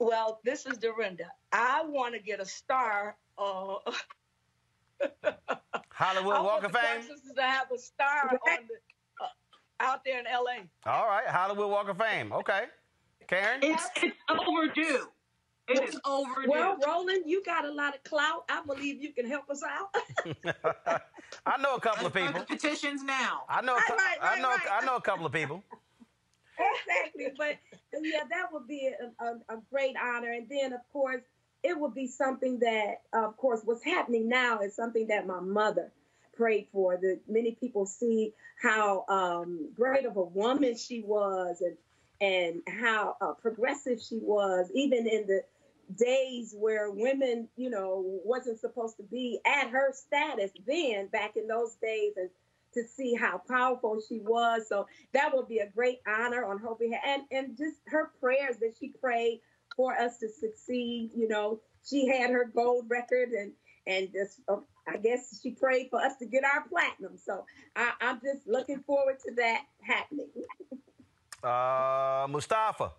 [0.00, 1.30] Well, this is Dorinda.
[1.52, 3.16] I want to get a star.
[3.38, 3.74] Uh,
[5.90, 7.02] Hollywood Walk of Fame.
[7.02, 8.74] Sisters to have a star on the,
[9.24, 9.28] uh,
[9.80, 10.62] out there in L.A.
[10.88, 12.32] All right, Hollywood Walk of Fame.
[12.32, 12.64] Okay,
[13.28, 13.60] Karen.
[13.62, 15.06] It's it's overdue.
[15.68, 16.50] It is overdue.
[16.50, 18.44] Well, Roland, you got a lot of clout.
[18.48, 19.94] I believe you can help us out.
[21.46, 22.42] I know a couple of people.
[22.42, 23.42] Petitions now.
[23.48, 23.76] I know.
[23.76, 24.48] A, cou- Right, right, I know.
[24.48, 24.60] right.
[24.82, 25.62] I know a couple of people.
[26.60, 27.32] Exactly.
[27.36, 27.58] But
[28.02, 30.32] yeah, that would be a, a, a great honor.
[30.32, 31.22] And then, of course,
[31.62, 35.92] it would be something that, of course, what's happening now is something that my mother
[36.34, 36.96] prayed for.
[36.96, 41.76] That many people see how um, great of a woman she was, and
[42.20, 45.42] and how uh, progressive she was, even in the
[45.96, 51.46] days where women, you know, wasn't supposed to be at her status then back in
[51.46, 52.30] those days and
[52.74, 54.68] to see how powerful she was.
[54.68, 57.02] So that would be a great honor on her behalf.
[57.06, 59.40] And and just her prayers that she prayed
[59.76, 61.10] for us to succeed.
[61.14, 63.52] You know, she had her gold record and
[63.86, 64.56] and just uh,
[64.86, 67.16] I guess she prayed for us to get our platinum.
[67.16, 67.44] So
[67.76, 70.28] I, I'm just looking forward to that happening.
[71.42, 72.92] Uh, Mustafa.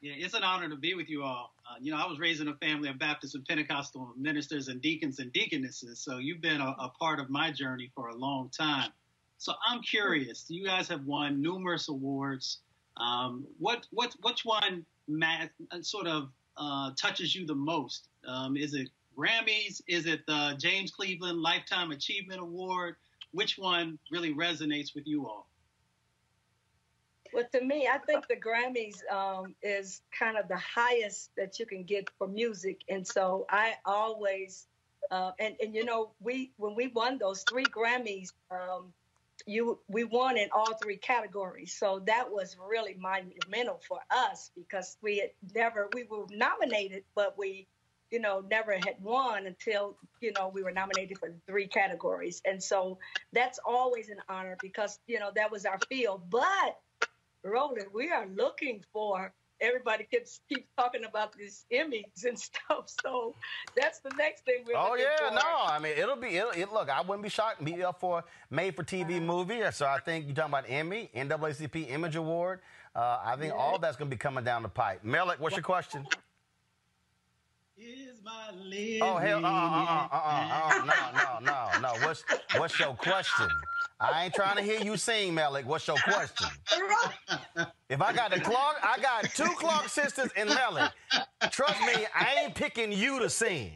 [0.00, 1.52] Yeah, it's an honor to be with you all.
[1.68, 4.80] Uh, you know, I was raised in a family of Baptist and Pentecostal ministers and
[4.80, 8.48] deacons and deaconesses, so you've been a, a part of my journey for a long
[8.48, 8.90] time.
[9.36, 10.46] So I'm curious.
[10.48, 12.58] You guys have won numerous awards.
[12.96, 15.46] Um, what what which one ma-
[15.82, 18.08] sort of uh, touches you the most?
[18.26, 19.82] Um, is it Grammys?
[19.86, 22.96] Is it the James Cleveland Lifetime Achievement Award?
[23.32, 25.47] Which one really resonates with you all?
[27.32, 31.66] Well, to me, I think the Grammys um, is kind of the highest that you
[31.66, 34.66] can get for music, and so I always,
[35.10, 38.92] uh, and and you know, we when we won those three Grammys, um,
[39.46, 44.96] you we won in all three categories, so that was really monumental for us because
[45.02, 47.68] we had never we were nominated, but we,
[48.10, 52.62] you know, never had won until you know we were nominated for three categories, and
[52.62, 52.98] so
[53.32, 56.78] that's always an honor because you know that was our field, but
[57.44, 59.32] Roland, we are looking for.
[59.60, 63.34] Everybody keeps keeps talking about these Emmys and stuff, so
[63.76, 64.76] that's the next thing we're.
[64.76, 65.34] Oh looking yeah, for.
[65.34, 65.40] no.
[65.66, 66.36] I mean, it'll be.
[66.36, 67.64] It'll, it, look, I wouldn't be shocked.
[67.64, 69.60] Be up for made for TV movie.
[69.72, 72.60] So I think you're talking about Emmy, NAACP Image Award.
[72.94, 75.02] Uh, I think all that's going to be coming down the pipe.
[75.02, 76.06] Malik, what's your question?
[79.00, 82.06] Oh hell, uh, uh, uh, uh, uh, uh, no, no, no, no.
[82.06, 82.24] What's
[82.56, 83.48] what's your question?
[84.00, 85.66] I ain't trying to hear you sing, Malik.
[85.66, 86.46] What's your question?
[87.88, 90.92] If I got the clock, I got two clock sisters in Malik.
[91.50, 93.72] Trust me, I ain't picking you to sing.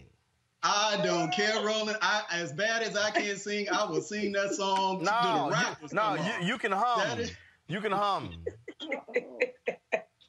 [0.63, 1.99] I don't care, Roland.
[2.03, 5.01] I, as bad as I can sing, I will sing that song.
[5.01, 7.19] to No, you, no, you, you can hum.
[7.19, 7.33] Is-
[7.67, 8.45] You can hum.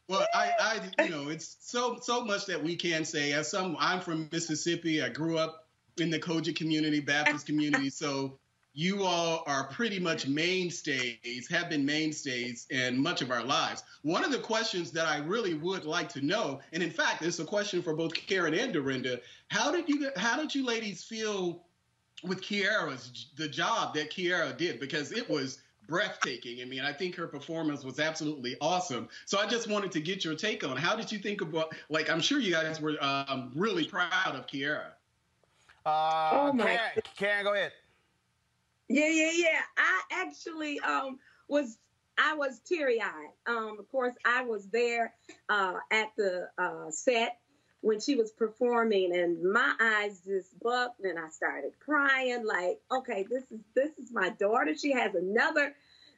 [0.09, 3.31] Well, I, I, you know, it's so so much that we can say.
[3.33, 5.01] As some, I'm from Mississippi.
[5.03, 5.67] I grew up
[5.97, 7.89] in the COGIC community, Baptist community.
[7.89, 8.37] So
[8.73, 13.83] you all are pretty much mainstays, have been mainstays in much of our lives.
[14.01, 17.39] One of the questions that I really would like to know, and in fact, it's
[17.39, 19.19] a question for both Karen and Dorinda.
[19.49, 21.63] How did you, how did you ladies feel
[22.23, 24.79] with Kierra's the job that Kierra did?
[24.79, 26.61] Because it was breathtaking.
[26.61, 29.07] I mean, I think her performance was absolutely awesome.
[29.25, 32.09] So I just wanted to get your take on how did you think about like
[32.09, 34.93] I'm sure you guys were um, really proud of Kierra.
[35.85, 37.73] Uh, Oh, my Karen, Karen, go ahead.
[38.93, 39.61] Yeah, yeah, yeah.
[39.77, 41.77] I actually um was
[42.17, 43.33] I was teary eyed.
[43.47, 45.13] Um, of course, I was there
[45.49, 47.39] uh, at the uh, set
[47.81, 53.25] when she was performing and my eyes just bucked and I started crying like, okay,
[53.29, 54.75] this is this is my daughter.
[54.75, 55.73] She has another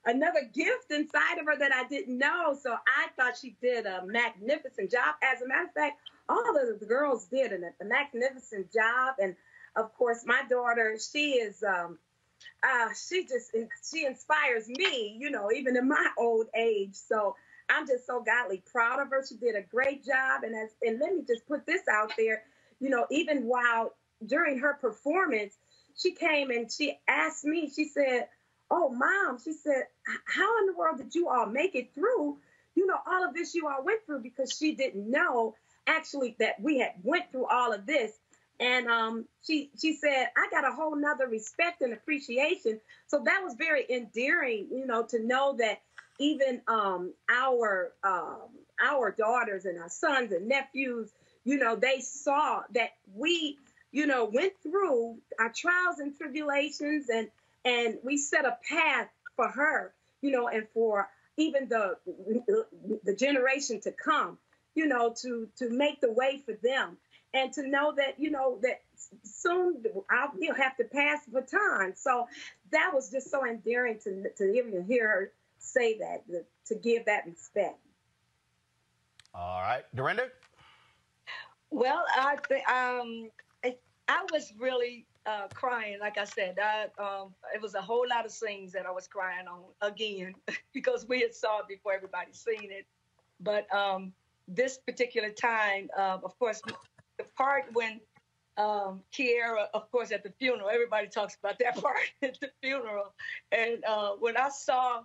[0.06, 2.58] another gift inside of her that I didn't know.
[2.62, 5.16] So I thought she did a magnificent job.
[5.24, 9.16] As a matter of fact, all of the girls did a, magnificent job.
[9.20, 9.36] And
[9.78, 12.00] of course, my daughter, she is um
[12.64, 13.52] uh, she just
[13.90, 16.96] she inspires me, you know, even in my old age.
[16.96, 17.36] So
[17.70, 19.24] I'm just so godly proud of her.
[19.28, 20.44] She did a great job.
[20.44, 22.44] And as and let me just put this out there,
[22.80, 23.94] you know, even while
[24.26, 25.58] during her performance,
[25.98, 28.28] she came and she asked me, she said,
[28.72, 29.84] Oh, mom, she said,
[30.26, 32.38] How in the world did you all make it through?
[32.76, 35.56] You know, all of this you all went through because she didn't know
[35.88, 38.12] actually that we had went through all of this.
[38.60, 42.80] And um, she she said, I got a whole nother respect and appreciation.
[43.08, 45.82] So that was very endearing, you know, to know that
[46.20, 48.50] even um, our um,
[48.82, 51.12] our daughters and our sons and nephews,
[51.44, 53.58] you know, they saw that we,
[53.92, 57.30] you know, went through our trials and tribulations, and
[57.66, 61.98] and we set a path for her, you know, and for even the
[63.04, 64.38] the generation to come,
[64.76, 66.98] you know, to to make the way for them,
[67.36, 68.82] and to know that you know that
[69.24, 71.94] soon I'll, we'll have to pass the baton.
[71.96, 72.28] So
[72.72, 76.24] that was just so endearing to to even hear her say that,
[76.68, 77.80] to give that respect.
[79.34, 80.30] All right, Dorinda.
[81.72, 83.30] Well, I th- um,
[83.66, 83.76] I,
[84.08, 86.00] I was really uh, crying.
[86.00, 89.08] Like I said, I, um, it was a whole lot of scenes that I was
[89.08, 90.36] crying on again
[90.74, 92.86] because we had saw it before everybody seen it.
[93.42, 94.14] But um,
[94.48, 96.62] this particular time, uh, of course,
[97.18, 98.00] the part when
[98.58, 103.14] um, Kierra, of course, at the funeral, everybody talks about that part at the funeral.
[103.52, 105.04] And uh, when I saw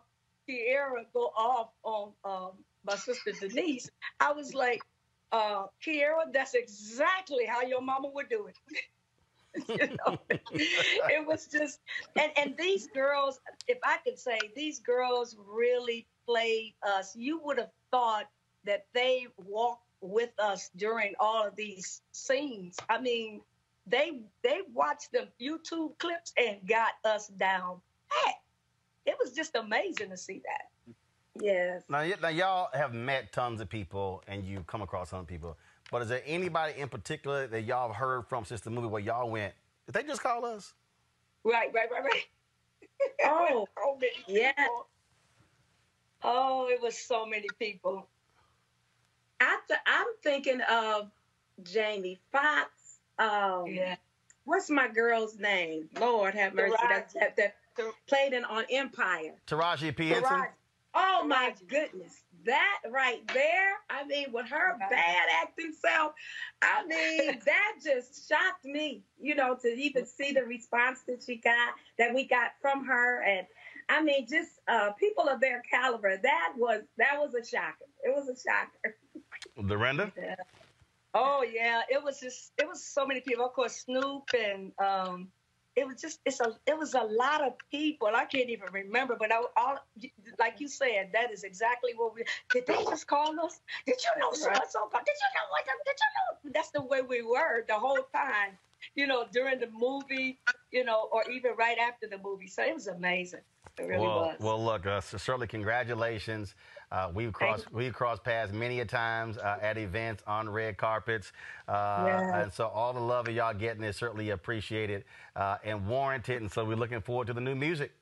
[0.49, 2.51] Kierra go off on um,
[2.85, 4.81] my sister Denise, I was like,
[5.32, 8.57] uh, Kierra, that's exactly how your mama would do it.
[9.69, 11.81] you know, it was just,
[12.16, 17.16] and, and these girls, if I could say, these girls really played us.
[17.16, 18.28] You would have thought
[18.65, 22.77] that they walked with us during all of these scenes.
[22.89, 23.43] I mean,
[23.86, 28.35] they they watched the YouTube clips and got us down pat
[29.06, 30.94] it was just amazing to see that.
[31.43, 31.82] Yes.
[31.89, 35.56] Now, now y'all have met tons of people and you come across some people,
[35.90, 39.01] but is there anybody in particular that y'all have heard from since the movie where
[39.01, 39.55] y'all went?
[39.86, 40.74] Did they just call us?
[41.44, 42.27] Right, right, right, right.
[43.24, 43.98] oh, so
[44.28, 44.52] yeah.
[46.22, 48.09] Oh, it was so many people.
[49.70, 51.10] I th- I'm thinking of
[51.62, 52.70] Jamie Foxx.
[53.18, 53.97] Um, yeah.
[54.44, 55.88] What's my girl's name?
[56.01, 56.74] Lord have mercy.
[56.88, 57.55] That, that, that
[58.09, 59.34] played in on Empire.
[59.47, 60.09] Taraji P.
[60.09, 60.47] Henson.
[60.94, 62.22] Oh my goodness.
[62.47, 66.12] That right there, I mean, with her bad acting self,
[66.62, 71.36] I mean, that just shocked me, you know, to even see the response that she
[71.36, 73.22] got, that we got from her.
[73.22, 73.47] And
[73.90, 77.86] I mean, just uh, people of their caliber, that was that was a shocker.
[78.02, 78.97] It was a shocker.
[79.67, 80.12] Dorinda?
[80.17, 80.35] Yeah.
[81.12, 83.45] Oh yeah, it was just it was so many people.
[83.45, 85.29] Of course, Snoop and um,
[85.75, 88.09] it was just it's a it was a lot of people.
[88.15, 89.79] I can't even remember, but I all
[90.39, 92.67] like you said, that is exactly what we did.
[92.67, 93.61] They just call us.
[93.87, 94.89] Did you know so and so?
[94.93, 95.65] Did you know what?
[95.85, 96.53] Did you know?
[96.55, 98.59] That's the way we were the whole time.
[98.95, 100.39] You know, during the movie,
[100.71, 102.47] you know, or even right after the movie.
[102.47, 103.41] So it was amazing.
[103.79, 104.37] It really well, was.
[104.41, 106.55] Well, look, uh, certainly congratulations.
[106.93, 111.33] Uh, we've crossed we've crossed paths many a times uh, at events on red carpets,
[111.69, 112.43] uh, Yeah.
[112.43, 115.05] and so all the love of y'all getting is certainly appreciated
[115.37, 116.43] uh, and warranted.
[116.43, 117.93] And so we're looking forward to the new music.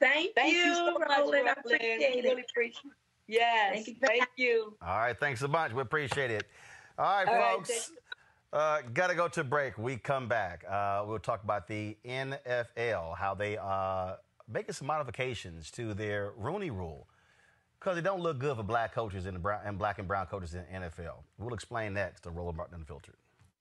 [0.00, 1.48] Thank, Thank you, you so much, Roland.
[1.48, 2.24] I appreciate it.
[2.24, 2.92] really appreciate it.
[3.28, 3.74] Yes.
[3.74, 3.94] Thank you.
[4.00, 4.76] Thank you.
[4.80, 5.72] All right, thanks so much.
[5.72, 6.44] We appreciate it.
[6.98, 7.68] All right, All right, folks.
[7.68, 7.98] thank
[8.52, 9.76] uh, Got to go to break.
[9.78, 10.64] We come back.
[10.68, 14.16] Uh, we'll talk about the NFL, how they uh,
[14.50, 17.08] making some modifications to their Rooney Rule
[17.82, 20.26] because it don't look good for black coaches and, the brown, and black and brown
[20.26, 21.24] coaches in NFL.
[21.38, 23.16] We'll explain that to Roland Martin Unfiltered.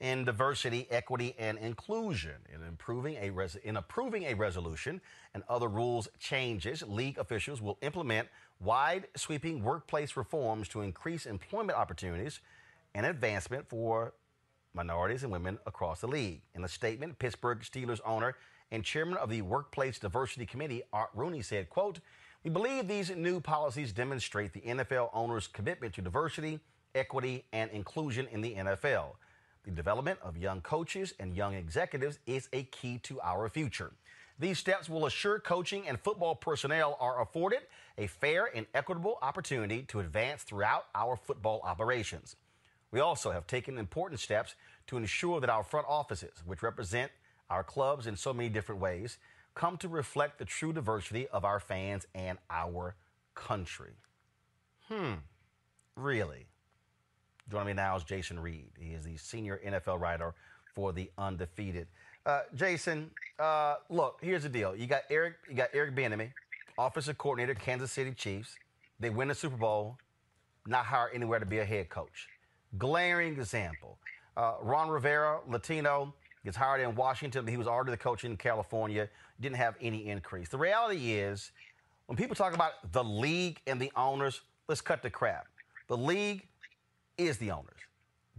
[0.00, 2.36] in diversity, equity, and inclusion.
[2.52, 5.00] In a res- in approving a resolution
[5.34, 8.28] and other rules changes, league officials will implement
[8.60, 12.40] wide sweeping workplace reforms to increase employment opportunities
[12.94, 14.14] and advancement for
[14.74, 16.40] minorities and women across the league.
[16.54, 18.36] In a statement, Pittsburgh Steelers owner
[18.70, 22.00] and chairman of the Workplace Diversity Committee, Art Rooney, said, quote,
[22.44, 26.60] We believe these new policies demonstrate the NFL owners' commitment to diversity,
[26.94, 29.14] equity, and inclusion in the NFL.
[29.64, 33.92] The development of young coaches and young executives is a key to our future.
[34.38, 37.60] These steps will assure coaching and football personnel are afforded
[37.98, 42.36] a fair and equitable opportunity to advance throughout our football operations.
[42.90, 44.54] We also have taken important steps
[44.86, 47.12] to ensure that our front offices, which represent
[47.50, 49.18] our clubs in so many different ways,
[49.54, 52.94] come to reflect the true diversity of our fans and our
[53.34, 53.92] country.
[54.88, 55.14] Hmm,
[55.96, 56.46] really?
[57.50, 58.70] Joining me now is Jason Reid.
[58.78, 60.34] He is the senior NFL writer
[60.76, 61.88] for the Undefeated.
[62.24, 63.10] Uh, Jason,
[63.40, 64.76] uh, look, here's the deal.
[64.76, 66.30] You got Eric, you got Eric Bieniemy,
[66.78, 68.54] offensive coordinator, Kansas City Chiefs.
[69.00, 69.98] They win the Super Bowl,
[70.68, 72.28] not hire anywhere to be a head coach.
[72.78, 73.98] Glaring example.
[74.36, 76.14] Uh, Ron Rivera, Latino,
[76.44, 77.48] gets hired in Washington.
[77.48, 79.08] He was already the coach in California.
[79.40, 80.48] Didn't have any increase.
[80.48, 81.50] The reality is,
[82.06, 85.48] when people talk about the league and the owners, let's cut the crap.
[85.88, 86.46] The league
[87.26, 87.78] is the owners.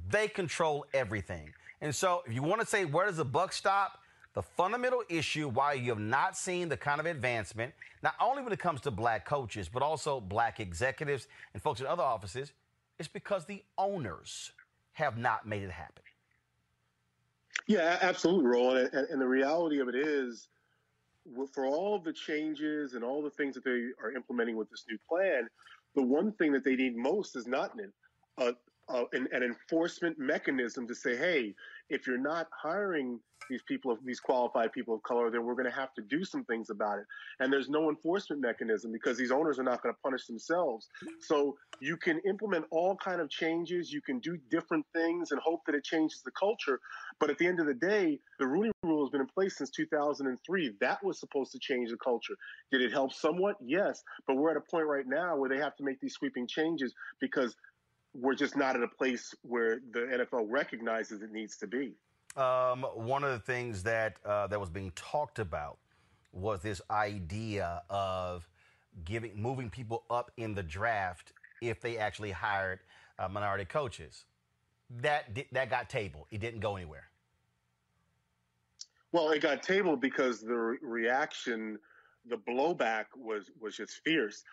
[0.10, 1.54] They control everything.
[1.82, 4.00] And so, if you want to say where does the buck stop,
[4.34, 8.54] the fundamental issue why you have not seen the kind of advancement, not only when
[8.54, 12.54] it comes to black coaches, but also black executives and folks in other offices,
[13.00, 14.52] is because the owners
[14.94, 16.04] have not made it happen.
[17.68, 18.90] Yeah, absolutely, Roland.
[18.94, 20.48] And, and the reality of it is,
[21.54, 24.98] for all the changes and all the things that they are implementing with this new
[25.08, 25.48] plan,
[25.96, 27.92] the one thing that they need most is not an,
[28.38, 28.52] a, uh,
[29.14, 31.54] an, an, enforcement mechanism to say, hey,
[31.90, 33.20] if you're not hiring
[33.50, 36.24] these people, of these qualified people of color, then we're going to have to do
[36.24, 37.06] some things about it.
[37.40, 40.88] And there's no enforcement mechanism because these owners are not going to punish themselves.
[41.20, 43.92] So you can implement all kind of changes.
[43.92, 46.80] You can do different things and hope that it changes the culture.
[47.20, 49.70] But at the end of the day, the Rooney Rule has been in place since
[49.72, 50.76] 2003.
[50.80, 52.36] That was supposed to change the culture.
[52.72, 53.58] Did it help somewhat?
[53.64, 54.04] Yes.
[54.28, 56.94] But we're at a point right now where they have to make these sweeping changes
[57.20, 57.56] because
[58.14, 61.94] we're just not at a place where the NFL recognizes it needs to be.
[62.36, 65.78] Um, one of the things that uh, that was being talked about
[66.32, 68.48] was this idea of
[69.04, 72.80] giving moving people up in the draft if they actually hired
[73.20, 74.26] uh, minority coaches.
[75.02, 76.28] That that got tabled.
[76.32, 77.08] It didn't go anywhere.
[79.12, 81.78] Well, it got tabled because the re- reaction,
[82.30, 84.44] the blowback was was just fierce.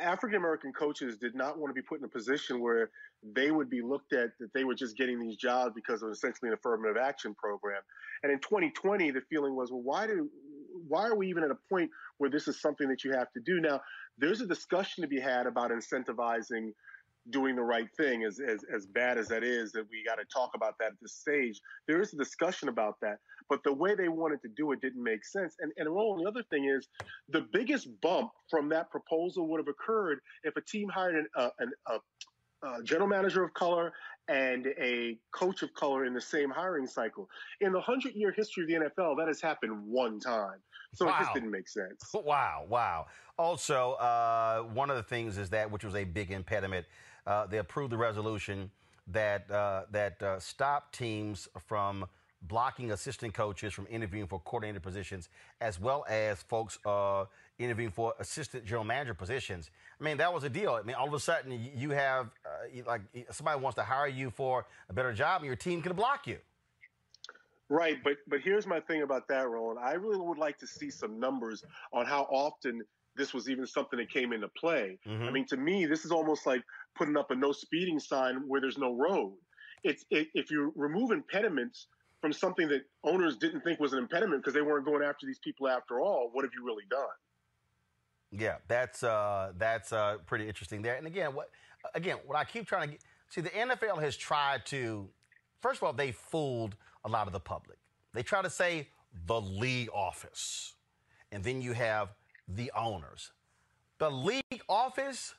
[0.00, 2.90] African American coaches did not want to be put in a position where
[3.22, 6.48] they would be looked at that they were just getting these jobs because of essentially
[6.48, 7.82] an affirmative action program.
[8.22, 10.28] And in 2020, the feeling was, well, why do
[10.88, 13.40] why are we even at a point where this is something that you have to
[13.40, 13.60] do?
[13.60, 13.80] Now,
[14.18, 16.72] there's a discussion to be had about incentivizing
[17.30, 20.24] doing the right thing, as, as, as bad as that is, that we got to
[20.32, 21.60] talk about that at this stage.
[21.86, 23.18] There is a discussion about that.
[23.48, 25.56] But the way they wanted to do it didn't make sense.
[25.60, 26.88] And, and the other thing is
[27.28, 31.50] the biggest bump from that proposal would have occurred if a team hired an, uh,
[31.58, 33.92] an, a, a general manager of color
[34.28, 37.28] and a coach of color in the same hiring cycle.
[37.60, 40.58] In the 100 year history of the NFL, that has happened one time.
[40.94, 41.16] So wow.
[41.16, 42.10] it just didn't make sense.
[42.14, 43.06] Wow, wow.
[43.38, 46.86] Also, uh, one of the things is that, which was a big impediment,
[47.26, 48.70] uh, they approved the resolution
[49.08, 52.06] that uh, that uh, stopped teams from
[52.42, 55.28] blocking assistant coaches from interviewing for coordinator positions,
[55.60, 57.24] as well as folks uh,
[57.58, 59.70] interviewing for assistant general manager positions.
[60.00, 60.72] I mean, that was a deal.
[60.72, 64.30] I mean, all of a sudden, you have uh, like somebody wants to hire you
[64.30, 66.38] for a better job, and your team can block you.
[67.68, 69.78] Right, but but here's my thing about that, Roland.
[69.78, 72.82] I really would like to see some numbers on how often
[73.16, 74.98] this was even something that came into play.
[75.06, 75.24] Mm-hmm.
[75.24, 76.62] I mean, to me, this is almost like
[76.94, 79.34] putting up a no speeding sign where there's no road.
[79.84, 81.88] It's it, if you remove impediments
[82.20, 85.40] from something that owners didn't think was an impediment because they weren't going after these
[85.40, 87.08] people after all, what have you really done?
[88.30, 90.96] Yeah, that's uh, that's uh, pretty interesting there.
[90.96, 91.50] And again, what
[91.94, 95.08] again, what I keep trying to get, see, the NFL has tried to.
[95.60, 97.78] First of all, they fooled a lot of the public.
[98.14, 98.88] They try to say
[99.26, 100.74] the league office,
[101.30, 102.14] and then you have
[102.48, 103.32] the owners.
[103.98, 105.34] The league office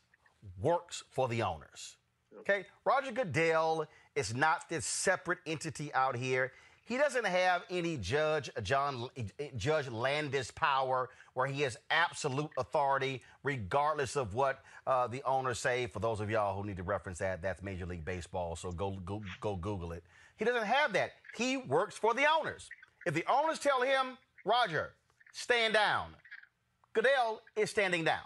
[0.60, 1.98] works for the owners.
[2.40, 2.66] Okay?
[2.86, 6.52] Roger Goodell is not this separate entity out here.
[6.86, 9.08] He doesn't have any Judge John
[9.56, 15.88] Judge Landis power where he has absolute authority, regardless of what uh, the owners say.
[15.88, 18.58] For those of y'all who need to reference that, that's Major League Baseball.
[18.58, 20.04] So go go, go Google it.
[20.36, 21.12] He doesn't have that.
[21.38, 22.70] He works for the owners.
[23.06, 24.94] If the owners tell him, Roger,
[25.32, 26.10] stand down,
[26.94, 28.24] Goodell is standing down.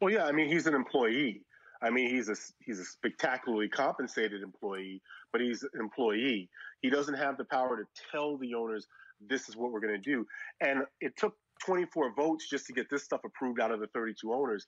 [0.00, 1.42] Well, yeah, I mean he's an employee.
[1.82, 5.02] I mean he's a he's a spectacularly compensated employee,
[5.32, 6.48] but he's an employee.
[6.80, 8.86] He doesn't have the power to tell the owners
[9.20, 10.26] this is what we're going to do.
[10.60, 14.32] And it took 24 votes just to get this stuff approved out of the 32
[14.32, 14.66] owners.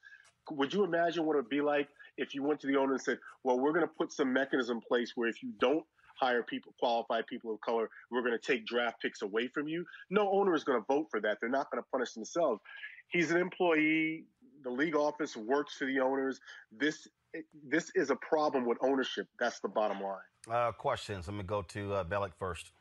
[0.51, 1.89] Would you imagine what it would be like
[2.19, 4.79] if you went to the owner and said, "Well, we're going to put some mechanism
[4.79, 5.85] in place where if you don't
[6.21, 9.87] hire people, qualified people of color, we're going to take draft picks away from you."
[10.11, 11.39] No owner is going to vote for that.
[11.41, 12.61] They're not going to punish themselves.
[13.09, 14.25] He's an employee.
[14.63, 16.41] The league office works for the owners.
[16.71, 17.09] This
[17.67, 19.27] this is a problem with ownership.
[19.39, 20.19] That's the bottom line.
[20.51, 21.29] Uh, questions.
[21.29, 22.73] Let me go to uh, Malik first.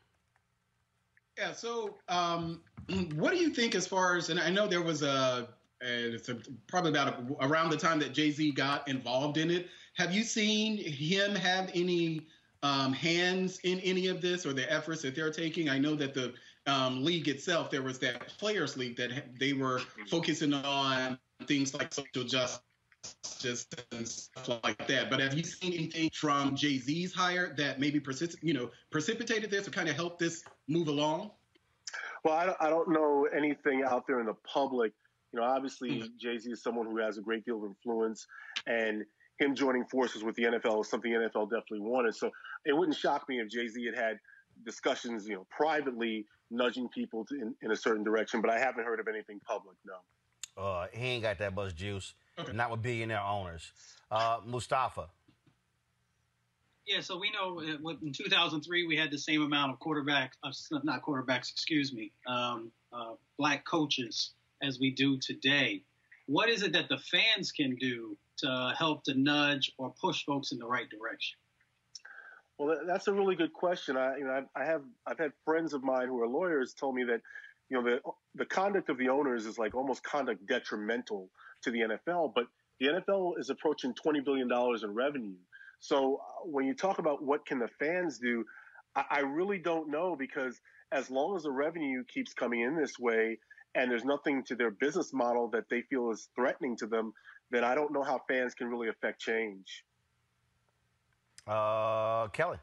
[1.38, 1.54] Yeah.
[1.54, 2.62] So, um,
[3.16, 4.30] what do you think as far as?
[4.30, 5.48] And I know there was a,
[5.80, 6.38] it's a,
[6.68, 9.68] probably about a, around the time that Jay Z got involved in it.
[9.96, 12.28] Have you seen him have any
[12.64, 15.70] um, hands in any of this or the efforts that they're taking?
[15.70, 16.34] I know that the
[16.68, 21.18] um, league itself, there was that players league that they were focusing on
[21.48, 22.62] things like social justice
[23.40, 25.10] just and stuff like that.
[25.10, 29.50] But have you seen anything from Jay Z's hire that maybe persist, you know, precipitated
[29.50, 31.32] this or kind of helped this move along?
[32.24, 34.94] Well, I don't, I don't know anything out there in the public.
[35.34, 36.08] You know, obviously mm-hmm.
[36.20, 38.28] Jay Z is someone who has a great deal of influence,
[38.68, 39.04] and
[39.40, 42.16] him joining forces with the NFL is something the NFL definitely wanted.
[42.16, 42.30] So
[42.66, 44.20] it wouldn't shock me if Jay Z had had
[44.66, 48.42] discussions, you know, privately nudging people to, in, in a certain direction.
[48.42, 49.78] But I haven't heard of anything public.
[49.86, 49.96] No.
[50.58, 52.14] Uh, he ain't got that much juice.
[52.38, 52.54] Okay.
[52.54, 53.72] Not with billionaire owners.
[54.10, 55.08] Uh, Mustafa.
[56.86, 60.52] Yeah, so we know uh, in 2003 we had the same amount of quarterbacks, uh,
[60.84, 65.84] not quarterbacks, excuse me, um, uh, black coaches as we do today.
[66.28, 70.52] What is it that the fans can do to help to nudge or push folks
[70.52, 71.38] in the right direction?
[72.58, 73.98] Well, that's a really good question.
[73.98, 77.04] I, you know, I have I've had friends of mine who are lawyers told me
[77.06, 77.22] that,
[77.72, 78.02] you know, the
[78.36, 81.30] the conduct of the owners is like almost conduct detrimental
[81.64, 82.46] to the NFL, but
[82.82, 84.50] the NFL is approaching $20 billion
[84.84, 85.36] in revenue.
[85.80, 88.44] So uh, when you talk about what can the fans do,
[88.96, 90.60] I, I really don't know because
[90.92, 93.38] as long as the revenue keeps coming in this way
[93.74, 97.14] and there's nothing to their business model that they feel is threatening to them,
[97.52, 99.86] then I don't know how fans can really affect change.
[101.48, 102.58] Uh, Kelly.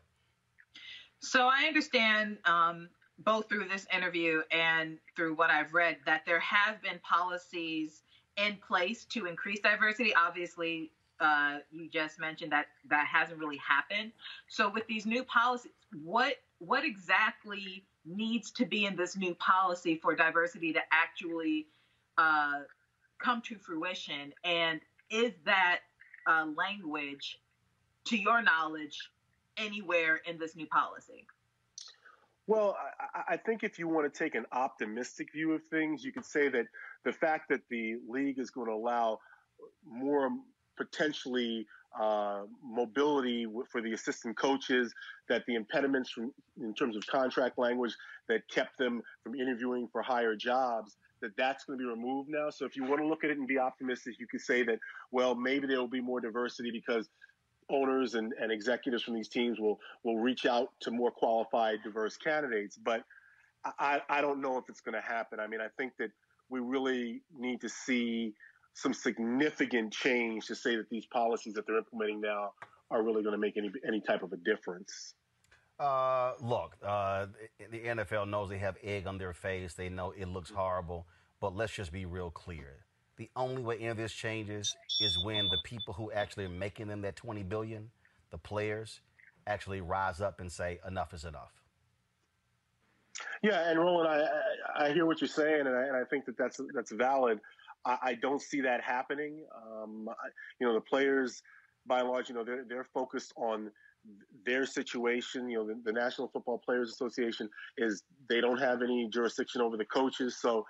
[1.21, 6.41] So I understand um, both through this interview and through what I've read that there
[6.41, 8.03] have been policies
[8.37, 10.15] in place to increase diversity.
[10.15, 14.13] Obviously, uh, you just mentioned that that hasn't really happened.
[14.47, 15.73] So with these new policies,
[16.05, 21.67] what what exactly needs to be in this new policy for diversity to actually
[22.17, 22.61] uh,
[23.19, 24.33] come to fruition?
[24.45, 24.81] And
[25.11, 25.81] is that
[26.27, 27.41] uh, language,
[28.07, 29.11] to your knowledge,
[29.57, 31.27] anywhere in this new policy?
[32.49, 32.77] Well,
[33.15, 36.25] I, I, think if you want to take an optimistic view of things, you could
[36.25, 36.65] say that
[37.05, 39.19] the fact that the league is going to allow
[39.87, 40.31] more
[40.79, 41.67] potentially
[42.01, 44.95] uh, mobility for the assistant coaches,
[45.29, 47.95] that the impediments from, in terms of contract language
[48.31, 52.49] that kept them from interviewing for higher jobs, that that's going to be removed now.
[52.49, 54.79] So if you want to look at it and be optimistic, you could say that,
[55.13, 57.11] well, maybe there will be more diversity because
[57.71, 62.17] owners and, and executives from these teams will will reach out to more qualified, diverse
[62.17, 62.77] candidates.
[62.77, 63.05] But
[63.79, 65.41] I, I don't know if it's going to happen.
[65.41, 66.11] I mean, I think that
[66.49, 68.35] we really need to see
[68.75, 72.53] some significant change to say that these policies that they're implementing now
[72.91, 75.15] are really going to make any any type of a difference.
[75.79, 77.27] Uh, look, uh,
[77.71, 79.75] the NFL knows they have egg on their face.
[79.75, 81.07] They know it looks horrible.
[81.41, 82.88] But let's just be real clear
[83.19, 86.87] the only way any of this changes is when the people who actually are making
[86.87, 87.91] them that 20 billion,
[88.31, 89.01] the players,
[89.47, 91.53] actually rise up and say enough is enough.
[93.43, 96.37] Yeah, and Roland, I I hear what you're saying, and I, and I think that
[96.39, 97.41] that's that's valid.
[97.85, 99.45] I, I don't see that happening.
[99.57, 100.29] Um, I,
[100.61, 101.43] you know, the players,
[101.87, 103.73] by and large, you know, they're they're focused on
[104.47, 105.49] their situation.
[105.49, 109.77] You know, the, the National Football Players Association is they don't have any jurisdiction over
[109.77, 110.65] the coaches, so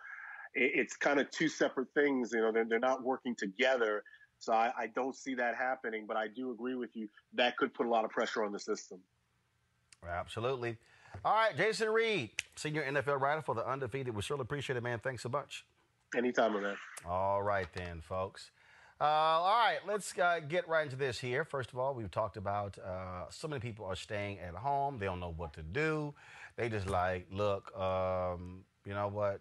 [0.54, 2.32] it's kind of two separate things.
[2.32, 4.02] You know, they're, they're not working together.
[4.40, 7.08] So I, I, don't see that happening, but I do agree with you.
[7.34, 9.00] That could put a lot of pressure on the system.
[10.08, 10.76] Absolutely.
[11.24, 14.14] All right, Jason Reid, senior NFL writer for the Undefeated.
[14.14, 15.00] We surely appreciate it, man.
[15.00, 15.64] Thanks so much.
[16.16, 16.76] Anytime, man.
[17.04, 18.52] All right, then, folks.
[19.00, 21.44] Uh, all right, let's uh, get right into this here.
[21.44, 24.98] First of all, we've talked about uh, so many people are staying at home.
[24.98, 26.14] They don't know what to do.
[26.56, 29.40] They just like, look, um, you know what?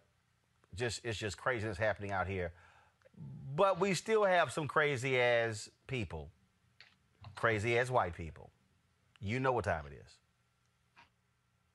[0.75, 2.51] Just it's just craziness happening out here.
[3.55, 6.29] But we still have some crazy ass people,
[7.35, 8.51] crazy ass white people.
[9.19, 10.17] You know what time it is.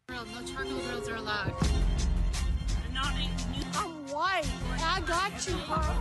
[0.09, 1.55] No charcoal grills are allowed.
[3.75, 4.47] I'm white.
[4.81, 5.95] I got you, huh?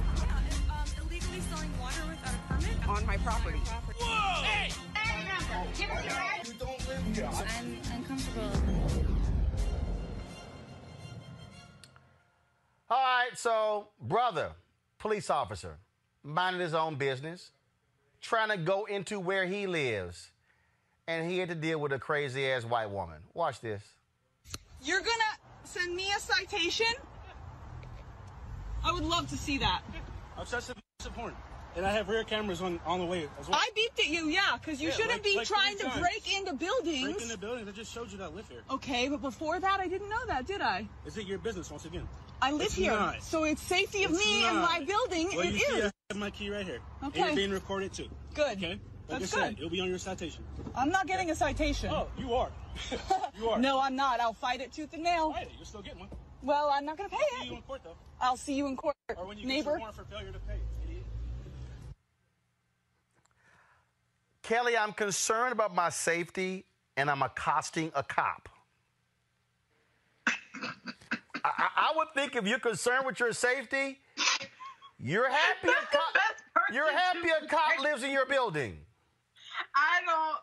[0.69, 3.59] Um, illegally selling water without a permit On my property.
[3.59, 4.43] Whoa!
[4.43, 4.71] Hey!
[6.45, 7.29] You don't live here.
[7.31, 9.10] I'm uncomfortable.
[12.91, 14.51] All right, so brother,
[14.99, 15.77] police officer,
[16.23, 17.51] minding his own business,
[18.19, 20.29] trying to go into where he lives,
[21.07, 23.19] and he had to deal with a crazy ass white woman.
[23.33, 23.81] Watch this.
[24.83, 26.93] You're gonna send me a citation?
[28.83, 29.83] I would love to see that.
[30.37, 30.75] Obsessive
[31.13, 31.33] porn.
[31.75, 33.57] And I have rear cameras on, on the way as well.
[33.57, 35.99] I beeped at you, yeah, because you Yeah, shouldn't like- be like trying to times.
[36.01, 37.03] break into buildings.
[37.13, 37.67] Break in the buildings.
[37.69, 38.61] I just showed you that I live here.
[38.69, 40.85] Okay, but before that, I didn't know that, did I?
[41.05, 42.05] Is it your business once again?
[42.41, 43.21] I live It's here, not.
[43.23, 45.29] so it's safety of It's me and my building.
[45.33, 45.81] Well, it you see.
[45.83, 46.81] I have my key right here.
[47.01, 47.25] And Okay.
[47.27, 48.09] you're being recorded too.
[48.33, 48.57] Good.
[48.57, 48.79] Okay.
[49.07, 49.57] Like That's said, good.
[49.59, 50.43] it'll be on your citation.
[50.75, 51.89] I'm not getting a citation.
[51.91, 52.49] Oh, you are.
[53.39, 53.59] you are.
[53.59, 54.19] No, I'm not.
[54.19, 55.31] I'll fight it tooth and nail.
[55.33, 55.51] Fight it.
[55.57, 56.09] You're still getting one.
[56.41, 57.49] Well, I'm not going to pay See it.
[57.51, 57.95] you in court though.
[58.19, 59.69] I'll see you in court, Or when you get neighbor.
[59.71, 60.57] your warrant for failure to pay.
[64.43, 66.65] Kelly, I'm concerned about my safety
[66.97, 68.49] and I'm accosting a cop.
[71.43, 73.99] I, I, would think if you're concerned with your safety,
[74.99, 76.15] you're happy a cop,
[76.71, 78.77] you're happy a cop lives in your building.
[79.75, 80.37] I don't.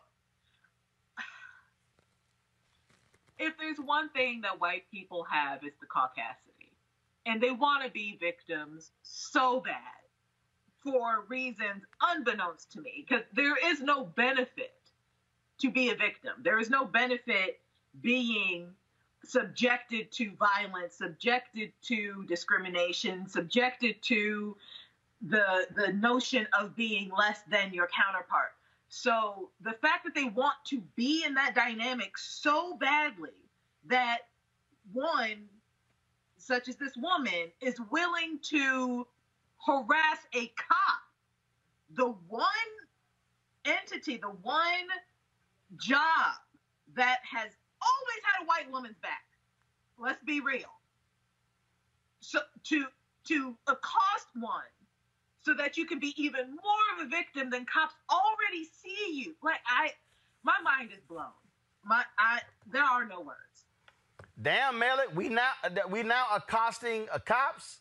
[3.47, 6.71] If there's one thing that white people have, it's the caucasity.
[7.25, 9.75] And they want to be victims so bad
[10.83, 14.73] for reasons unbeknownst to me, because there is no benefit
[15.59, 16.33] to be a victim.
[16.41, 17.59] There is no benefit
[18.01, 18.73] being
[19.25, 24.55] subjected to violence, subjected to discrimination, subjected to
[25.21, 28.53] the the notion of being less than your counterpart.
[28.87, 33.29] So the fact that they want to be in that dynamic so badly
[33.87, 34.19] that
[34.93, 35.45] one,
[36.37, 39.05] such as this woman, is willing to
[39.65, 41.01] harass a cop,
[41.95, 42.47] the one
[43.65, 44.87] entity, the one
[45.77, 46.35] job
[46.95, 49.23] that has always had a white woman's back.
[49.97, 50.71] Let's be real.
[52.21, 52.85] So to
[53.25, 54.63] to accost one
[55.41, 59.35] so that you can be even more of a victim than cops already see you.
[59.41, 59.91] Like I,
[60.43, 61.25] my mind is blown.
[61.83, 62.41] My I,
[62.71, 63.65] there are no words.
[64.41, 65.51] Damn, Melly, we now
[65.89, 67.79] we now accosting a cops.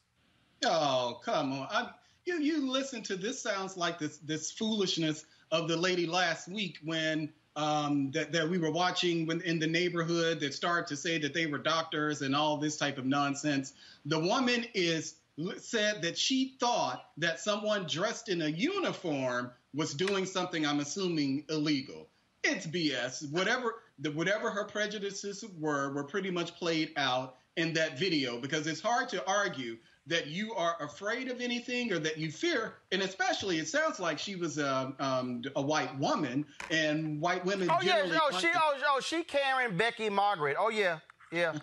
[0.64, 1.68] Oh, come on.
[1.70, 1.90] I,
[2.24, 6.78] you you listen to this sounds like this this foolishness of the lady last week
[6.84, 11.18] when um, that, that we were watching when in the neighborhood that started to say
[11.18, 13.72] that they were doctors and all this type of nonsense.
[14.06, 15.16] The woman is
[15.58, 21.44] said that she thought that someone dressed in a uniform was doing something I'm assuming
[21.48, 22.08] illegal.
[22.44, 23.30] It's BS.
[23.30, 28.66] Whatever the whatever her prejudices were were pretty much played out in that video because
[28.66, 29.76] it's hard to argue
[30.08, 34.18] that you are afraid of anything or that you fear, and especially it sounds like
[34.18, 37.68] she was a, um, a white woman, and white women.
[37.70, 40.56] Oh yeah, generally no, she the- oh, oh she Karen, Becky, Margaret.
[40.58, 40.98] Oh yeah,
[41.30, 41.54] yeah.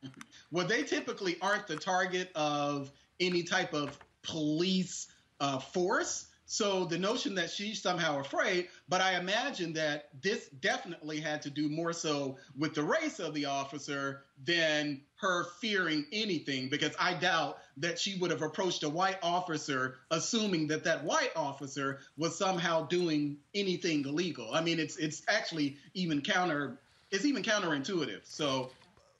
[0.50, 5.06] well, they typically aren't the target of any type of police
[5.40, 6.26] uh, force.
[6.52, 11.50] So the notion that she's somehow afraid, but I imagine that this definitely had to
[11.50, 17.14] do more so with the race of the officer than her fearing anything, because I
[17.14, 22.36] doubt that she would have approached a white officer assuming that that white officer was
[22.36, 24.50] somehow doing anything illegal.
[24.52, 26.76] I mean, it's it's actually even counter
[27.10, 28.20] it's even counterintuitive.
[28.24, 28.72] So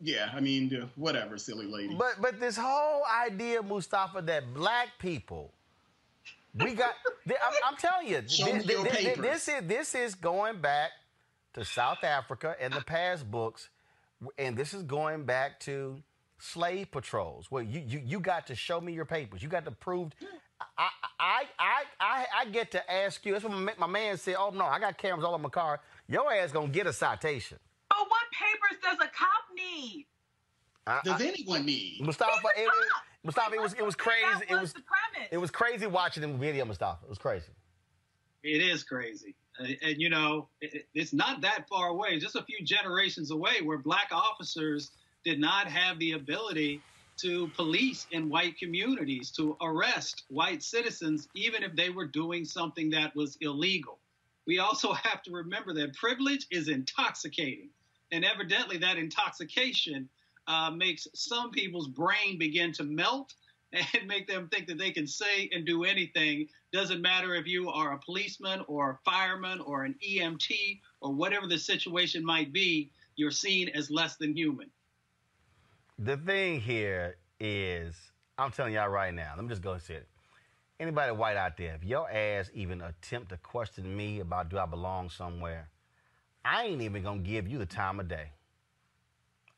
[0.02, 1.94] yeah, I mean, whatever, silly lady.
[1.94, 5.54] But but this whole idea, Mustafa, that black people,
[6.54, 6.94] we got.
[7.28, 9.22] th- I'm, I'm telling you, Show thi- me your thi- papers.
[9.22, 10.90] this is this is going back
[11.54, 13.68] to South Africa and the pass books,
[14.38, 16.02] and this is going back to
[16.38, 19.42] slave patrols, where you you, you got to show me your papers.
[19.42, 20.12] You got to prove.
[20.20, 20.26] Hmm.
[20.78, 20.88] I
[21.18, 23.32] I I I, I get to ask you.
[23.32, 24.36] That's what my, my man said.
[24.38, 25.80] Oh no, I got cameras all in my car.
[26.08, 27.58] Your ass gonna get a citation.
[27.88, 30.06] But what papers does a cop need?
[30.86, 32.00] I- Does I- anyone need?
[32.00, 32.68] Mustafa, it, it,
[33.24, 34.44] Mustafa, it was it was crazy.
[34.48, 35.28] It was the premise.
[35.30, 36.98] it was crazy watching the video, Mustafa.
[37.04, 37.52] It was crazy.
[38.42, 39.36] It is crazy.
[39.58, 43.60] And, and, you know, it, it's not that far away, just a few generations away,
[43.62, 44.90] where black officers
[45.24, 46.80] did not have the ability
[47.18, 52.90] to police in white communities to arrest white citizens, even if they were doing something
[52.90, 53.98] that was illegal.
[54.46, 57.68] We also have to remember that privilege is intoxicating.
[58.10, 60.08] And evidently, that intoxication
[60.46, 63.34] uh, makes some people's brain begin to melt
[63.72, 66.46] and make them think that they can say and do anything.
[66.72, 71.46] Doesn't matter if you are a policeman or a fireman or an EMT or whatever
[71.46, 74.70] the situation might be, you're seen as less than human.
[75.98, 77.94] The thing here is,
[78.38, 80.08] I'm telling y'all right now, let me just go and say it.
[80.80, 84.66] Anybody white out there, if your ass even attempt to question me about do I
[84.66, 85.68] belong somewhere,
[86.44, 88.30] I ain't even gonna give you the time of day.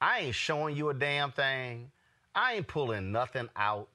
[0.01, 1.91] I ain't showing you a damn thing.
[2.35, 3.89] I ain't pulling nothing out.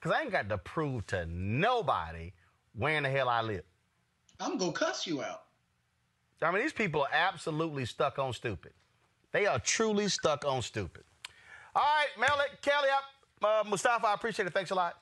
[0.00, 2.32] Cause I ain't got to prove to nobody
[2.76, 3.64] where in the hell I live.
[4.38, 5.42] I'm gonna cuss you out.
[6.40, 8.72] I mean, these people are absolutely stuck on stupid.
[9.32, 11.02] They are truly stuck on stupid.
[11.74, 13.04] All right, Mel, Kelly up.
[13.42, 14.52] Uh, Mustafa, I appreciate it.
[14.52, 14.98] Thanks a lot.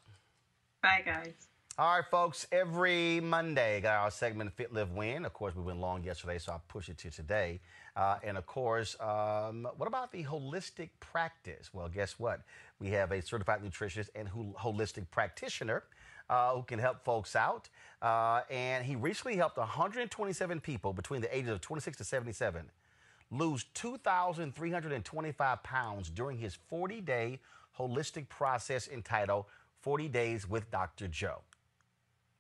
[0.83, 1.46] Bye, guys.
[1.79, 2.47] All right, folks.
[2.53, 5.27] Every Monday, got our segment Fit, Live, Win.
[5.27, 7.61] Of course, we went long yesterday, so I'll push it to today.
[7.95, 11.75] Uh, and of course, um, what about the holistic practice?
[11.75, 12.41] Well, guess what?
[12.81, 15.83] We have a certified nutritionist and holistic practitioner
[16.31, 17.69] uh, who can help folks out.
[18.01, 22.71] Uh, and he recently helped 127 people between the ages of 26 to 77
[23.31, 27.39] lose 2,325 pounds during his 40 day
[27.79, 29.45] holistic process entitled
[29.83, 31.07] 40 Days with Dr.
[31.09, 31.43] Joe.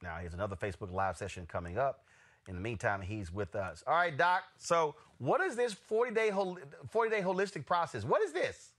[0.06, 2.04] Now, he has another Facebook Live session coming up.
[2.46, 3.82] In the meantime, he's with us.
[3.88, 4.44] All right, Doc.
[4.56, 8.04] So, what is this 40 day 40 day holistic process?
[8.04, 8.70] What is this?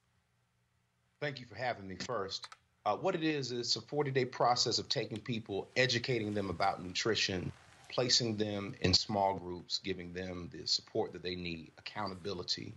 [1.20, 2.48] Thank you for having me first.
[2.86, 6.82] Uh, what it is, is a 40 day process of taking people, educating them about
[6.82, 7.52] nutrition,
[7.90, 12.74] placing them in small groups, giving them the support that they need, accountability.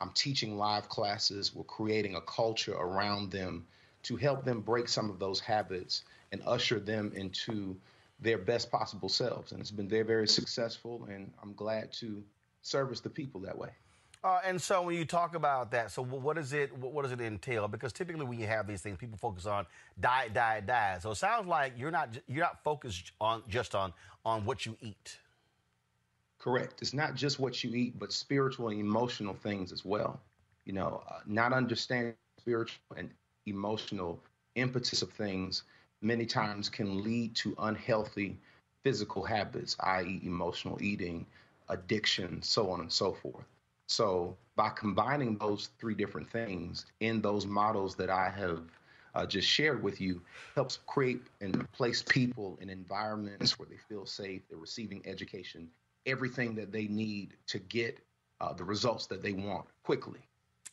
[0.00, 1.54] I'm teaching live classes.
[1.54, 3.66] We're creating a culture around them
[4.02, 6.02] to help them break some of those habits
[6.34, 7.76] and usher them into
[8.18, 9.52] their best possible selves.
[9.52, 12.22] And it's been very, very successful, and I'm glad to
[12.62, 13.70] service the people that way.
[14.24, 17.20] Uh, and so when you talk about that, so what does it what does it
[17.20, 17.68] entail?
[17.68, 19.66] Because typically when you have these things, people focus on
[20.00, 21.02] diet, diet, diet.
[21.02, 23.92] So it sounds like you're not you're not focused on just on
[24.24, 25.18] on what you eat.
[26.38, 26.80] Correct.
[26.80, 30.20] It's not just what you eat, but spiritual and emotional things as well.
[30.64, 33.10] You know, uh, not understanding spiritual and
[33.44, 34.18] emotional
[34.54, 35.64] impetus of things
[36.04, 38.38] many times can lead to unhealthy
[38.84, 41.26] physical habits, i.e., emotional eating,
[41.70, 43.46] addiction, so on and so forth.
[43.88, 48.62] So, by combining those three different things in those models that I have
[49.14, 50.20] uh, just shared with you,
[50.54, 55.68] helps create and place people in environments where they feel safe, they're receiving education,
[56.06, 57.98] everything that they need to get
[58.40, 60.20] uh, the results that they want quickly.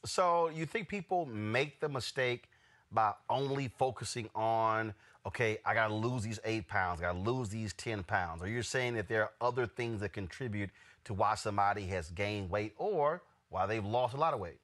[0.06, 2.50] So, you think people make the mistake
[2.92, 4.94] by only focusing on,
[5.26, 8.42] okay, I got to lose these eight pounds, I got to lose these 10 pounds?
[8.42, 10.70] Or you're saying that there are other things that contribute
[11.06, 14.60] to why somebody has gained weight or why they've lost a lot of weight?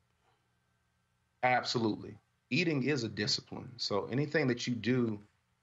[1.44, 2.16] Absolutely.
[2.50, 3.70] Eating is a discipline.
[3.78, 5.20] So anything that you do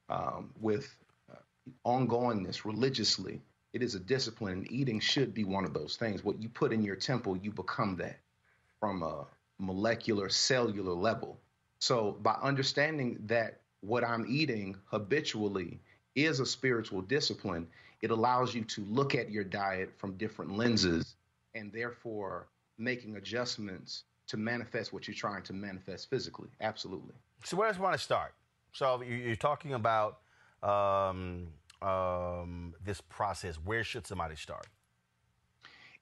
[0.08, 0.94] um, with
[1.32, 1.36] uh,
[1.86, 3.40] ongoingness religiously,
[3.72, 4.52] it is a discipline.
[4.52, 6.22] And eating should be one of those things.
[6.22, 8.20] What you put in your temple, you become that
[8.78, 9.26] from a
[9.58, 11.38] molecular, cellular level.
[11.84, 15.82] So by understanding that what I'm eating habitually
[16.14, 17.66] is a spiritual discipline,
[18.00, 21.16] it allows you to look at your diet from different lenses
[21.54, 22.48] and therefore
[22.78, 26.48] making adjustments to manifest what you're trying to manifest physically.
[26.62, 27.12] Absolutely.
[27.44, 28.32] So where does one start?
[28.72, 30.20] So you're talking about
[30.62, 31.48] um,
[31.82, 33.56] um, this process.
[33.56, 34.68] Where should somebody start?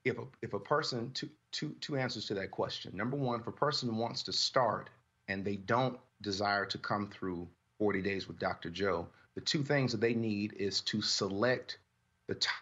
[0.04, 2.96] If a, if a person, two, two, two answers to that question.
[2.96, 4.88] Number one, if a person wants to start
[5.28, 8.70] and they don't desire to come through 40 days with Dr.
[8.70, 11.78] Joe, the two things that they need is to select
[12.28, 12.52] the type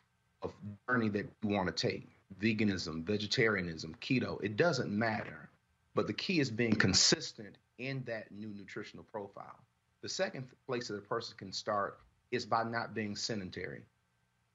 [0.43, 0.53] of
[0.89, 2.09] journey that you want to take
[2.41, 4.43] veganism, vegetarianism, keto.
[4.43, 5.49] It doesn't matter.
[5.95, 9.59] But the key is being consistent in that new nutritional profile.
[10.03, 11.99] The second place that a person can start
[12.31, 13.83] is by not being sedentary,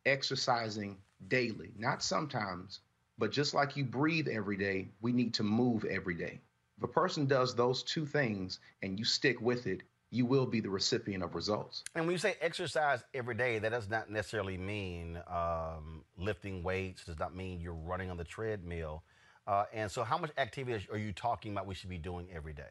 [0.05, 2.79] exercising daily, not sometimes,
[3.17, 6.39] but just like you breathe every day, we need to move every day.
[6.77, 9.81] If a person does those two things and you stick with it,
[10.11, 11.83] you will be the recipient of results.
[11.95, 17.05] And when you say exercise every day, that does not necessarily mean um, lifting weights,
[17.05, 19.03] does not mean you're running on the treadmill.
[19.47, 22.53] Uh, and so, how much activity are you talking about we should be doing every
[22.53, 22.63] day?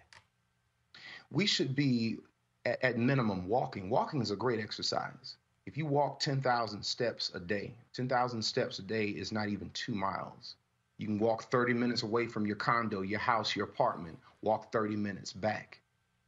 [1.30, 2.18] We should be,
[2.64, 3.90] at, at minimum, walking.
[3.90, 5.36] Walking is a great exercise.
[5.66, 9.94] If you walk 10,000 steps a day, 10,000 steps a day is not even two
[9.94, 10.56] miles.
[10.98, 14.96] You can walk 30 minutes away from your condo, your house, your apartment, walk 30
[14.96, 15.80] minutes back.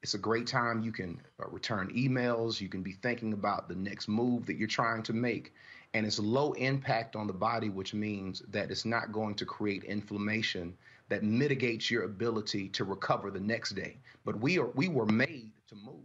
[0.03, 0.83] It's a great time.
[0.83, 2.61] You can uh, return emails.
[2.61, 5.53] You can be thinking about the next move that you're trying to make.
[5.95, 9.85] And it's low impact on the body, which means that it's not going to create
[9.85, 10.77] inflammation
[11.09, 13.97] that mitigates your ability to recover the next day.
[14.25, 16.05] But we are we were made to move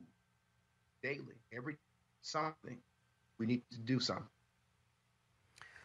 [1.02, 1.78] daily, every
[2.22, 2.78] something.
[3.40, 4.28] We need to do something.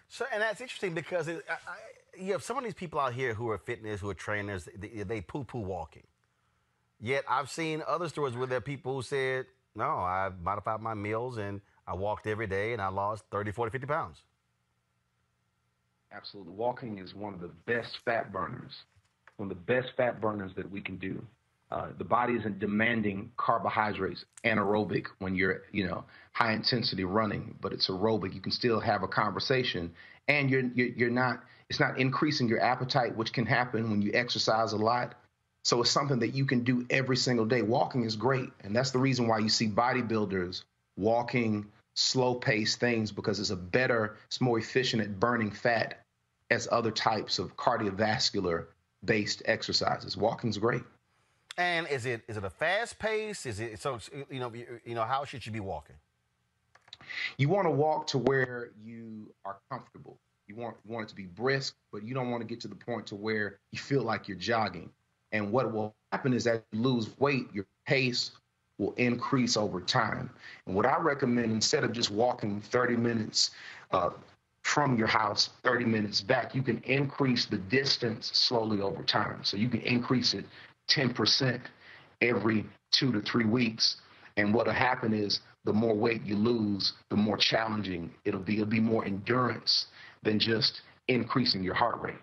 [0.09, 1.77] So, and that's interesting because it, I, I,
[2.19, 5.03] you have some of these people out here who are fitness, who are trainers, they,
[5.03, 6.05] they poo poo walking.
[7.01, 10.95] Yet I've seen other stories where there are people who said, no, I modified my
[10.95, 14.23] meals and I walked every day and I lost 30, 40, 50 pounds.
[16.13, 16.53] Absolutely.
[16.55, 18.73] Walking is one of the best fat burners,
[19.37, 21.23] one of the best fat burners that we can do.
[21.71, 27.73] Uh, the body isn't demanding carbohydrates anaerobic when you're, you know, high intensity running, but
[27.73, 28.33] it's aerobic.
[28.35, 29.93] You can still have a conversation,
[30.29, 31.43] and you're, you're you're not.
[31.69, 35.15] It's not increasing your appetite, which can happen when you exercise a lot.
[35.65, 37.63] So it's something that you can do every single day.
[37.63, 40.63] Walking is great, and that's the reason why you see bodybuilders
[40.97, 46.05] walking slow paced things because it's a better, it's more efficient at burning fat
[46.51, 48.67] as other types of cardiovascular
[49.05, 50.17] based exercises.
[50.17, 50.83] Walking's great.
[51.59, 53.47] And is it is it a fast pace?
[53.47, 53.99] Is it so
[54.31, 55.97] you know you, you know how should you be walking?
[57.39, 60.19] You want to walk to where you are comfortable.
[60.47, 62.75] You want want it to be brisk, but you don't want to get to the
[62.75, 64.91] point to where you feel like you're jogging.
[65.33, 68.31] And what will happen is that you lose weight, your pace
[68.79, 70.31] will increase over time.
[70.67, 73.51] And what I recommend instead of just walking 30 minutes
[73.91, 74.11] uh,
[74.63, 79.43] from your house, 30 minutes back, you can increase the distance slowly over time.
[79.43, 80.45] So you can increase it
[80.91, 81.61] 10%
[82.21, 83.97] every two to three weeks.
[84.37, 88.55] And what'll happen is the more weight you lose, the more challenging it'll be.
[88.55, 89.87] It'll be more endurance
[90.27, 92.15] than just increasing your heart rate.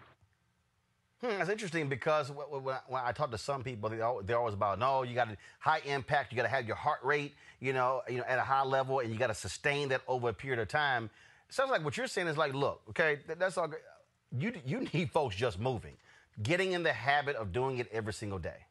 [1.22, 5.16] Hmm, that's interesting because when, I talk to some people, they're always about no, you
[5.16, 8.26] got a high impact, you got to have your heart rate, you know, you know,
[8.28, 11.10] at a high level, and you got to sustain that over a period of time.
[11.50, 13.72] It sounds like what you're saying is like, look, okay, that's all.
[14.38, 15.96] You you need folks just moving
[16.42, 18.66] getting in the habit of doing it every single day?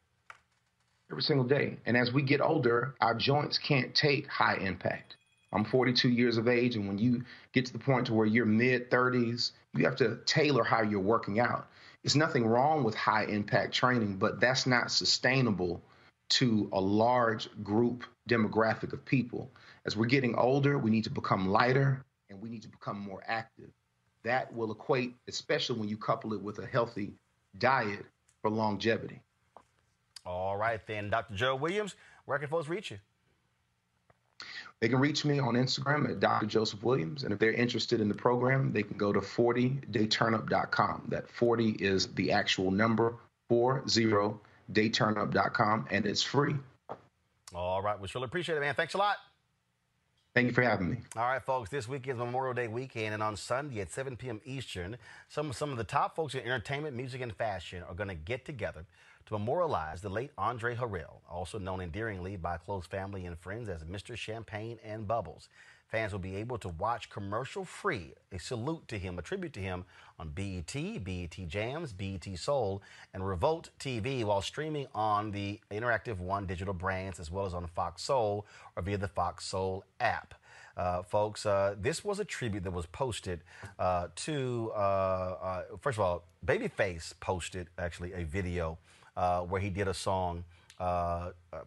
[1.09, 1.77] Every single day.
[1.85, 5.15] And as we get older, our joints can't take high impact.
[5.53, 8.45] I'm 42 years of age, and when you get to the point to where you're
[8.45, 11.67] mid 30s, you have to tailor how you're working out.
[12.03, 15.81] It's nothing wrong with high impact training, but that's not sustainable
[16.29, 19.51] to a large group demographic of people.
[19.85, 23.21] As we're getting older, we need to become lighter and we need to become more
[23.27, 23.69] active.
[24.23, 27.13] That will equate, especially when you couple it with a healthy
[27.57, 28.05] diet
[28.41, 29.21] for longevity.
[30.25, 31.35] All right, then, Dr.
[31.35, 32.99] Joe Williams, where can folks reach you?
[34.81, 36.45] They can reach me on Instagram at Dr.
[36.45, 37.23] Joseph Williams.
[37.23, 41.03] And if they're interested in the program, they can go to 40dayturnup.com.
[41.07, 43.15] That 40 is the actual number,
[43.49, 46.55] 40dayturnup.com, and it's free.
[47.55, 47.97] All right.
[47.99, 48.75] We surely appreciate it, man.
[48.75, 49.17] Thanks a lot.
[50.33, 50.97] Thank you for having me.
[51.15, 51.69] All right, folks.
[51.69, 54.41] This week is Memorial Day weekend, and on Sunday at 7 p.m.
[54.45, 54.97] Eastern,
[55.29, 58.43] some some of the top folks in entertainment, music, and fashion are going to get
[58.43, 58.85] together
[59.25, 63.83] to memorialize the late Andre Harrell, also known endearingly by close family and friends as
[63.83, 64.15] Mr.
[64.15, 65.49] Champagne and Bubbles.
[65.93, 69.59] Fans will be able to watch commercial free a salute to him, a tribute to
[69.59, 69.85] him
[70.17, 70.73] on BET,
[71.03, 72.81] BET Jams, BET Soul,
[73.13, 77.67] and Revolt TV while streaming on the Interactive One digital brands as well as on
[77.67, 80.33] Fox Soul or via the Fox Soul app.
[80.75, 83.41] Uh, folks, uh, this was a tribute that was posted
[83.77, 88.79] uh, to, uh, uh, first of all, Babyface posted actually a video
[89.15, 90.43] uh, where he did a song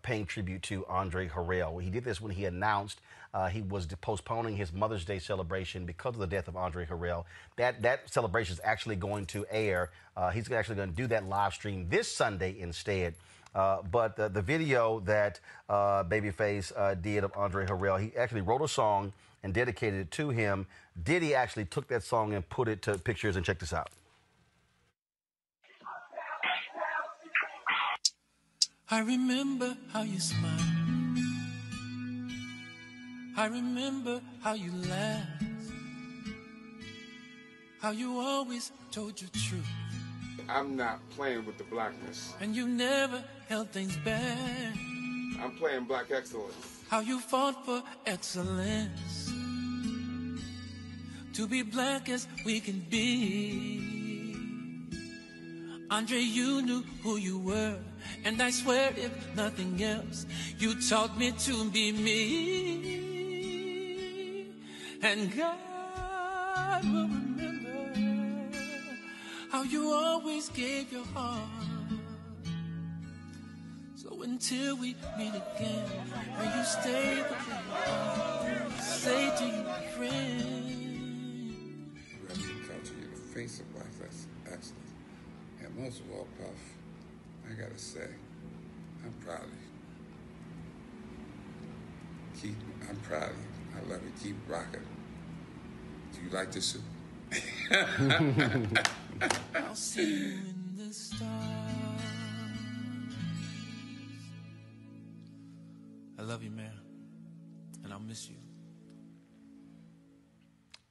[0.02, 1.82] paying tribute to Andre Harrell.
[1.82, 3.00] He did this when he announced
[3.36, 7.24] uh, he was postponing his Mother's Day celebration because of the death of Andre Harrell.
[7.56, 9.90] That that celebration is actually going to air.
[10.16, 13.12] Uh, he's actually going to do that live stream this Sunday instead.
[13.54, 18.42] Uh, but the, the, video that uh, Babyface uh, did of Andre Harrell, he actually
[18.42, 19.12] wrote a song
[19.42, 20.66] and dedicated it to him.
[21.02, 23.90] Diddy actually took that song and put it to pictures, and check this out.
[28.88, 30.60] I remember how you smiled.
[33.36, 35.42] I remember how you laughed,
[37.80, 39.66] how you always told your truth.
[40.48, 42.32] I'm not playing with the blackness.
[42.40, 44.76] And you never held things back.
[45.42, 46.54] I'm playing black excellence.
[46.88, 49.32] How you fought for excellence.
[51.34, 53.96] To be black as we can be.
[55.90, 57.78] Andre, you knew who you were.
[58.24, 60.26] And I swear, if nothing else,
[60.58, 63.06] you taught me to be me.
[65.02, 68.48] And God will remember
[69.52, 71.48] how you always gave your heart.
[73.94, 75.88] So until we meet again.
[76.38, 77.34] May you stay the
[77.72, 77.90] way
[78.46, 78.70] you.
[78.80, 80.66] Say to your friend.
[82.28, 83.98] Wrestling culture, you're the face of life.
[84.00, 84.90] That's excellent.
[85.64, 86.75] And most of all, Puff,
[87.50, 88.08] I gotta say,
[89.04, 89.66] I'm proud of you.
[92.40, 92.56] Keep,
[92.88, 93.44] I'm proud of you.
[93.76, 94.12] I love you.
[94.22, 94.80] Keep rocking.
[96.12, 96.82] Do you like this soup?
[99.54, 101.30] I'll see you in the stars.
[106.18, 106.72] I love you, man.
[107.84, 108.36] And I'll miss you.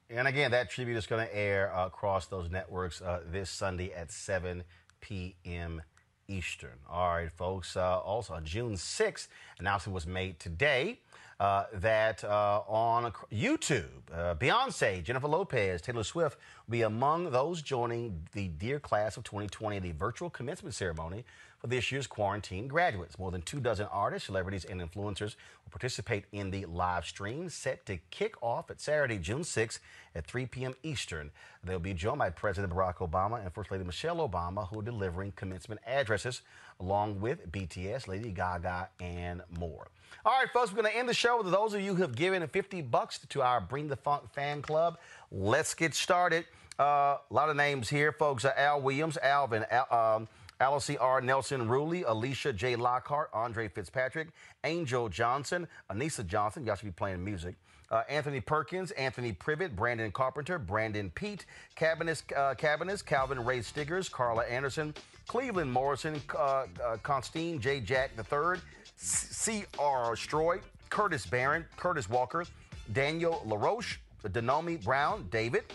[0.10, 3.92] And again, that tribute is going to air uh, across those networks uh, this Sunday
[3.92, 4.64] at 7
[5.02, 5.82] p.m.
[6.28, 6.78] Eastern.
[6.90, 7.76] All right, folks.
[7.78, 9.28] Uh, also, on June 6th,
[9.60, 11.00] announcement was made today
[11.40, 16.38] uh, that uh, on YouTube, uh, Beyonce, Jennifer Lopez, Taylor Swift
[16.68, 21.26] will be among those joining the Dear Class of 2020, the virtual commencement ceremony
[21.70, 23.18] this year's quarantine graduates.
[23.18, 27.86] More than two dozen artists, celebrities, and influencers will participate in the live stream set
[27.86, 29.80] to kick off at Saturday, June 6th
[30.16, 30.74] at 3 p.m.
[30.84, 31.32] Eastern.
[31.64, 35.34] They'll be joined by President Barack Obama and First Lady Michelle Obama, who are delivering
[35.36, 36.42] commencement addresses,
[36.80, 39.88] along with BTS, Lady Gaga, and more.
[40.26, 42.16] All right, folks, we're going to end the show with those of you who have
[42.16, 44.98] given 50 bucks to our Bring the Funk fan club.
[45.32, 46.46] Let's get started.
[46.80, 48.44] Uh, a lot of names here, folks.
[48.44, 50.28] Uh, Al Williams, Alvin, Al, um,
[50.66, 51.22] Alice R.
[51.22, 52.76] Nelson Ruley, Alicia J.
[52.76, 54.30] Lockhart, Andre Fitzpatrick,
[54.64, 56.66] Angel Johnson, Anissa Johnson.
[56.66, 57.54] Y'all should be playing music.
[57.92, 64.44] Uh, Anthony Perkins, Anthony Privet, Brandon Carpenter, Brandon Pete, Cabinets, uh, Calvin Ray Stiggers, Carla
[64.46, 64.96] Anderson,
[65.28, 67.80] Cleveland Morrison, uh, uh, Constantine J.
[67.80, 68.60] Jack III,
[68.96, 70.16] C.R.
[70.16, 70.60] Stroy,
[70.90, 72.44] Curtis Barron, Curtis Walker,
[72.92, 75.66] Daniel LaRoche, Denomi Brown, David,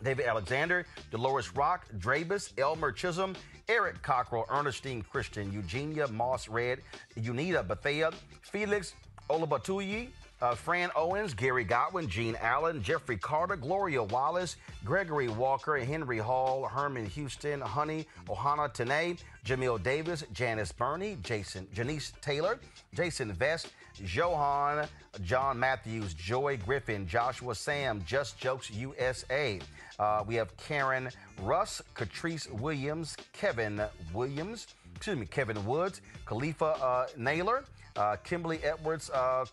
[0.00, 3.34] David Alexander, Dolores Rock, Drabus, Elmer Chisholm,
[3.72, 6.80] Eric Cockrell, Ernestine Christian, Eugenia Moss Red,
[7.18, 8.10] Unita Bethea,
[8.42, 8.92] Felix
[9.30, 10.08] Olabatuyi,
[10.42, 16.66] uh, Fran Owens, Gary Godwin, Gene Allen, Jeffrey Carter, Gloria Wallace, Gregory Walker, Henry Hall,
[16.66, 22.58] Herman Houston, Honey, Ohana Tene, Jamil Davis, Janice Burney, Jason, Janice Taylor,
[22.92, 23.68] Jason Vest,
[24.04, 24.86] Johan,
[25.22, 29.60] John Matthews, Joy Griffin, Joshua Sam, Just Jokes USA.
[30.02, 31.08] Uh, we have Karen
[31.42, 33.80] Russ, Catrice Williams, Kevin
[34.12, 34.66] Williams,
[34.96, 37.62] excuse me, Kevin Woods, Khalifa uh, Naylor,
[37.94, 39.44] uh, Kimberly Edwards, uh,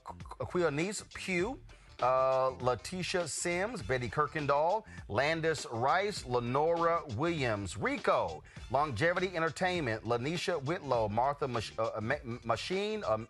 [0.72, 1.56] Niece Pugh,
[2.02, 11.48] uh, Letitia Sims, Betty Kirkendall, Landis Rice, Lenora Williams, Rico, Longevity Entertainment, Lanisha Whitlow, Martha
[11.48, 12.02] Mach- uh,
[12.44, 13.28] Machine, um,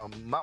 [0.00, 0.42] uh,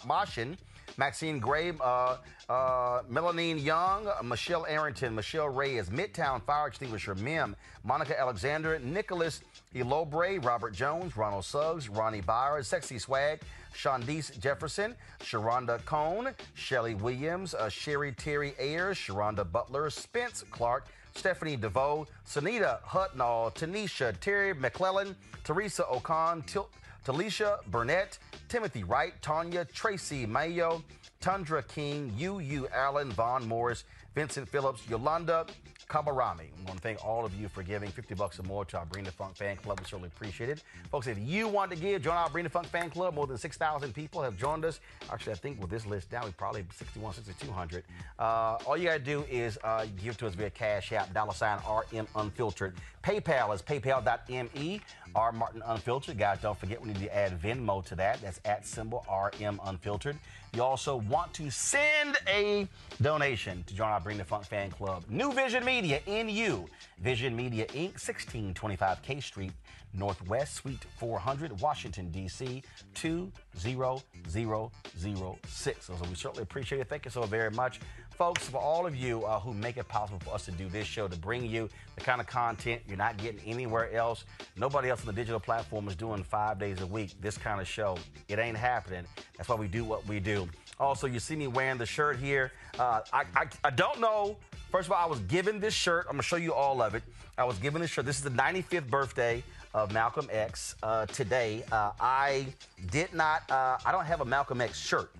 [0.97, 2.17] Maxine Gray, uh,
[2.49, 9.41] uh, Melanine Young, Michelle Arrington, Michelle Reyes, Midtown Fire Extinguisher, Mim, Monica Alexander, Nicholas
[9.75, 13.41] Elobre, Robert Jones, Ronald Suggs, Ronnie Byers, Sexy Swag,
[13.75, 21.57] Shondice Jefferson, Sharonda Cohn, Shelly Williams, uh, Sherry Terry Ayers, Sharonda Butler, Spence Clark, Stephanie
[21.57, 26.69] DeVoe, Sunita Hutnall, Tanisha, Terry McClellan, Teresa Ocon, Til-
[27.07, 28.19] Talisha Burnett,
[28.49, 30.83] Timothy Wright, Tanya, Tracy Mayo,
[31.21, 35.45] Tundra King, Yu Yu Allen, Vaughn Morris, Vincent Phillips, Yolanda
[35.89, 36.41] Kabarami.
[36.41, 38.85] I want to thank all of you for giving 50 bucks or more to our
[38.85, 39.79] Bring the Funk fan club.
[39.79, 40.63] We certainly appreciate it.
[40.91, 43.13] Folks, if you want to give, join our Bring the Funk fan club.
[43.13, 44.81] More than 6,000 people have joined us.
[45.09, 47.85] Actually, I think with this list down, we probably 61, 6,200.
[48.19, 51.33] Uh, all you got to do is uh, give to us via Cash App, dollar
[51.33, 51.59] sign
[51.93, 52.75] RM Unfiltered.
[53.07, 54.81] PayPal is paypal.me,
[55.15, 56.17] R Martin Unfiltered.
[56.17, 58.21] Guys, don't forget we need to add Venmo to that.
[58.21, 60.17] That's at symbol RM Unfiltered.
[60.53, 62.67] You also want to send a
[63.01, 65.05] donation to join our Bring the Funk fan club.
[65.07, 66.65] Nu Vision Media, NU.
[66.99, 69.53] Vision Media Inc., 1625 K Street,
[69.93, 72.61] Northwest, Suite 400, Washington, D.C.,
[72.93, 75.85] 20006.
[75.85, 76.89] So we certainly appreciate it.
[76.89, 77.79] Thank you so very much.
[78.17, 80.87] Folks, for all of you uh, who make it possible for us to do this
[80.87, 84.25] show, to bring you the kind of content you're not getting anywhere else,
[84.55, 87.67] nobody else on the digital platform is doing five days a week, this kind of
[87.67, 87.95] show.
[88.27, 89.05] It ain't happening.
[89.37, 90.49] That's why we do what we do.
[90.79, 92.53] Also, you see me wearing the shirt here.
[92.79, 94.37] Uh, I, I, I don't know.
[94.71, 96.07] First of all, I was given this shirt.
[96.09, 97.03] I'm going to show you all of it.
[97.37, 98.07] I was given this shirt.
[98.07, 99.43] This is the 95th birthday
[99.75, 101.63] of Malcolm X uh, today.
[101.71, 102.47] Uh, I
[102.89, 105.11] did not, uh, I don't have a Malcolm X shirt.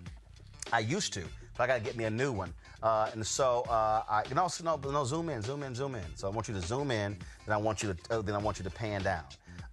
[0.73, 1.23] I used to,
[1.55, 2.51] but I got to get me a new one.
[2.83, 6.03] Uh, and so uh, I you know, no, no, zoom in, zoom in, zoom in.
[6.15, 8.39] So I want you to zoom in, then I want you to, uh, then I
[8.39, 9.23] want you to pan down.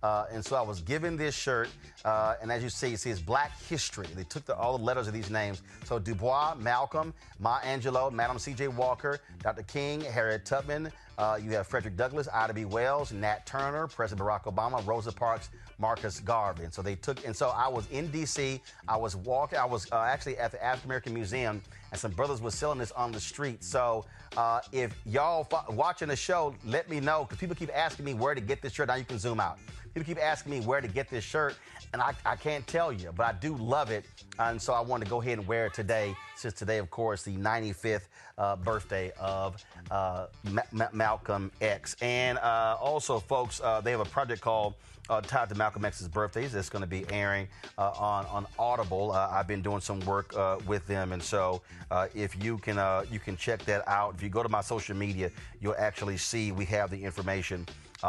[0.03, 1.71] Uh, and so I was given this shirt,
[2.05, 4.07] uh, and as you see, it says Black History.
[4.15, 5.63] They took the, all the letters of these names.
[5.85, 8.69] So Dubois, Malcolm, Maya Angelou, Madam C.J.
[8.69, 9.63] Walker, Dr.
[9.63, 12.65] King, Harriet Tubman, Uh, you have Frederick Douglass, Ida B.
[12.65, 15.49] Wells, Nat Turner, President Barack Obama, Rosa Parks,
[15.79, 16.65] Marcus Garvey.
[16.65, 18.61] And so they took, and so I was in D.C.
[18.89, 21.63] I was walking, I was uh, actually at the African American Museum,
[21.95, 23.63] and some brothers were selling this on the street.
[23.63, 24.05] So
[24.37, 28.15] uh, if y'all fo- watching the show, let me know because people keep asking me
[28.15, 28.89] where to get this shirt.
[28.89, 29.59] Now you can zoom out.
[29.95, 31.55] People keep asking me where to get this shirt,
[31.93, 34.07] and I, I can't tell you, but I do love it.
[34.41, 37.23] And so I wanted to go ahead and wear it today, since today, of course,
[37.23, 41.95] the 95th uh, birthday of uh, Ma- Ma- Malcolm X.
[42.03, 44.75] And uh, also, folks, uh, they have a project called
[45.11, 46.53] uh, tied to Malcolm X's birthdays.
[46.53, 47.49] That's going to be airing
[47.79, 49.13] uh, on on Audible.
[49.13, 52.79] Uh, I've been doing some work uh, with them, and so uh, if you can
[52.79, 54.15] uh, you can check that out.
[54.15, 57.67] If you go to my social media, you'll actually see we have the information.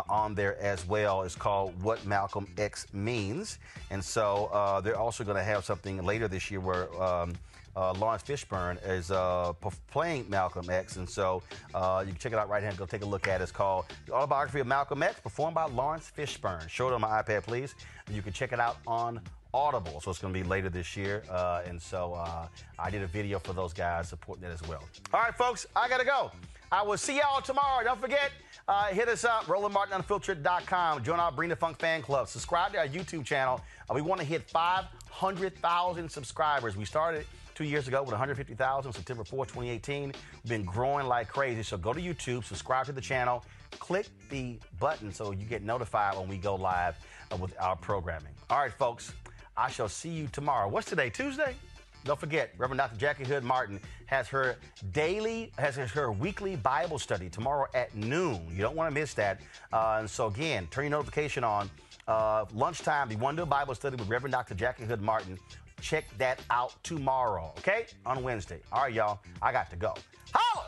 [0.10, 1.22] On there as well.
[1.22, 3.60] It's called What Malcolm X Means.
[3.92, 7.34] And so they're also going to have something later this year where um,
[7.76, 9.54] uh, Laurence Fishburne is uh,
[9.92, 10.96] playing Malcolm X.
[10.98, 11.42] And so
[11.74, 13.44] uh, you can check it out right here go take a look at it.
[13.44, 16.68] It's called The Autobiography of Malcolm X, performed by Laurence Fishburne.
[16.70, 17.76] Show it on my iPad, please.
[18.12, 19.22] You can check it out on
[19.54, 20.02] Audible.
[20.02, 21.24] So it's going to be later this year.
[21.30, 22.48] Uh, and so uh,
[22.78, 24.84] I did a video for those guys supporting that as well.
[25.14, 26.32] All right, folks, I got to go.
[26.72, 27.84] I will see y'all tomorrow.
[27.84, 28.32] Don't forget,
[28.68, 31.04] uh, hit us up, RolandMartinUnfiltered.com.
[31.04, 32.28] Join our Bring Funk fan club.
[32.28, 33.62] Subscribe to our YouTube channel.
[33.90, 36.76] Uh, we want to hit 500,000 subscribers.
[36.76, 37.26] We started
[37.56, 40.04] two years ago with 150,000, September 4, 2018.
[40.04, 41.64] We've been growing like crazy.
[41.64, 43.44] So go to YouTube, subscribe to the channel,
[43.80, 46.96] click the button so you get notified when we go live
[47.32, 48.34] uh, with our programming.
[48.50, 49.14] All right, folks,
[49.58, 50.68] I shall see you tomorrow.
[50.68, 51.10] What's today?
[51.10, 51.56] Tuesday?
[52.04, 52.98] Don't forget, Reverend Dr.
[52.98, 54.58] Jacquie Hood Martin has her
[54.92, 58.46] daily, has her weekly Bible study tomorrow at noon.
[58.52, 59.42] You don't want to miss that.
[59.74, 61.70] Uh, and so again, turn your notification on.
[62.08, 64.54] Uh, lunchtime, to do a Bible study with Reverend Dr.
[64.54, 65.40] Jacquie Hood Martin.
[65.82, 67.86] Check that out tomorrow, okay?
[68.06, 68.60] On Wednesday.
[68.72, 69.20] All right, y'all.
[69.42, 69.94] I got to go.
[70.34, 70.68] Holla!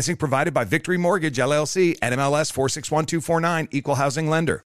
[0.00, 4.64] Financing provided by Victory Mortgage LLC, NMLS 461249, Equal Housing Lender.